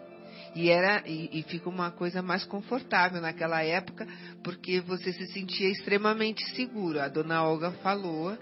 [0.55, 4.07] E era e, e fica uma coisa mais confortável naquela época,
[4.41, 7.01] porque você se sentia extremamente seguro.
[7.01, 8.37] A dona Olga falou.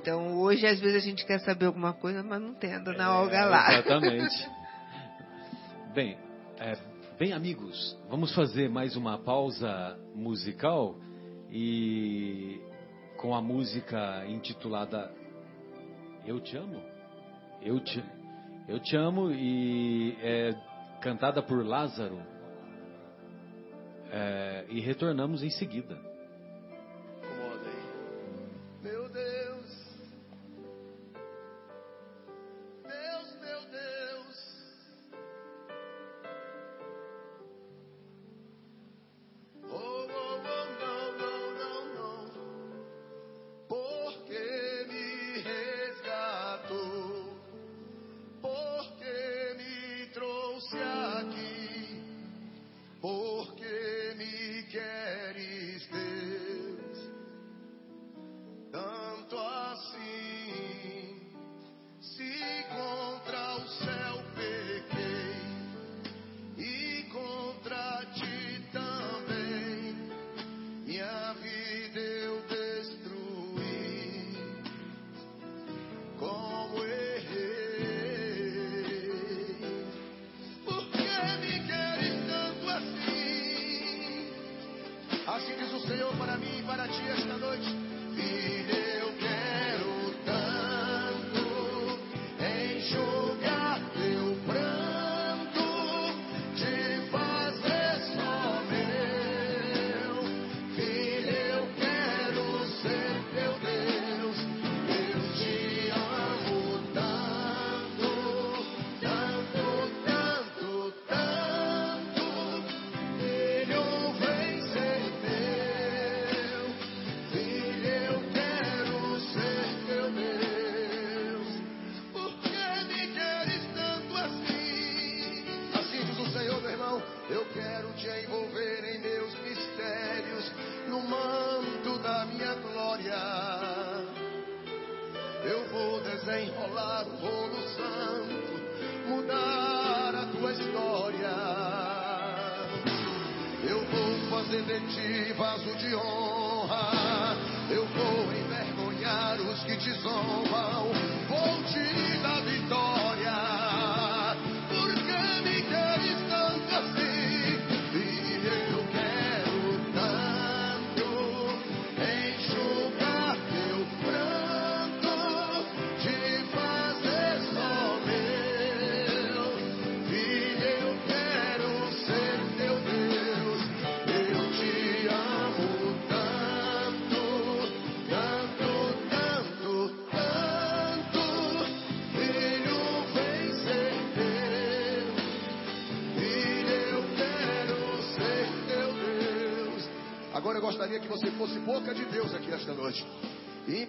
[0.00, 3.14] Então hoje às vezes a gente quer saber alguma coisa, mas não tem a dona
[3.14, 3.72] Olga É, lá.
[3.74, 4.48] Exatamente.
[5.94, 6.16] Bem,
[6.60, 6.76] é,
[7.18, 10.94] bem amigos, vamos fazer mais uma pausa musical
[11.50, 12.60] e
[13.16, 15.10] com a música intitulada
[16.26, 16.82] Eu Te Amo?
[17.62, 18.04] Eu te,
[18.68, 20.54] eu te amo e é
[21.00, 22.20] cantada por Lázaro.
[24.10, 26.09] É, e retornamos em seguida.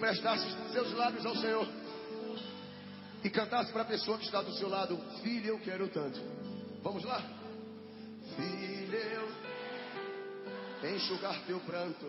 [0.02, 1.68] Emprestasse seus lábios ao Senhor
[3.23, 6.19] e cantasse para a pessoa que está do seu lado: Filho, eu quero tanto.
[6.82, 7.22] Vamos lá?
[8.36, 8.95] Filho,
[10.82, 12.07] eu enxugar teu pranto,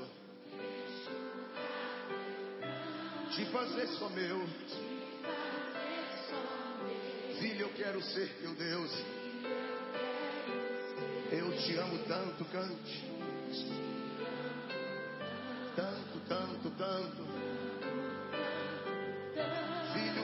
[3.32, 4.40] te fazer só meu.
[7.40, 8.90] Filho, eu quero ser teu Deus.
[11.30, 13.12] Eu te amo tanto, cante.
[15.76, 17.61] Tanto, tanto, tanto.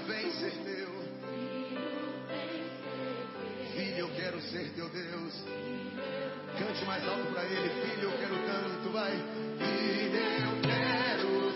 [0.08, 0.88] Vem ser meu.
[3.76, 5.44] Filho, eu quero ser teu Deus.
[6.58, 7.68] Cante mais alto para ele.
[7.68, 9.12] Filho, eu quero tanto, vai.
[9.12, 11.47] Filho, eu quero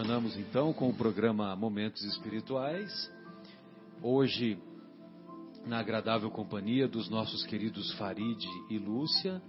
[0.00, 2.90] Retornamos então com o programa Momentos Espirituais.
[4.02, 4.58] Hoje,
[5.66, 9.42] na agradável companhia dos nossos queridos Farid e Lúcia,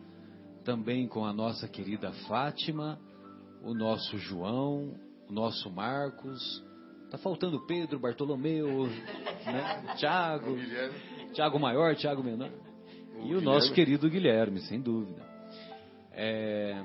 [0.66, 3.00] também com a nossa querida Fátima,
[3.64, 4.94] o nosso João,
[5.30, 6.62] o nosso Marcos.
[7.10, 8.88] Tá faltando Pedro, Bartolomeu,
[9.46, 9.96] né?
[9.96, 10.58] Tiago,
[11.34, 12.52] Tiago maior, Tiago menor.
[13.24, 15.26] E o nosso querido Guilherme, sem dúvida.
[16.12, 16.84] É,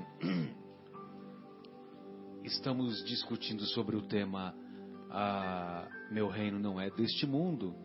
[2.47, 4.55] Estamos discutindo sobre o tema
[5.11, 7.75] ah, Meu Reino Não É Deste Mundo.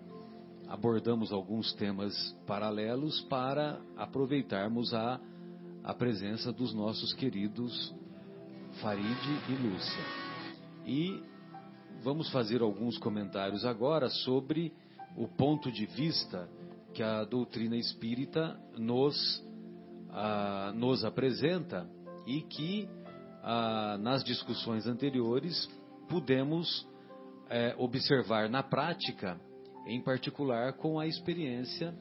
[0.68, 2.14] Abordamos alguns temas
[2.46, 5.20] paralelos para aproveitarmos a,
[5.82, 7.92] a presença dos nossos queridos
[8.80, 9.18] Farid
[9.48, 10.04] e Lúcia.
[10.86, 11.20] E
[12.04, 14.72] vamos fazer alguns comentários agora sobre
[15.16, 16.48] o ponto de vista
[16.94, 19.44] que a doutrina espírita nos,
[20.10, 21.90] ah, nos apresenta
[22.28, 22.88] e que
[23.42, 25.68] ah, nas discussões anteriores
[26.08, 26.86] pudemos
[27.50, 29.40] eh, observar na prática,
[29.86, 31.94] em particular com a experiência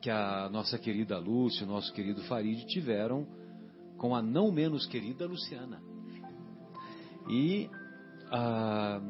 [0.00, 3.26] que a nossa querida Lúcia, o nosso querido Farid tiveram
[3.96, 5.80] com a não menos querida Luciana.
[7.28, 7.68] E,
[8.30, 9.00] ah,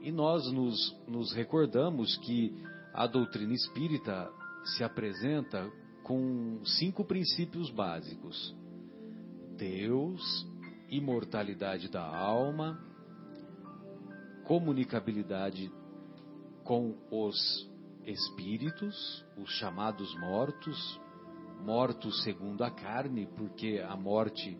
[0.00, 2.54] e nós nos, nos recordamos que
[2.92, 4.30] a doutrina espírita
[4.64, 5.70] se apresenta
[6.02, 8.54] com cinco princípios básicos:
[9.56, 10.49] Deus,
[10.90, 12.78] imortalidade da alma,
[14.44, 15.72] comunicabilidade
[16.64, 17.68] com os
[18.04, 21.00] espíritos, os chamados mortos,
[21.64, 24.58] mortos segundo a carne, porque a morte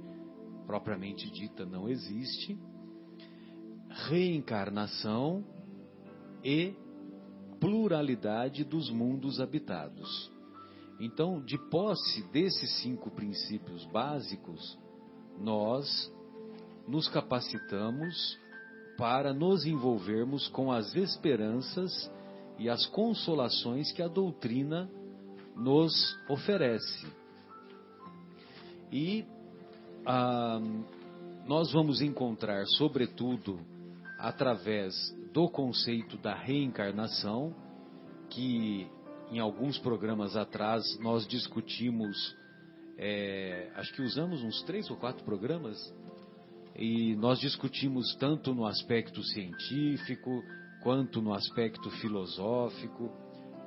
[0.67, 2.57] propriamente dita não existe,
[4.09, 5.45] reencarnação
[6.45, 6.75] e
[7.59, 10.31] pluralidade dos mundos habitados.
[11.01, 14.79] Então, de posse desses cinco princípios básicos,
[15.39, 16.13] nós
[16.87, 18.39] nos capacitamos
[18.97, 22.11] para nos envolvermos com as esperanças
[22.59, 24.91] e as consolações que a doutrina
[25.57, 25.93] nos
[26.29, 27.07] oferece.
[28.93, 29.25] E
[30.05, 30.61] ah,
[31.47, 33.61] nós vamos encontrar, sobretudo,
[34.19, 34.95] através
[35.33, 37.55] do conceito da reencarnação,
[38.29, 38.87] que
[39.31, 42.37] em alguns programas atrás nós discutimos,
[42.99, 45.79] é, acho que usamos uns três ou quatro programas,
[46.81, 50.43] e nós discutimos tanto no aspecto científico,
[50.83, 53.13] quanto no aspecto filosófico,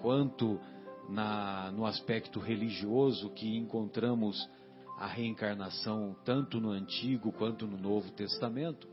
[0.02, 0.60] quanto
[1.07, 4.49] na, no aspecto religioso, que encontramos
[4.98, 8.88] a reencarnação tanto no Antigo quanto no Novo Testamento,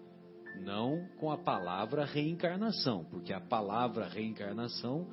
[0.62, 5.08] não com a palavra reencarnação, porque a palavra reencarnação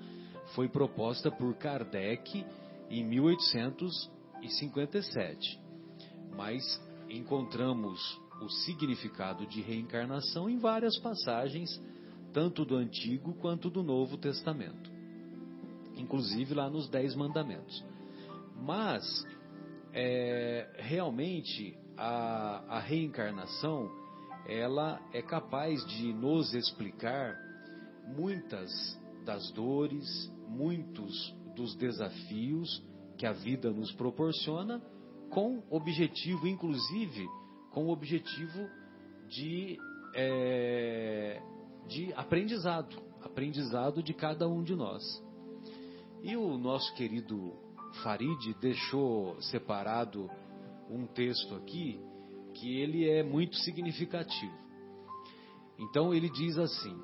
[0.53, 2.45] foi proposta por Kardec
[2.89, 5.61] em 1857.
[6.35, 6.61] Mas
[7.09, 11.69] encontramos o significado de reencarnação em várias passagens,
[12.33, 14.91] tanto do Antigo quanto do Novo Testamento,
[15.95, 17.83] inclusive lá nos Dez Mandamentos.
[18.61, 19.03] Mas,
[19.93, 23.89] é, realmente, a, a reencarnação
[24.47, 27.35] ela é capaz de nos explicar
[28.15, 28.71] muitas
[29.25, 32.81] das dores, muitos dos desafios
[33.17, 34.81] que a vida nos proporciona,
[35.29, 37.27] com objetivo, inclusive,
[37.77, 38.67] com o objetivo
[39.29, 39.77] de,
[40.15, 41.39] é,
[41.87, 45.03] de aprendizado, aprendizado de cada um de nós.
[46.23, 47.53] E o nosso querido
[48.01, 50.27] Farid deixou separado
[50.89, 52.01] um texto aqui
[52.55, 54.57] que ele é muito significativo.
[55.77, 56.99] Então ele diz assim: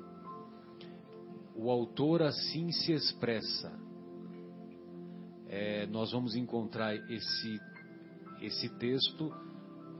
[1.54, 3.72] o autor assim se expressa.
[5.46, 7.60] É, nós vamos encontrar esse,
[8.40, 9.32] esse texto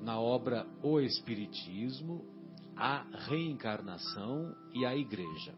[0.05, 2.23] na obra O Espiritismo,
[2.77, 5.55] a Reencarnação e a Igreja.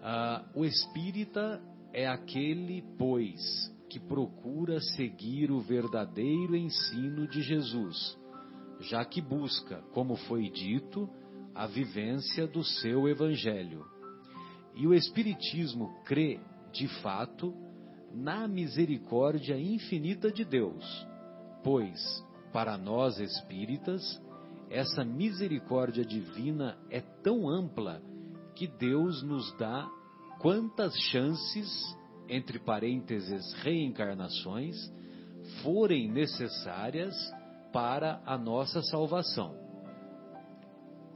[0.00, 1.60] Ah, o espírita
[1.92, 3.40] é aquele, pois,
[3.88, 8.16] que procura seguir o verdadeiro ensino de Jesus,
[8.80, 11.10] já que busca, como foi dito,
[11.52, 13.84] a vivência do seu evangelho.
[14.76, 16.38] E o Espiritismo crê,
[16.72, 17.52] de fato,
[18.14, 20.84] na misericórdia infinita de Deus,
[21.64, 22.00] pois,
[22.52, 24.20] para nós espíritas,
[24.68, 28.00] essa misericórdia divina é tão ampla
[28.54, 29.88] que Deus nos dá
[30.40, 31.96] quantas chances,
[32.28, 34.76] entre parênteses, reencarnações,
[35.62, 37.14] forem necessárias
[37.72, 39.54] para a nossa salvação.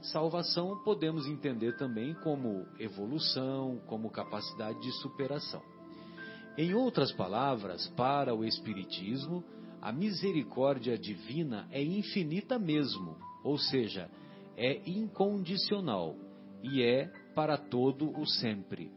[0.01, 5.61] Salvação podemos entender também como evolução, como capacidade de superação.
[6.57, 9.43] Em outras palavras, para o Espiritismo,
[9.85, 14.09] a misericórdia divina é infinita mesmo, ou seja,
[14.57, 16.15] é incondicional
[16.63, 17.05] e é
[17.35, 18.91] para todo o sempre.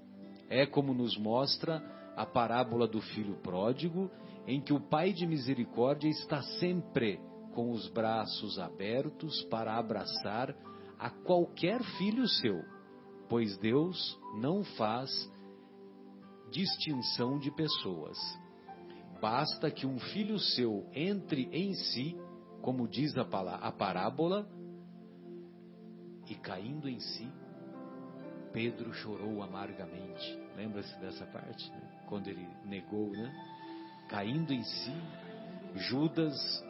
[0.49, 1.83] É como nos mostra
[2.17, 4.11] a parábola do filho pródigo,
[4.47, 7.21] em que o Pai de misericórdia está sempre
[7.53, 10.57] com os braços abertos para abraçar
[10.99, 12.65] a qualquer filho seu,
[13.29, 15.11] pois Deus não faz
[16.51, 18.17] distinção de pessoas.
[19.21, 22.17] Basta que um filho seu entre em si,
[22.63, 24.49] como diz a, a parábola,
[26.29, 27.29] e caindo em si,
[28.53, 30.39] Pedro chorou amargamente.
[30.57, 31.71] Lembra-se dessa parte?
[31.71, 32.03] Né?
[32.07, 33.33] Quando ele negou, né?
[34.09, 34.95] Caindo em si,
[35.75, 36.65] Judas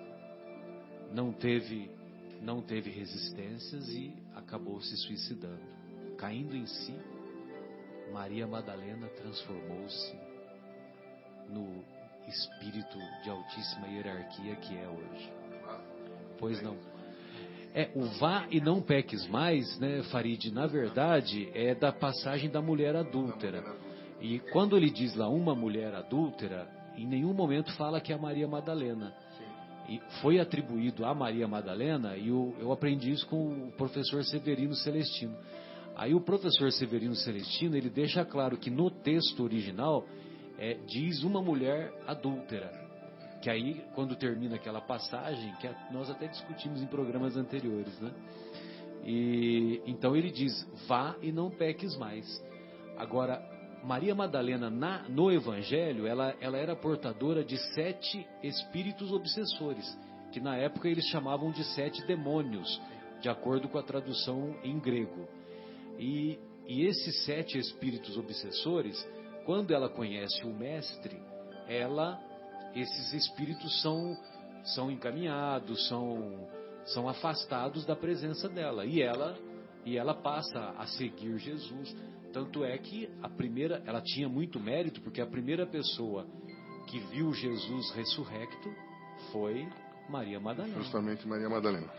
[1.12, 1.90] não teve
[2.40, 5.60] não teve resistências e acabou se suicidando.
[6.16, 6.94] Caindo em si,
[8.12, 10.16] Maria Madalena transformou-se
[11.48, 11.82] no
[12.28, 15.32] espírito de altíssima hierarquia que é hoje.
[16.38, 16.76] Pois não.
[17.74, 22.62] É, o vá e não peques mais, né, Farid, na verdade, é da passagem da
[22.62, 23.62] mulher adúltera.
[24.20, 28.18] E quando ele diz lá uma mulher adúltera, em nenhum momento fala que é a
[28.18, 29.14] Maria Madalena
[29.88, 34.74] e foi atribuído a Maria Madalena, e eu, eu aprendi isso com o professor Severino
[34.74, 35.34] Celestino.
[35.96, 40.04] Aí o professor Severino Celestino, ele deixa claro que no texto original
[40.58, 42.70] é, diz uma mulher adúltera.
[43.40, 48.12] Que aí, quando termina aquela passagem, que nós até discutimos em programas anteriores, né?
[49.04, 52.44] E, então ele diz, vá e não peques mais.
[52.96, 53.40] Agora,
[53.84, 59.86] Maria Madalena, na, no Evangelho, ela, ela era portadora de sete espíritos obsessores,
[60.32, 62.80] que na época eles chamavam de sete demônios,
[63.20, 65.28] de acordo com a tradução em grego.
[65.96, 69.08] E, e esses sete espíritos obsessores,
[69.48, 71.18] quando ela conhece o Mestre,
[71.66, 72.20] ela,
[72.74, 74.14] esses espíritos são,
[74.74, 76.46] são encaminhados, são,
[76.84, 78.84] são afastados da presença dela.
[78.84, 79.38] E ela
[79.86, 81.96] e ela passa a seguir Jesus.
[82.30, 86.26] Tanto é que a primeira, ela tinha muito mérito, porque a primeira pessoa
[86.86, 88.70] que viu Jesus ressurrecto
[89.32, 89.66] foi
[90.10, 90.76] Maria Madalena.
[90.76, 91.90] Justamente Maria Madalena.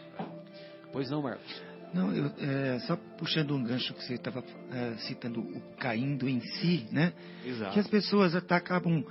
[0.91, 1.63] Pois não, Marcos?
[1.93, 6.39] Não, eu, é, só puxando um gancho que você estava é, citando o caindo em
[6.39, 7.13] si, né?
[7.45, 7.73] Exato.
[7.73, 9.03] Que as pessoas até acabam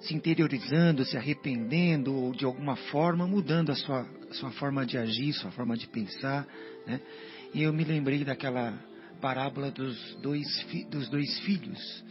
[0.00, 5.32] se interiorizando, se arrependendo ou de alguma forma mudando a sua, sua forma de agir,
[5.34, 6.46] sua forma de pensar,
[6.86, 7.00] né?
[7.52, 8.72] E eu me lembrei daquela
[9.20, 10.46] parábola dos dois,
[10.90, 12.04] dos dois filhos,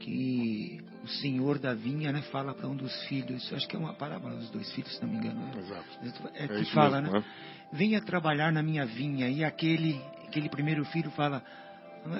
[0.00, 3.94] que o senhor da vinha né, fala para um dos filhos, acho que é uma
[3.94, 5.40] parábola dos dois filhos, se não me engano.
[5.40, 5.52] né?
[5.58, 6.30] Exato.
[6.34, 7.24] É, É que isso fala, mesmo, né?
[7.72, 9.28] Venha trabalhar na minha vinha.
[9.28, 11.42] E aquele, aquele primeiro filho fala,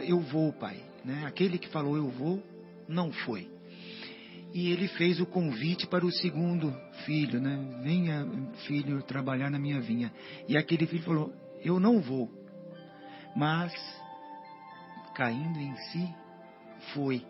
[0.06, 0.76] eu vou, pai.
[1.04, 1.24] Né?
[1.26, 2.42] Aquele que falou eu vou,
[2.88, 3.48] não foi.
[4.52, 7.80] E ele fez o convite para o segundo filho, né?
[7.82, 8.26] Venha,
[8.66, 10.10] filho, trabalhar na minha vinha.
[10.48, 12.30] E aquele filho falou, eu não vou.
[13.36, 13.72] Mas,
[15.14, 16.08] caindo em si,
[16.94, 17.22] foi.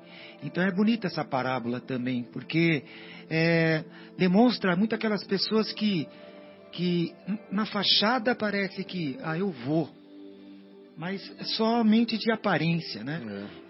[0.43, 2.85] Então é bonita essa parábola também, porque
[3.29, 3.85] é,
[4.17, 6.07] demonstra muito aquelas pessoas que,
[6.73, 7.15] que
[7.51, 9.89] na fachada parece que, ah, eu vou,
[10.97, 13.23] mas é somente de aparência, né?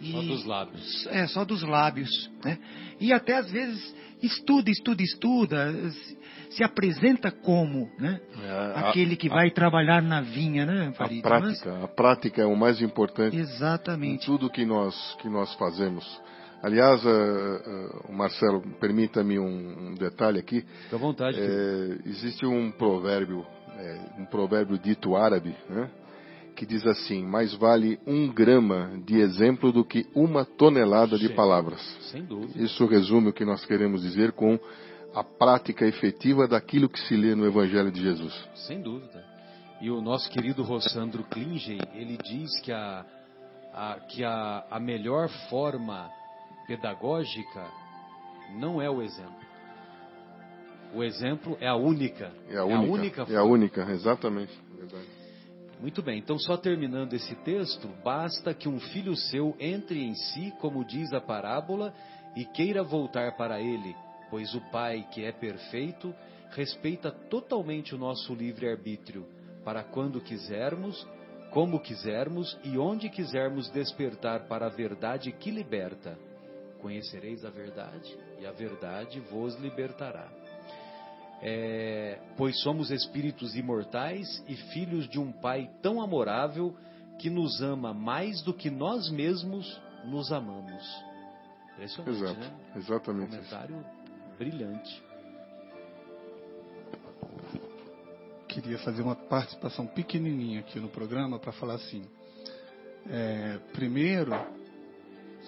[0.03, 0.13] É.
[0.13, 1.07] Só dos lábios.
[1.11, 2.59] É, só dos lábios, né?
[3.01, 6.19] E até às vezes estuda, estuda, estuda, se-
[6.51, 8.21] se apresenta como, né?
[8.43, 11.21] É, a- Aquele que a- vai trabalhar na vinha, né, A Farid?
[11.23, 14.25] prática, a prática é o mais importante Mas- em exatamente.
[14.27, 16.05] tudo que nós que nós fazemos.
[16.63, 20.63] Aliás, eh, eh, Marcelo, permita-me um, um detalhe aqui.
[20.85, 21.39] Fica à vontade.
[21.41, 25.89] É, existe um provérbio, é, um provérbio dito árabe, né,
[26.57, 31.81] que diz assim: mais vale um grama de exemplo do que uma tonelada de palavras.
[32.11, 32.61] Sem dúvida.
[32.61, 34.59] Isso resume o que nós queremos dizer com
[35.15, 38.35] a prática efetiva daquilo que se lê no Evangelho de Jesus.
[38.67, 39.25] Sem dúvida.
[39.81, 43.07] E o nosso querido Rossandro Klingen, ele diz que a,
[43.73, 46.11] a- que a, a melhor forma
[46.69, 47.67] pedagógica
[48.55, 49.49] não é o exemplo.
[50.95, 52.31] O exemplo é a única.
[52.49, 53.27] É a única.
[53.29, 54.53] é a única, exatamente.
[54.77, 55.07] Verdade.
[55.81, 60.53] Muito bem, então só terminando esse texto, basta que um filho seu entre em si,
[60.61, 61.95] como diz a parábola,
[62.37, 63.95] e queira voltar para ele,
[64.29, 66.13] pois o Pai, que é perfeito,
[66.51, 69.25] respeita totalmente o nosso livre-arbítrio,
[69.65, 71.07] para quando quisermos,
[71.53, 76.19] como quisermos e onde quisermos despertar para a verdade que liberta.
[76.81, 80.29] Conhecereis a verdade, e a verdade vos libertará.
[81.41, 86.77] É, pois somos espíritos imortais e filhos de um Pai tão amorável
[87.19, 90.85] que nos ama mais do que nós mesmos nos amamos.
[91.75, 92.51] Impressionante, Exato, né?
[92.77, 93.37] exatamente.
[93.37, 93.51] isso.
[93.51, 93.85] Comentário
[94.37, 95.09] brilhante.
[98.49, 102.03] queria fazer uma participação pequenininha aqui no programa para falar assim.
[103.09, 104.33] é, primeiro,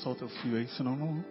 [0.03, 1.25] solta o fio aí, senão não.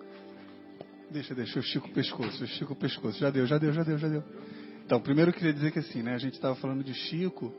[1.11, 3.19] Deixa, deixa, eu estico o pescoço, eu estico o pescoço.
[3.19, 4.23] Já deu, já deu, já deu, já deu.
[4.85, 7.53] Então, primeiro eu queria dizer que assim, né, a gente estava falando de Chico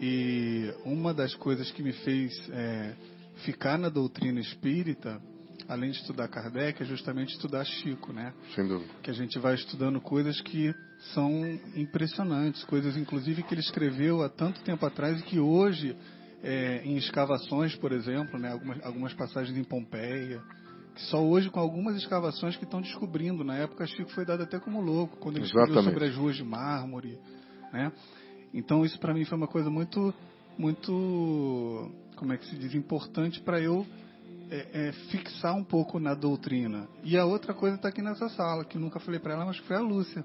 [0.00, 2.94] e uma das coisas que me fez é,
[3.44, 5.20] ficar na doutrina espírita,
[5.68, 8.32] além de estudar Kardec, é justamente estudar Chico, né?
[8.54, 8.92] Sem dúvida.
[9.02, 10.74] que a gente vai estudando coisas que
[11.12, 11.44] são
[11.74, 15.96] impressionantes, coisas inclusive que ele escreveu há tanto tempo atrás e que hoje,
[16.46, 20.40] é, em escavações, por exemplo, né, algumas, algumas passagens em Pompeia,
[20.94, 23.42] que só hoje com algumas escavações que estão descobrindo.
[23.42, 25.92] Na época, Chico foi dado até como louco, quando ele escreveu Exatamente.
[25.92, 27.18] sobre as ruas de mármore.
[27.72, 27.92] Né?
[28.54, 30.14] Então, isso para mim foi uma coisa muito,
[30.56, 33.84] muito, como é que se diz, importante para eu
[34.48, 36.86] é, é, fixar um pouco na doutrina.
[37.02, 39.58] E a outra coisa está aqui nessa sala, que eu nunca falei para ela, mas
[39.58, 40.24] foi a Lúcia,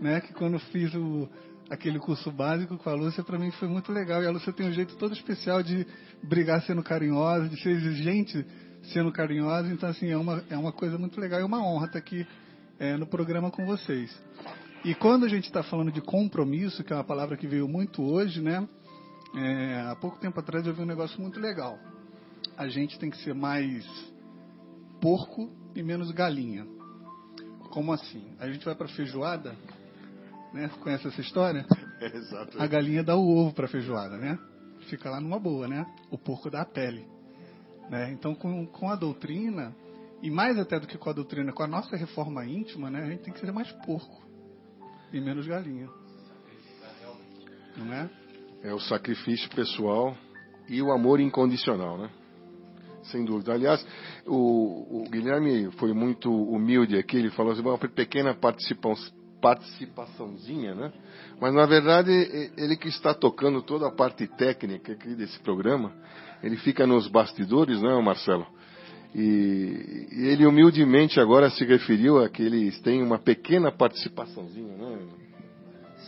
[0.00, 0.20] né?
[0.20, 1.28] Que quando fiz o,
[1.68, 4.22] aquele curso básico com a Lúcia, para mim foi muito legal.
[4.22, 5.86] E a Lúcia tem um jeito todo especial de
[6.22, 8.46] brigar sendo carinhosa, de ser exigente
[8.92, 9.68] sendo carinhosa.
[9.72, 12.26] Então, assim, é uma, é uma coisa muito legal e uma honra estar aqui
[12.78, 14.16] é, no programa com vocês.
[14.84, 18.02] E quando a gente está falando de compromisso, que é uma palavra que veio muito
[18.02, 18.66] hoje, né?
[19.36, 21.78] É, há pouco tempo atrás eu vi um negócio muito legal.
[22.56, 23.84] A gente tem que ser mais
[25.00, 26.66] porco e menos galinha.
[27.70, 28.24] Como assim?
[28.38, 29.54] A gente vai para feijoada,
[30.56, 30.70] né?
[30.82, 31.66] Conhece essa história?
[32.00, 32.60] Exato.
[32.60, 34.38] A galinha dá o ovo para feijoada, né?
[34.88, 35.86] Fica lá numa boa, né?
[36.10, 37.06] O porco dá a pele.
[37.90, 38.12] Né?
[38.12, 39.74] Então, com, com a doutrina,
[40.22, 43.02] e mais até do que com a doutrina, com a nossa reforma íntima, né?
[43.02, 44.26] A gente tem que ser mais porco
[45.12, 45.88] e menos galinha.
[47.76, 48.10] Não é?
[48.62, 50.16] É o sacrifício pessoal
[50.68, 52.10] e o amor incondicional, né?
[53.04, 53.52] Sem dúvida.
[53.52, 53.86] Aliás,
[54.26, 57.18] o, o Guilherme foi muito humilde aqui.
[57.18, 59.12] Ele falou assim: uma pequena participação,
[59.46, 60.92] participaçãozinha, né?
[61.40, 62.10] Mas na verdade
[62.56, 65.92] ele que está tocando toda a parte técnica aqui desse programa,
[66.42, 68.44] ele fica nos bastidores, não é, Marcelo?
[69.14, 74.98] E, e ele humildemente agora se referiu a que eles têm uma pequena participaçãozinha, né?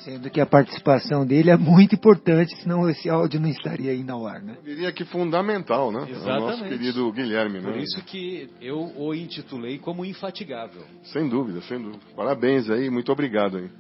[0.05, 4.27] Sendo que a participação dele é muito importante, senão esse áudio não estaria ainda ao
[4.27, 4.57] ar, né?
[4.59, 6.01] Eu diria que fundamental, né?
[6.01, 6.69] É o nosso Exatamente.
[6.69, 7.73] querido Guilherme, né?
[7.73, 10.85] Por isso que eu o intitulei como infatigável.
[11.05, 12.03] Sem dúvida, sem dúvida.
[12.15, 13.71] Parabéns aí, muito obrigado aí.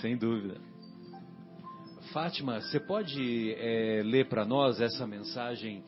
[0.00, 0.56] Sem dúvida.
[2.12, 5.84] Fátima, você pode eh, ler para nós essa mensagem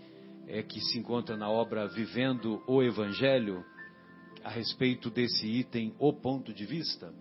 [0.46, 3.64] eh, que se encontra na obra Vivendo o Evangelho
[4.44, 7.12] a respeito desse item, o ponto de vista,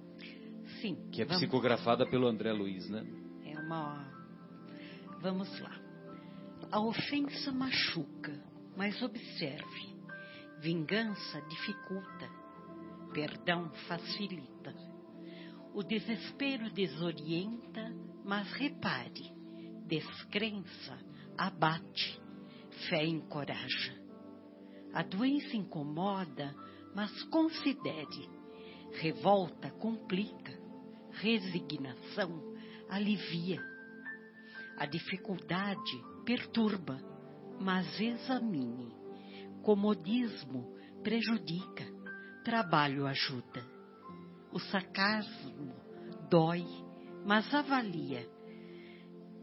[0.81, 1.10] Sim.
[1.11, 3.06] que é vamos- psicografada pelo André Luiz, né?
[3.45, 4.10] É uma.
[5.22, 5.77] Vamos lá.
[6.72, 8.41] A ofensa machuca,
[8.77, 9.97] mas observe.
[10.61, 12.30] Vingança dificulta.
[13.14, 14.73] Perdão facilita.
[15.73, 17.93] O desespero desorienta,
[18.26, 19.31] mas repare.
[19.88, 20.97] Descrença
[21.38, 22.22] abate.
[22.89, 23.97] Fé encoraja.
[24.93, 26.53] A doença incomoda,
[26.95, 28.30] mas considere.
[29.01, 30.59] Revolta complica.
[31.22, 32.56] Resignação
[32.90, 33.62] alivia.
[34.78, 36.98] A dificuldade perturba,
[37.60, 38.96] mas examine.
[39.62, 40.74] Comodismo
[41.04, 41.86] prejudica,
[42.46, 43.66] trabalho ajuda.
[44.54, 45.74] O sarcasmo
[46.30, 46.66] dói,
[47.26, 48.26] mas avalia.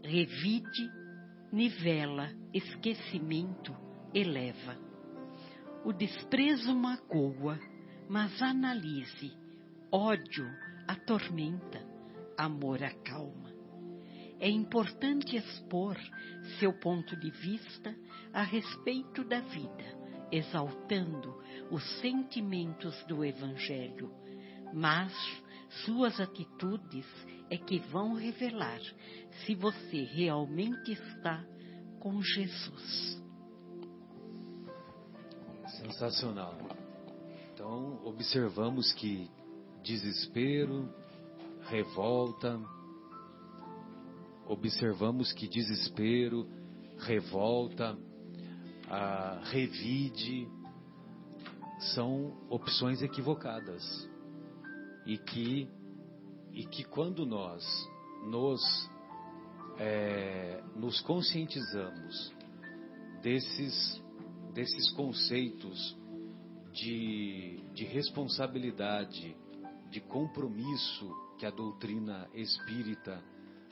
[0.03, 0.91] Revide,
[1.53, 3.77] nivela, esquecimento
[4.15, 4.79] eleva.
[5.85, 7.61] O desprezo magoa,
[8.09, 9.37] mas analise.
[9.93, 10.47] Ódio
[10.87, 11.85] atormenta,
[12.37, 13.55] amor acalma.
[14.39, 15.97] É importante expor
[16.59, 17.95] seu ponto de vista
[18.33, 19.85] a respeito da vida,
[20.31, 24.13] exaltando os sentimentos do Evangelho,
[24.75, 25.13] mas
[25.85, 27.07] suas atitudes
[27.49, 28.81] é que vão revelar
[29.45, 31.45] se você realmente está
[31.99, 33.23] com Jesus.
[35.83, 36.57] Sensacional.
[37.53, 39.31] Então, observamos que
[39.87, 40.93] desespero,
[41.69, 42.61] revolta,
[44.49, 46.49] observamos que desespero,
[46.99, 47.97] revolta,
[48.91, 50.49] ah, revide,
[51.95, 53.85] são opções equivocadas.
[55.07, 55.69] E que,
[56.53, 57.65] e que quando nós
[58.25, 58.61] nos,
[59.79, 62.35] eh, nos conscientizamos
[63.23, 64.03] desses,
[64.53, 65.97] desses conceitos
[66.73, 69.37] de, de responsabilidade,
[69.91, 73.23] de compromisso que a doutrina espírita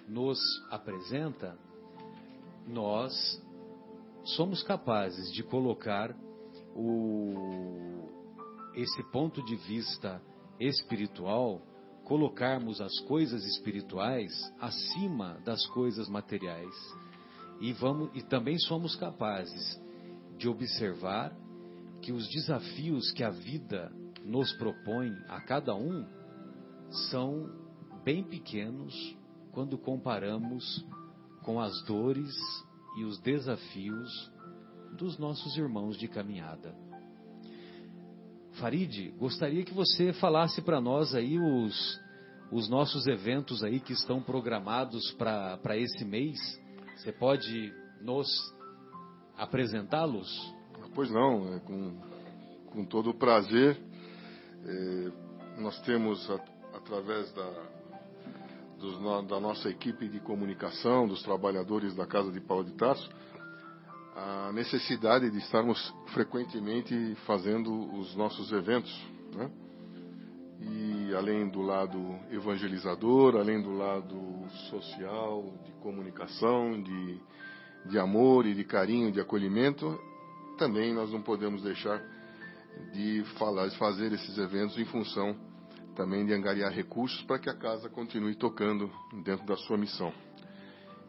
[0.08, 0.38] nos
[0.70, 1.58] apresenta,
[2.66, 3.12] nós
[4.24, 6.14] somos capazes de colocar
[6.74, 8.08] o,
[8.74, 10.20] esse ponto de vista
[10.58, 11.60] espiritual,
[12.04, 16.74] colocarmos as coisas espirituais acima das coisas materiais.
[17.60, 19.80] E, vamos, e também somos capazes
[20.36, 21.34] de observar
[22.02, 23.90] que os desafios que a vida
[24.24, 26.06] nos propõe a cada um
[27.10, 27.50] são
[28.02, 28.94] bem pequenos
[29.52, 30.84] quando comparamos
[31.42, 32.34] com as dores
[32.98, 34.32] e os desafios
[34.96, 36.74] dos nossos irmãos de caminhada.
[38.52, 42.00] Farid, gostaria que você falasse para nós aí os,
[42.52, 46.38] os nossos eventos aí que estão programados para esse mês.
[46.96, 48.28] Você pode nos
[49.36, 50.28] apresentá-los?
[50.94, 52.00] Pois não, é com,
[52.70, 53.76] com todo o prazer.
[54.66, 55.12] É,
[55.58, 56.30] nós temos,
[56.72, 57.50] através da,
[58.78, 63.08] dos da nossa equipe de comunicação, dos trabalhadores da Casa de Paulo de Tarso,
[64.16, 68.92] a necessidade de estarmos frequentemente fazendo os nossos eventos.
[69.34, 69.50] Né?
[70.60, 71.98] E além do lado
[72.30, 74.16] evangelizador, além do lado
[74.70, 77.20] social, de comunicação, de,
[77.86, 79.98] de amor e de carinho, de acolhimento,
[80.56, 82.13] também nós não podemos deixar
[82.92, 85.36] de falar, de fazer esses eventos em função
[85.94, 88.90] também de angariar recursos para que a casa continue tocando
[89.24, 90.12] dentro da sua missão.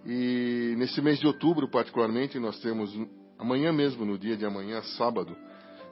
[0.05, 2.93] E nesse mês de outubro, particularmente, nós temos
[3.39, 5.35] amanhã mesmo, no dia de amanhã, sábado,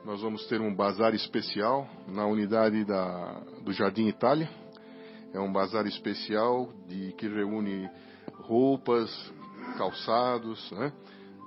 [0.05, 4.49] nós vamos ter um bazar especial na unidade da, do Jardim Itália.
[5.33, 7.89] É um bazar especial de que reúne
[8.33, 9.09] roupas,
[9.77, 10.93] calçados, né?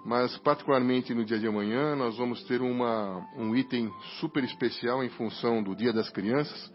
[0.07, 5.09] Mas particularmente no dia de amanhã nós vamos ter uma, um item super especial em
[5.09, 6.73] função do Dia das Crianças,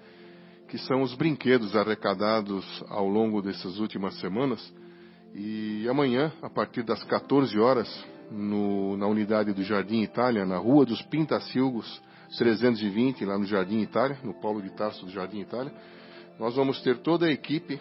[0.68, 4.62] que são os brinquedos arrecadados ao longo dessas últimas semanas.
[5.34, 10.86] E amanhã, a partir das 14 horas, no, na unidade do Jardim Itália, na Rua
[10.86, 12.02] dos Pintacilgos,
[12.38, 15.72] 320, lá no Jardim Itália, no Paulo de Tarso do Jardim Itália,
[16.38, 17.80] nós vamos ter toda a equipe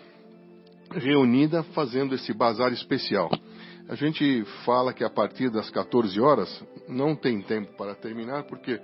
[0.93, 3.29] reunida fazendo esse bazar especial.
[3.89, 8.81] A gente fala que a partir das 14 horas não tem tempo para terminar, porque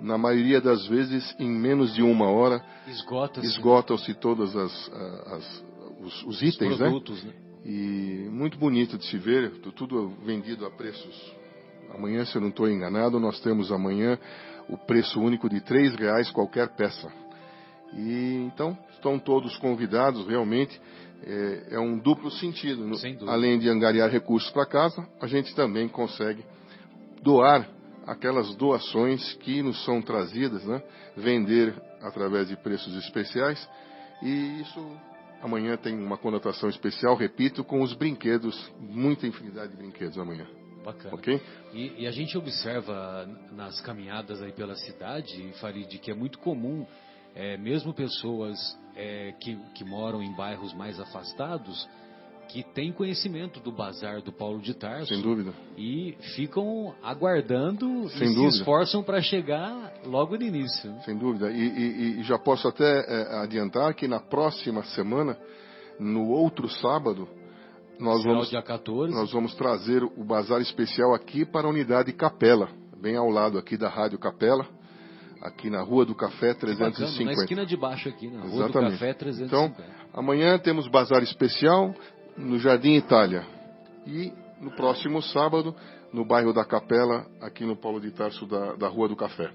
[0.00, 2.64] na maioria das vezes, em menos de uma hora,
[3.46, 4.90] esgotam-se todos as,
[5.26, 5.64] as-
[6.00, 6.86] os, os itens, os né?
[6.88, 7.32] produtos, né?
[7.64, 11.32] E muito bonito de se ver, tu- tudo vendido a preços.
[11.94, 14.18] Amanhã, se eu não estou enganado, nós temos amanhã
[14.68, 17.12] o preço único de três reais qualquer peça.
[17.94, 20.80] E então estão todos convidados, realmente
[21.24, 22.84] é, é um duplo sentido.
[23.28, 26.44] Além de angariar recursos para casa, a gente também consegue
[27.22, 27.68] doar
[28.06, 30.82] aquelas doações que nos são trazidas, né?
[31.16, 33.68] Vender através de preços especiais.
[34.22, 34.96] E isso
[35.42, 40.46] amanhã tem uma conotação especial, repito, com os brinquedos, muita infinidade de brinquedos amanhã.
[40.84, 41.14] Bacana.
[41.14, 41.40] Ok?
[41.72, 46.84] E, e a gente observa nas caminhadas aí pela cidade, Farid, que é muito comum,
[47.34, 48.58] é, mesmo pessoas
[48.96, 51.88] é, que, que moram em bairros mais afastados,
[52.48, 55.54] que têm conhecimento do bazar do Paulo de Tarso Sem dúvida.
[55.78, 58.50] e ficam aguardando Sem e dúvida.
[58.52, 60.94] se esforçam para chegar logo no início.
[61.04, 61.50] Sem dúvida.
[61.50, 65.38] E, e- e já posso até eh, adiantar que na próxima semana,
[65.98, 67.26] no outro sábado,
[67.98, 69.14] nós Será vamos, dia 14.
[69.14, 72.68] nós vamos trazer o bazar especial aqui para a unidade Capela,
[73.00, 74.66] bem ao lado aqui da Rádio Capela,
[75.42, 77.24] aqui na Rua do Café Que bacana, 350.
[77.24, 78.92] na esquina de baixo aqui, na Rua Exatamente.
[78.92, 79.44] do Café 350.
[79.44, 81.94] Então, amanhã temos bazar especial
[82.36, 83.44] no Jardim Itália.
[84.06, 85.74] E no próximo sábado,
[86.12, 89.50] no bairro da Capela, aqui no Paulo de Tarso, da, da Rua do Café.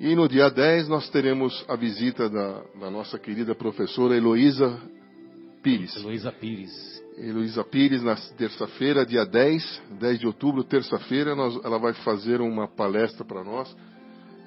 [0.00, 4.80] E no dia 10 nós teremos a visita da, da nossa querida professora Heloísa
[5.62, 5.96] Pires.
[5.96, 7.02] Heloísa Pires.
[7.16, 13.24] Heloísa Pires, na terça-feira, dia 10, 10 de outubro, terça-feira, ela vai fazer uma palestra
[13.24, 13.76] para nós,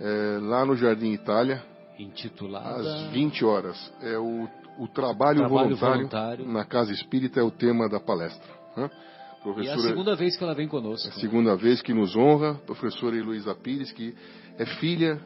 [0.02, 1.64] eh, lá no Jardim Itália,
[1.99, 2.95] Intitulada.
[2.95, 3.94] às 20 horas.
[4.02, 4.48] É o,
[4.80, 6.48] o trabalho, Trabalho voluntário, voluntário.
[6.52, 8.49] na Casa Espírita é o tema da palestra.
[8.76, 8.90] né?
[8.90, 11.07] E é a Professora, segunda vez que ela vem conosco.
[11.07, 14.15] é a segunda vez que nos honra, professora Heloísa Pires, que
[14.57, 15.19] é filha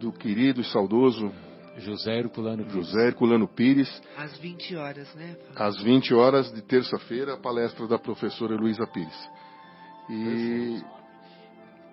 [0.00, 1.30] do querido e saudoso
[1.78, 2.86] José Herculano Pires.
[2.86, 5.36] José Herculano Pires, Às 20 horas, né?
[5.54, 9.28] às 20 horas de terça-feira, a palestra da professora Heloísa Pires.
[10.10, 10.80] E,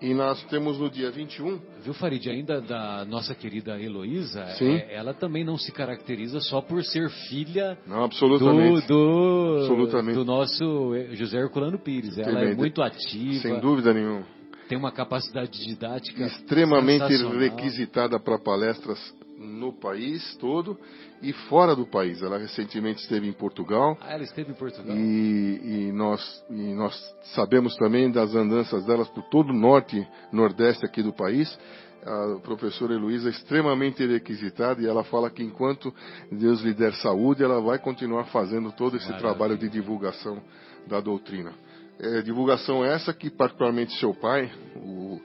[0.04, 4.74] e nós temos no dia 21 Viu, Farid, ainda da nossa querida Heloísa, Sim.
[4.74, 8.86] é, ela também não se caracteriza só por ser filha Não, do, absolutamente.
[8.86, 10.14] do, Absolutamente.
[10.14, 12.16] do nosso eh, José Herculano Pires.
[12.18, 14.24] Ela é muito ativa, Sem dúvida nenhuma.
[14.68, 18.98] tem uma capacidade didática Extremamente requisitada para palestras
[19.38, 20.78] no país todo
[21.22, 22.22] e fora do país.
[22.22, 24.96] Ela recentemente esteve em Portugal Ah, ela esteve em Portugal.
[24.96, 26.94] e, e nós, e nós
[27.34, 31.58] sabemos também das andanças delas por todo o norte nordeste aqui do país.
[32.06, 35.92] A professora Heloísa é extremamente requisitada e ela fala que enquanto
[36.30, 39.30] Deus lhe der saúde, ela vai continuar fazendo todo esse Maravilha.
[39.30, 40.42] trabalho de divulgação
[40.86, 41.52] da doutrina.
[41.98, 45.18] É, divulgação essa que particularmente seu pai, o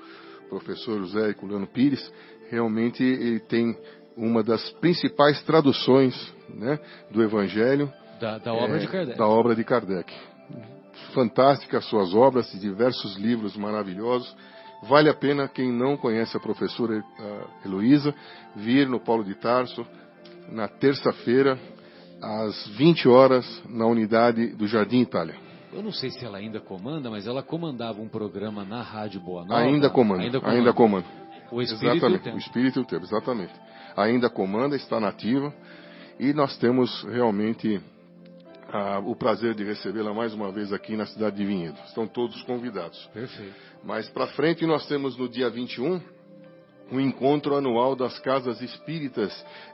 [0.48, 2.14] professor José Herculano Pires,
[2.50, 3.78] realmente ele tem
[4.20, 6.14] uma das principais traduções
[6.50, 6.78] né,
[7.10, 9.18] do Evangelho Da, da obra é, de Kardec.
[9.18, 10.14] Da obra de Kardec.
[11.14, 14.36] Fantásticas suas obras, diversos livros maravilhosos.
[14.84, 18.14] Vale a pena quem não conhece a professora ah, Heloísa
[18.56, 19.86] vir no Paulo de Tarso
[20.52, 21.58] na terça-feira
[22.22, 25.36] às 20 horas na unidade do Jardim Itália.
[25.72, 29.44] Eu não sei se ela ainda comanda, mas ela comandava um programa na Rádio Boa
[29.46, 29.62] Nova.
[29.62, 31.06] Ainda comanda, Ainda ainda comanda.
[31.08, 31.20] comanda.
[31.52, 32.36] O Espírito exatamente, e o Tempo.
[32.36, 33.54] o espírito e o tempo, exatamente.
[34.00, 35.54] Ainda comanda, está nativa
[36.18, 37.82] e nós temos realmente
[38.72, 41.78] ah, o prazer de recebê-la mais uma vez aqui na cidade de Vinhedo.
[41.86, 43.10] Estão todos convidados.
[43.14, 43.54] Perfeito.
[43.84, 46.00] Mais para frente nós temos no dia 21
[46.90, 49.34] um encontro anual das casas espíritas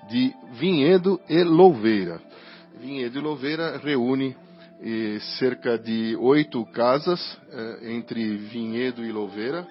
[0.10, 2.20] de Vinhedo e Louveira.
[2.80, 4.36] Vinhedo e Louveira reúne
[4.82, 9.68] eh, cerca de oito casas eh, entre Vinhedo e Louveira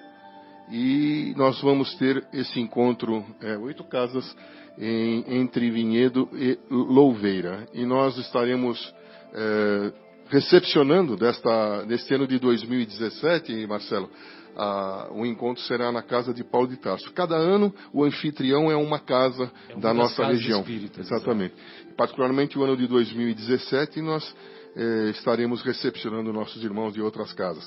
[0.71, 4.35] e nós vamos ter esse encontro, é, oito casas
[4.77, 7.67] em- entre Vinhedo e Louveira.
[7.73, 8.93] E nós estaremos
[9.37, 9.91] é,
[10.29, 14.09] recepcionando desta, deste ano de 2017, Marcelo,
[14.55, 17.11] a- o encontro será na casa de Paulo de Tarso.
[17.13, 20.61] Cada ano o anfitrião é uma casa É uma da nossa região.
[20.61, 21.53] espíritas, Exatamente.
[21.97, 24.35] Particularmente o ano de 2017 nós
[24.77, 27.65] eh, estaremos recepcionando nossos irmãos de outras casas.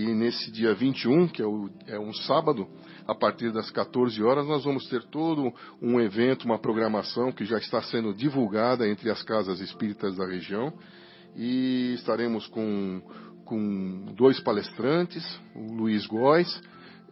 [0.00, 2.68] E nesse dia 21, que é, o- é um sábado,
[3.06, 5.52] a partir das 14 horas, nós vamos ter todo
[5.82, 10.72] um evento, uma programação que já está sendo divulgada entre as casas espíritas da região.
[11.36, 13.02] E estaremos com,
[13.44, 15.24] com dois palestrantes,
[15.56, 16.48] o Luiz Góes,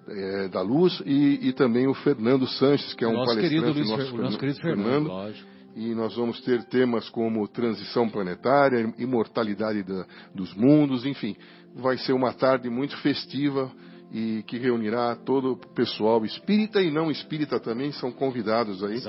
[0.08, 3.62] eh, da Luz, e, e também o Fernando Sanches, que é um nosso palestrante.
[3.64, 5.56] querido Luiz, nosso o nosso querido Fernando, lógico.
[5.77, 11.36] E nós vamos ter temas como transição planetária, imortalidade da, dos mundos, enfim.
[11.74, 13.70] Vai ser uma tarde muito festiva
[14.11, 19.03] e que reunirá todo o pessoal espírita e não espírita também, são convidados aí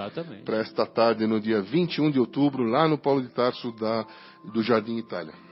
[0.44, 4.06] para esta tarde, no dia 21 de outubro, lá no Paulo de Tarso da,
[4.52, 5.47] do Jardim Itália.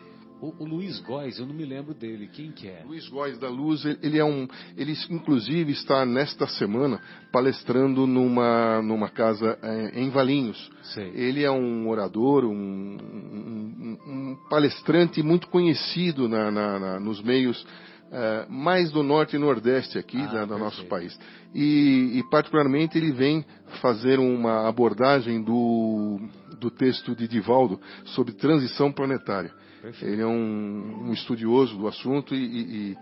[0.45, 2.27] O, o, Luiz Góes, eu não me lembro dele.
[2.27, 2.83] Quem que é?
[2.85, 4.47] Luiz Góes da Luz, ele é um,
[4.77, 7.01] ele inclusive está nesta semana
[7.31, 10.71] palestrando numa numa casa é, em Valinhos.
[10.93, 11.11] Sei.
[11.15, 17.65] Ele é um orador, um, um, um palestrante muito conhecido na, na, na, nos meios
[18.11, 21.17] é, mais do norte e nordeste aqui ah, do nosso país.
[21.55, 23.43] E, e particularmente ele vem
[23.81, 26.19] fazer uma abordagem do
[26.59, 29.51] do texto de Divaldo sobre transição planetária.
[29.85, 30.13] Perfeito.
[30.13, 32.97] Ele é um, um, estudioso do assunto e, e, e,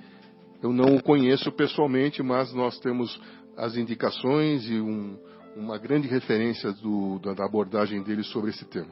[0.61, 3.17] eu não o conheço pessoalmente, mas nós temos
[3.55, 5.17] as indicações e um,
[5.55, 8.91] uma grande referência do, da, da, abordagem dele sobre esse tema.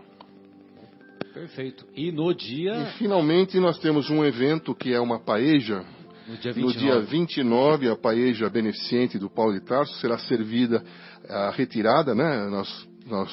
[1.33, 1.85] Perfeito.
[1.93, 2.71] E no dia.
[2.71, 5.83] E finalmente nós temos um evento que é uma paeja.
[6.25, 10.81] No dia 29, no dia 29 a paeja beneficente do Paulo de Tarso será servida
[11.27, 12.47] a retirada, né?
[12.49, 13.29] Nós, nós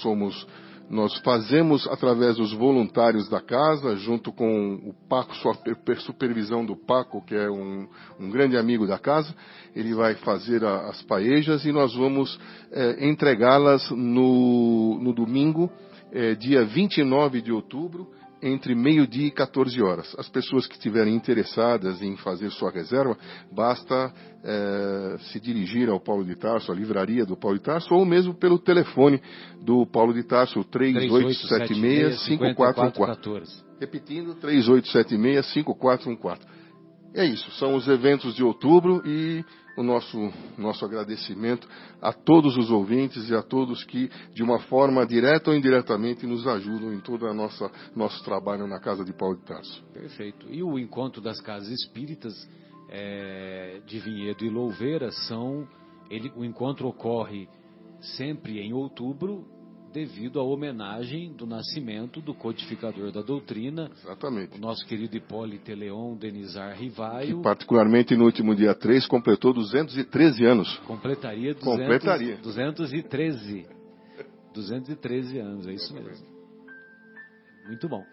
[0.00, 0.46] somos
[0.88, 5.56] nós fazemos através dos voluntários da casa, junto com o Paco, sua
[5.98, 7.88] supervisão do Paco, que é um,
[8.20, 9.34] um grande amigo da casa.
[9.74, 12.38] Ele vai fazer a, as paejas e nós vamos
[12.70, 15.70] é, entregá-las no, no domingo,
[16.12, 18.08] é, dia 29 de outubro,
[18.46, 20.14] entre meio-dia e 14 horas.
[20.18, 23.16] As pessoas que estiverem interessadas em fazer sua reserva,
[23.52, 24.12] basta
[24.44, 28.34] é, se dirigir ao Paulo de Tarso, à livraria do Paulo de Tarso, ou mesmo
[28.34, 29.20] pelo telefone
[29.62, 33.64] do Paulo de Tarso, 3876-5414.
[33.80, 36.38] Repetindo, 3876-5414.
[37.14, 39.42] É isso, são os eventos de outubro e
[39.76, 41.68] o nosso, nosso agradecimento
[42.00, 46.46] a todos os ouvintes e a todos que, de uma forma direta ou indiretamente, nos
[46.46, 49.84] ajudam em todo o nosso trabalho na Casa de Paulo de Tarso.
[49.92, 50.46] Perfeito.
[50.50, 52.34] E o encontro das casas espíritas
[52.88, 55.66] é, de Vinhedo e Louveira são.
[56.08, 57.48] Ele, o encontro ocorre
[58.00, 59.44] sempre em outubro
[59.96, 64.58] devido à homenagem do nascimento do codificador da doutrina, Exatamente.
[64.58, 67.38] o nosso querido Hipólito Leon Denizar Rivaio.
[67.38, 70.76] Que particularmente no último dia 3 completou 213 anos.
[70.80, 72.36] Completaria 200, Completaria.
[72.42, 73.66] 213.
[74.52, 76.26] 213 anos, é isso mesmo.
[77.66, 78.04] Muito bom.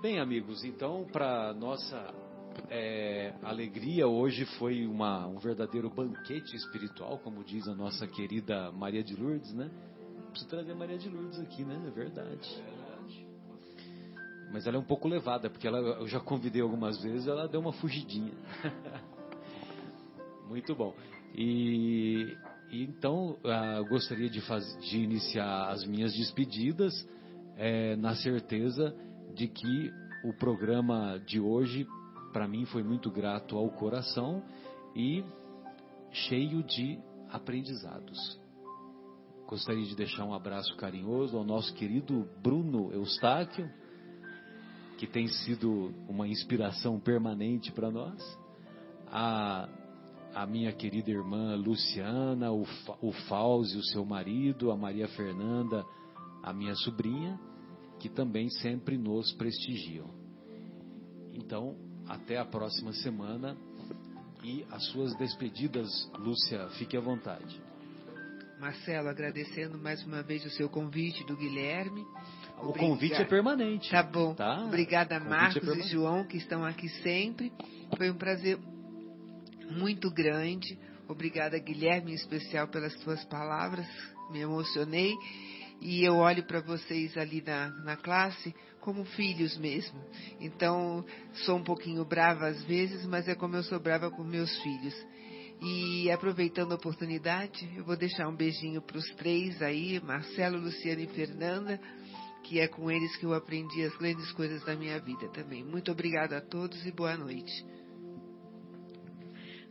[0.00, 2.14] Bem, amigos, então, para nossa
[2.70, 9.02] é, alegria, hoje foi uma, um verdadeiro banquete espiritual, como diz a nossa querida Maria
[9.02, 9.68] de Lourdes, né?
[10.34, 11.80] Preciso trazer Maria de Lourdes aqui, né?
[11.86, 12.64] É verdade.
[14.52, 17.60] Mas ela é um pouco levada, porque ela, eu já convidei algumas vezes, ela deu
[17.60, 18.32] uma fugidinha.
[20.48, 20.94] Muito bom.
[21.34, 22.36] E,
[22.70, 26.92] e então, uh, gostaria de, faz, de iniciar as minhas despedidas
[27.56, 28.94] é, na certeza
[29.34, 29.92] de que
[30.24, 31.86] o programa de hoje,
[32.32, 34.42] para mim, foi muito grato ao coração
[34.94, 35.24] e
[36.10, 36.98] cheio de
[37.30, 38.43] aprendizados.
[39.46, 43.70] Gostaria de deixar um abraço carinhoso ao nosso querido Bruno Eustáquio,
[44.96, 48.38] que tem sido uma inspiração permanente para nós.
[49.06, 49.68] A,
[50.34, 52.66] a minha querida irmã Luciana, o,
[53.02, 55.84] o Fauzi, o seu marido, a Maria Fernanda,
[56.42, 57.38] a minha sobrinha,
[58.00, 60.08] que também sempre nos prestigiam.
[61.34, 61.76] Então,
[62.08, 63.56] até a próxima semana
[64.42, 65.88] e as suas despedidas,
[66.18, 67.62] Lúcia, fique à vontade.
[68.64, 72.02] Marcelo, agradecendo mais uma vez o seu convite do Guilherme.
[72.62, 73.90] O convite é permanente.
[73.90, 74.34] Tá bom.
[74.34, 74.64] Tá?
[74.64, 77.52] Obrigada, convite Marcos é e João, que estão aqui sempre.
[77.94, 78.58] Foi um prazer
[79.70, 80.78] muito grande.
[81.06, 83.86] Obrigada, Guilherme, em especial pelas suas palavras.
[84.30, 85.12] Me emocionei.
[85.82, 90.02] E eu olho para vocês ali na, na classe como filhos mesmo.
[90.40, 91.04] Então,
[91.44, 94.94] sou um pouquinho brava às vezes, mas é como eu sou brava com meus filhos.
[95.60, 101.00] E aproveitando a oportunidade, eu vou deixar um beijinho para os três aí, Marcelo, Luciana
[101.00, 101.80] e Fernanda,
[102.42, 105.64] que é com eles que eu aprendi as grandes coisas da minha vida também.
[105.64, 107.52] Muito obrigada a todos e boa noite.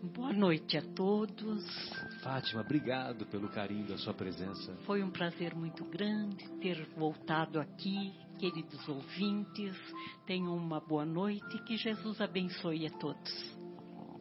[0.03, 1.63] Boa noite a todos.
[2.21, 4.75] Fátima, obrigado pelo carinho da sua presença.
[4.85, 9.77] Foi um prazer muito grande ter voltado aqui, queridos ouvintes.
[10.25, 13.57] Tenham uma boa noite e que Jesus abençoe a todos.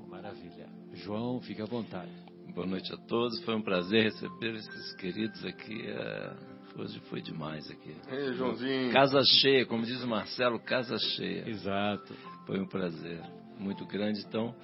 [0.09, 0.82] Maravilha.
[0.95, 2.11] João, fique à vontade.
[2.55, 3.43] Boa noite a todos.
[3.45, 5.87] Foi um prazer receber esses queridos aqui.
[5.87, 7.95] É, Hoje foi demais aqui.
[8.11, 8.93] Ei, Joãozinho.
[8.93, 11.49] Casa cheia, como diz o Marcelo, casa cheia.
[11.49, 12.15] Exato.
[12.47, 13.21] Foi um prazer
[13.59, 14.21] muito grande.
[14.21, 14.55] Então,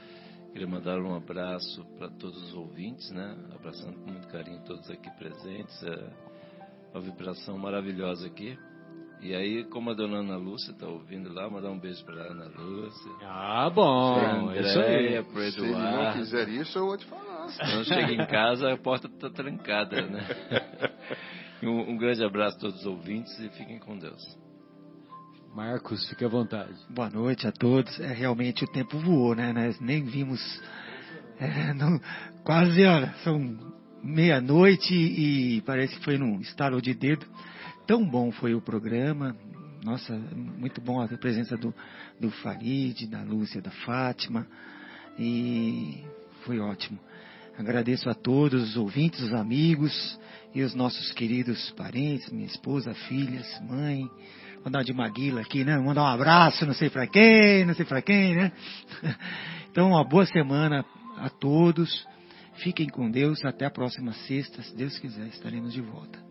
[0.53, 3.37] queria mandar um abraço para todos os ouvintes, né?
[3.55, 5.83] Abraçando com muito carinho todos aqui presentes.
[5.83, 6.11] É,
[6.95, 8.59] uma vibração maravilhosa aqui.
[9.21, 12.47] E aí, como a dona Ana Lúcia está ouvindo lá, mandar um beijo para Ana
[12.57, 13.11] Lúcia.
[13.23, 14.53] Ah, bom.
[14.55, 15.23] Isso aí.
[15.25, 16.19] Pro Se ele não Eduardo.
[16.21, 17.47] quiser isso, eu vou te falar.
[17.55, 20.21] Então chega em casa, a porta está trancada, né?
[21.61, 24.23] Um, um grande abraço a todos os ouvintes e fiquem com Deus.
[25.53, 26.73] Marcos, fique à vontade.
[26.89, 27.99] Boa noite a todos.
[27.99, 29.53] É, realmente o tempo voou, né?
[29.53, 30.41] Nós nem vimos.
[31.41, 31.99] é, não-
[32.45, 33.59] quase, olha, são
[34.05, 37.27] meia-noite e parece que foi num estalo de dedo.
[37.89, 39.35] Tão bom foi o programa.
[39.83, 41.75] Nossa, muito bom a presença do,
[42.21, 44.47] do Farid, da Lúcia, da Fátima.
[45.19, 46.05] E
[46.45, 46.99] foi ótimo.
[47.57, 50.21] Agradeço a todos os ouvintes, os amigos
[50.55, 54.07] e os nossos queridos parentes, minha esposa, filhas, mãe.
[54.63, 55.79] Mandar de Maguila aqui, né?
[55.79, 58.53] Mandar um abraço, não sei pra quem, não sei pra quem, né?
[59.71, 60.85] Então, uma boa semana
[61.17, 62.07] a todos.
[62.57, 63.43] Fiquem com Deus.
[63.47, 64.61] Até a próxima sexta.
[64.63, 66.28] Se Deus quiser, estaremos de volta.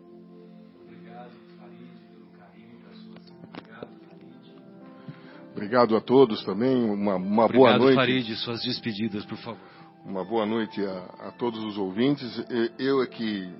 [5.58, 6.88] Obrigado a todos também.
[6.88, 7.96] Uma, uma Obrigado, boa noite.
[7.96, 8.36] Farid.
[8.36, 9.58] Suas despedidas, por favor.
[10.06, 12.44] Uma boa noite a, a todos os ouvintes.
[12.78, 13.52] Eu é que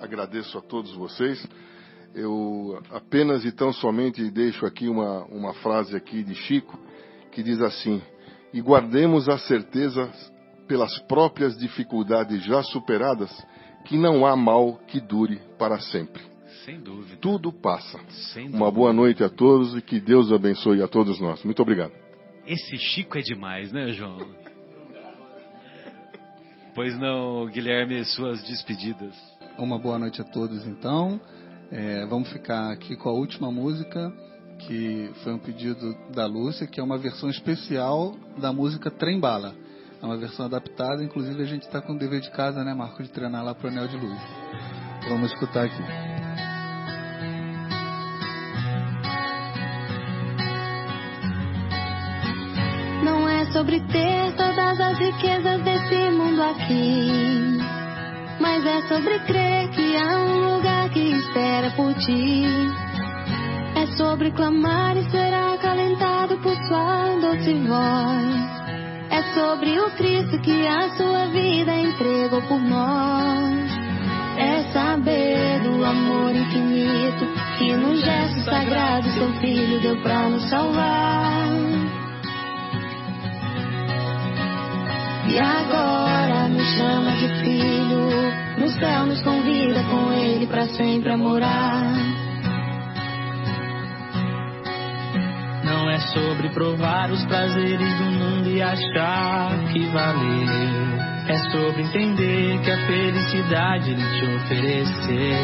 [0.00, 1.46] agradeço a todos vocês.
[2.14, 6.78] Eu apenas e tão somente deixo aqui uma, uma frase aqui de Chico
[7.30, 8.00] que diz assim:
[8.54, 10.10] e guardemos a certeza
[10.66, 13.30] pelas próprias dificuldades já superadas
[13.84, 16.29] que não há mal que dure para sempre.
[16.64, 17.16] Sem dúvida.
[17.20, 17.98] Tudo passa.
[18.32, 21.42] Sem Uma boa noite a todos e que Deus abençoe a todos nós.
[21.44, 21.92] Muito obrigado.
[22.46, 24.18] Esse Chico é demais, né, João?
[26.74, 29.14] Pois não, Guilherme, suas despedidas.
[29.58, 31.20] Uma boa noite a todos, então.
[31.70, 34.12] É, vamos ficar aqui com a última música,
[34.58, 39.54] que foi um pedido da Lúcia, que é uma versão especial da música Trem Bala.
[40.02, 43.02] É uma versão adaptada, inclusive a gente está com o dever de casa, né, Marco,
[43.02, 44.18] de treinar lá pro Anel de Luz.
[45.08, 46.19] Vamos escutar aqui.
[53.60, 57.58] Sobre ter todas as riquezas desse mundo aqui,
[58.40, 62.46] mas é sobre crer que há um lugar que espera por ti.
[63.76, 68.50] É sobre clamar e ser acalentado por sua doce voz.
[69.10, 73.70] É sobre o Cristo que a sua vida entregou por nós.
[74.38, 77.26] É saber do amor infinito
[77.58, 81.49] que no gesto sagrado seu filho deu pra nos salvar.
[85.30, 88.10] E agora nos chama de filho,
[88.58, 91.92] no céu nos convida com ele pra sempre a morar.
[95.64, 100.98] Não é sobre provar os prazeres do mundo e achar que valeu.
[101.28, 105.38] É sobre entender que a felicidade ele te ofereceu.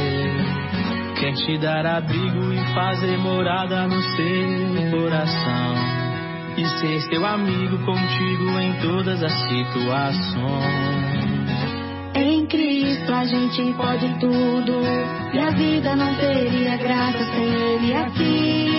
[1.21, 5.96] Quer te dar abrigo e fazer morada no seu coração.
[6.59, 11.07] E ser seu amigo contigo em todas as situações.
[12.15, 14.81] Em Cristo a gente pode tudo,
[15.35, 18.71] e a vida não teria graça sem ele aqui.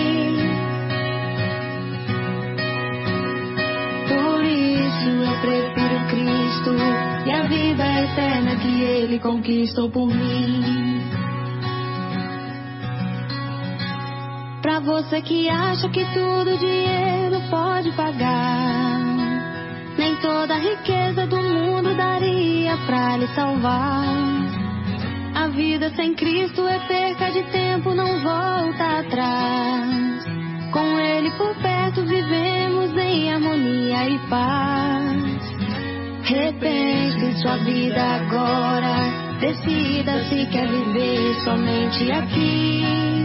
[4.08, 6.74] Por isso eu prefiro Cristo
[7.26, 10.77] e a vida eterna que ele conquistou por mim.
[14.88, 18.98] Você que acha que tudo dinheiro pode pagar,
[19.98, 24.06] nem toda a riqueza do mundo daria pra lhe salvar.
[25.34, 30.24] A vida sem Cristo é perca de tempo, não volta atrás.
[30.72, 35.58] Com Ele por perto vivemos em harmonia e paz.
[36.22, 43.17] Repense sua vida agora, decida se quer viver somente aqui.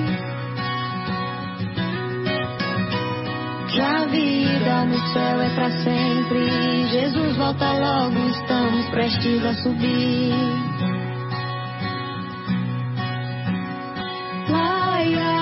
[3.74, 6.88] Que a vida no céu é pra sempre.
[6.92, 10.32] Jesus volta logo, estamos prestes a subir.
[14.48, 15.33] Laia,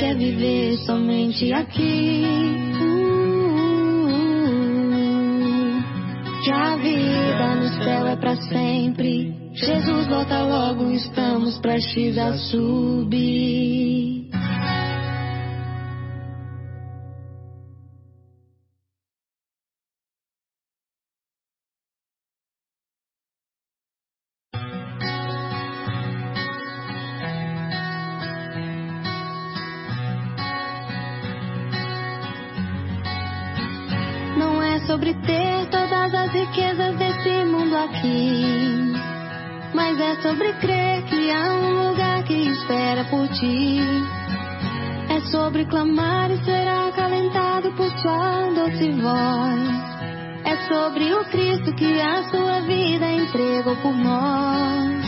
[0.00, 2.24] quer viver somente aqui.
[2.80, 3.30] Uh,
[6.42, 9.34] que a vida no céu é pra sempre.
[9.52, 14.19] Jesus volta logo, estamos prestes a subir.
[40.22, 43.80] Sobre crer que há um lugar que espera por ti.
[45.08, 49.90] É sobre clamar e ser acalentado por sua doce voz.
[50.44, 55.04] É sobre o Cristo que a sua vida entregou por nós.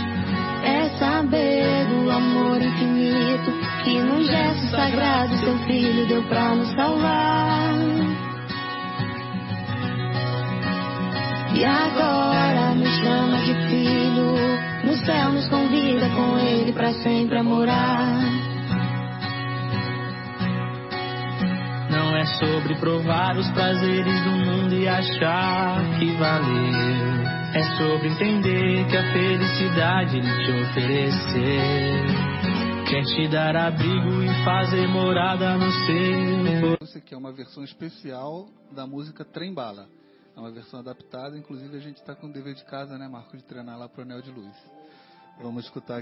[0.64, 3.52] É saber o amor infinito
[3.84, 7.72] que num gesto sagrado seu filho deu pra nos salvar.
[11.54, 12.91] E agora nos
[15.04, 18.20] céu nos convida com ele pra sempre a morar.
[21.90, 27.22] Não é sobre provar os prazeres do mundo e achar que valeu.
[27.54, 32.22] É sobre entender que a felicidade ele te oferecer.
[32.88, 36.76] Quer te dar abrigo e fazer morada no seu.
[36.80, 39.88] Essa aqui é uma versão especial da música Trem Bala.
[40.34, 43.36] É uma versão adaptada, inclusive a gente está com o dever de casa, né, Marco,
[43.36, 44.71] de treinar lá pro Anel de Luz.
[45.42, 46.00] Vamos escutar.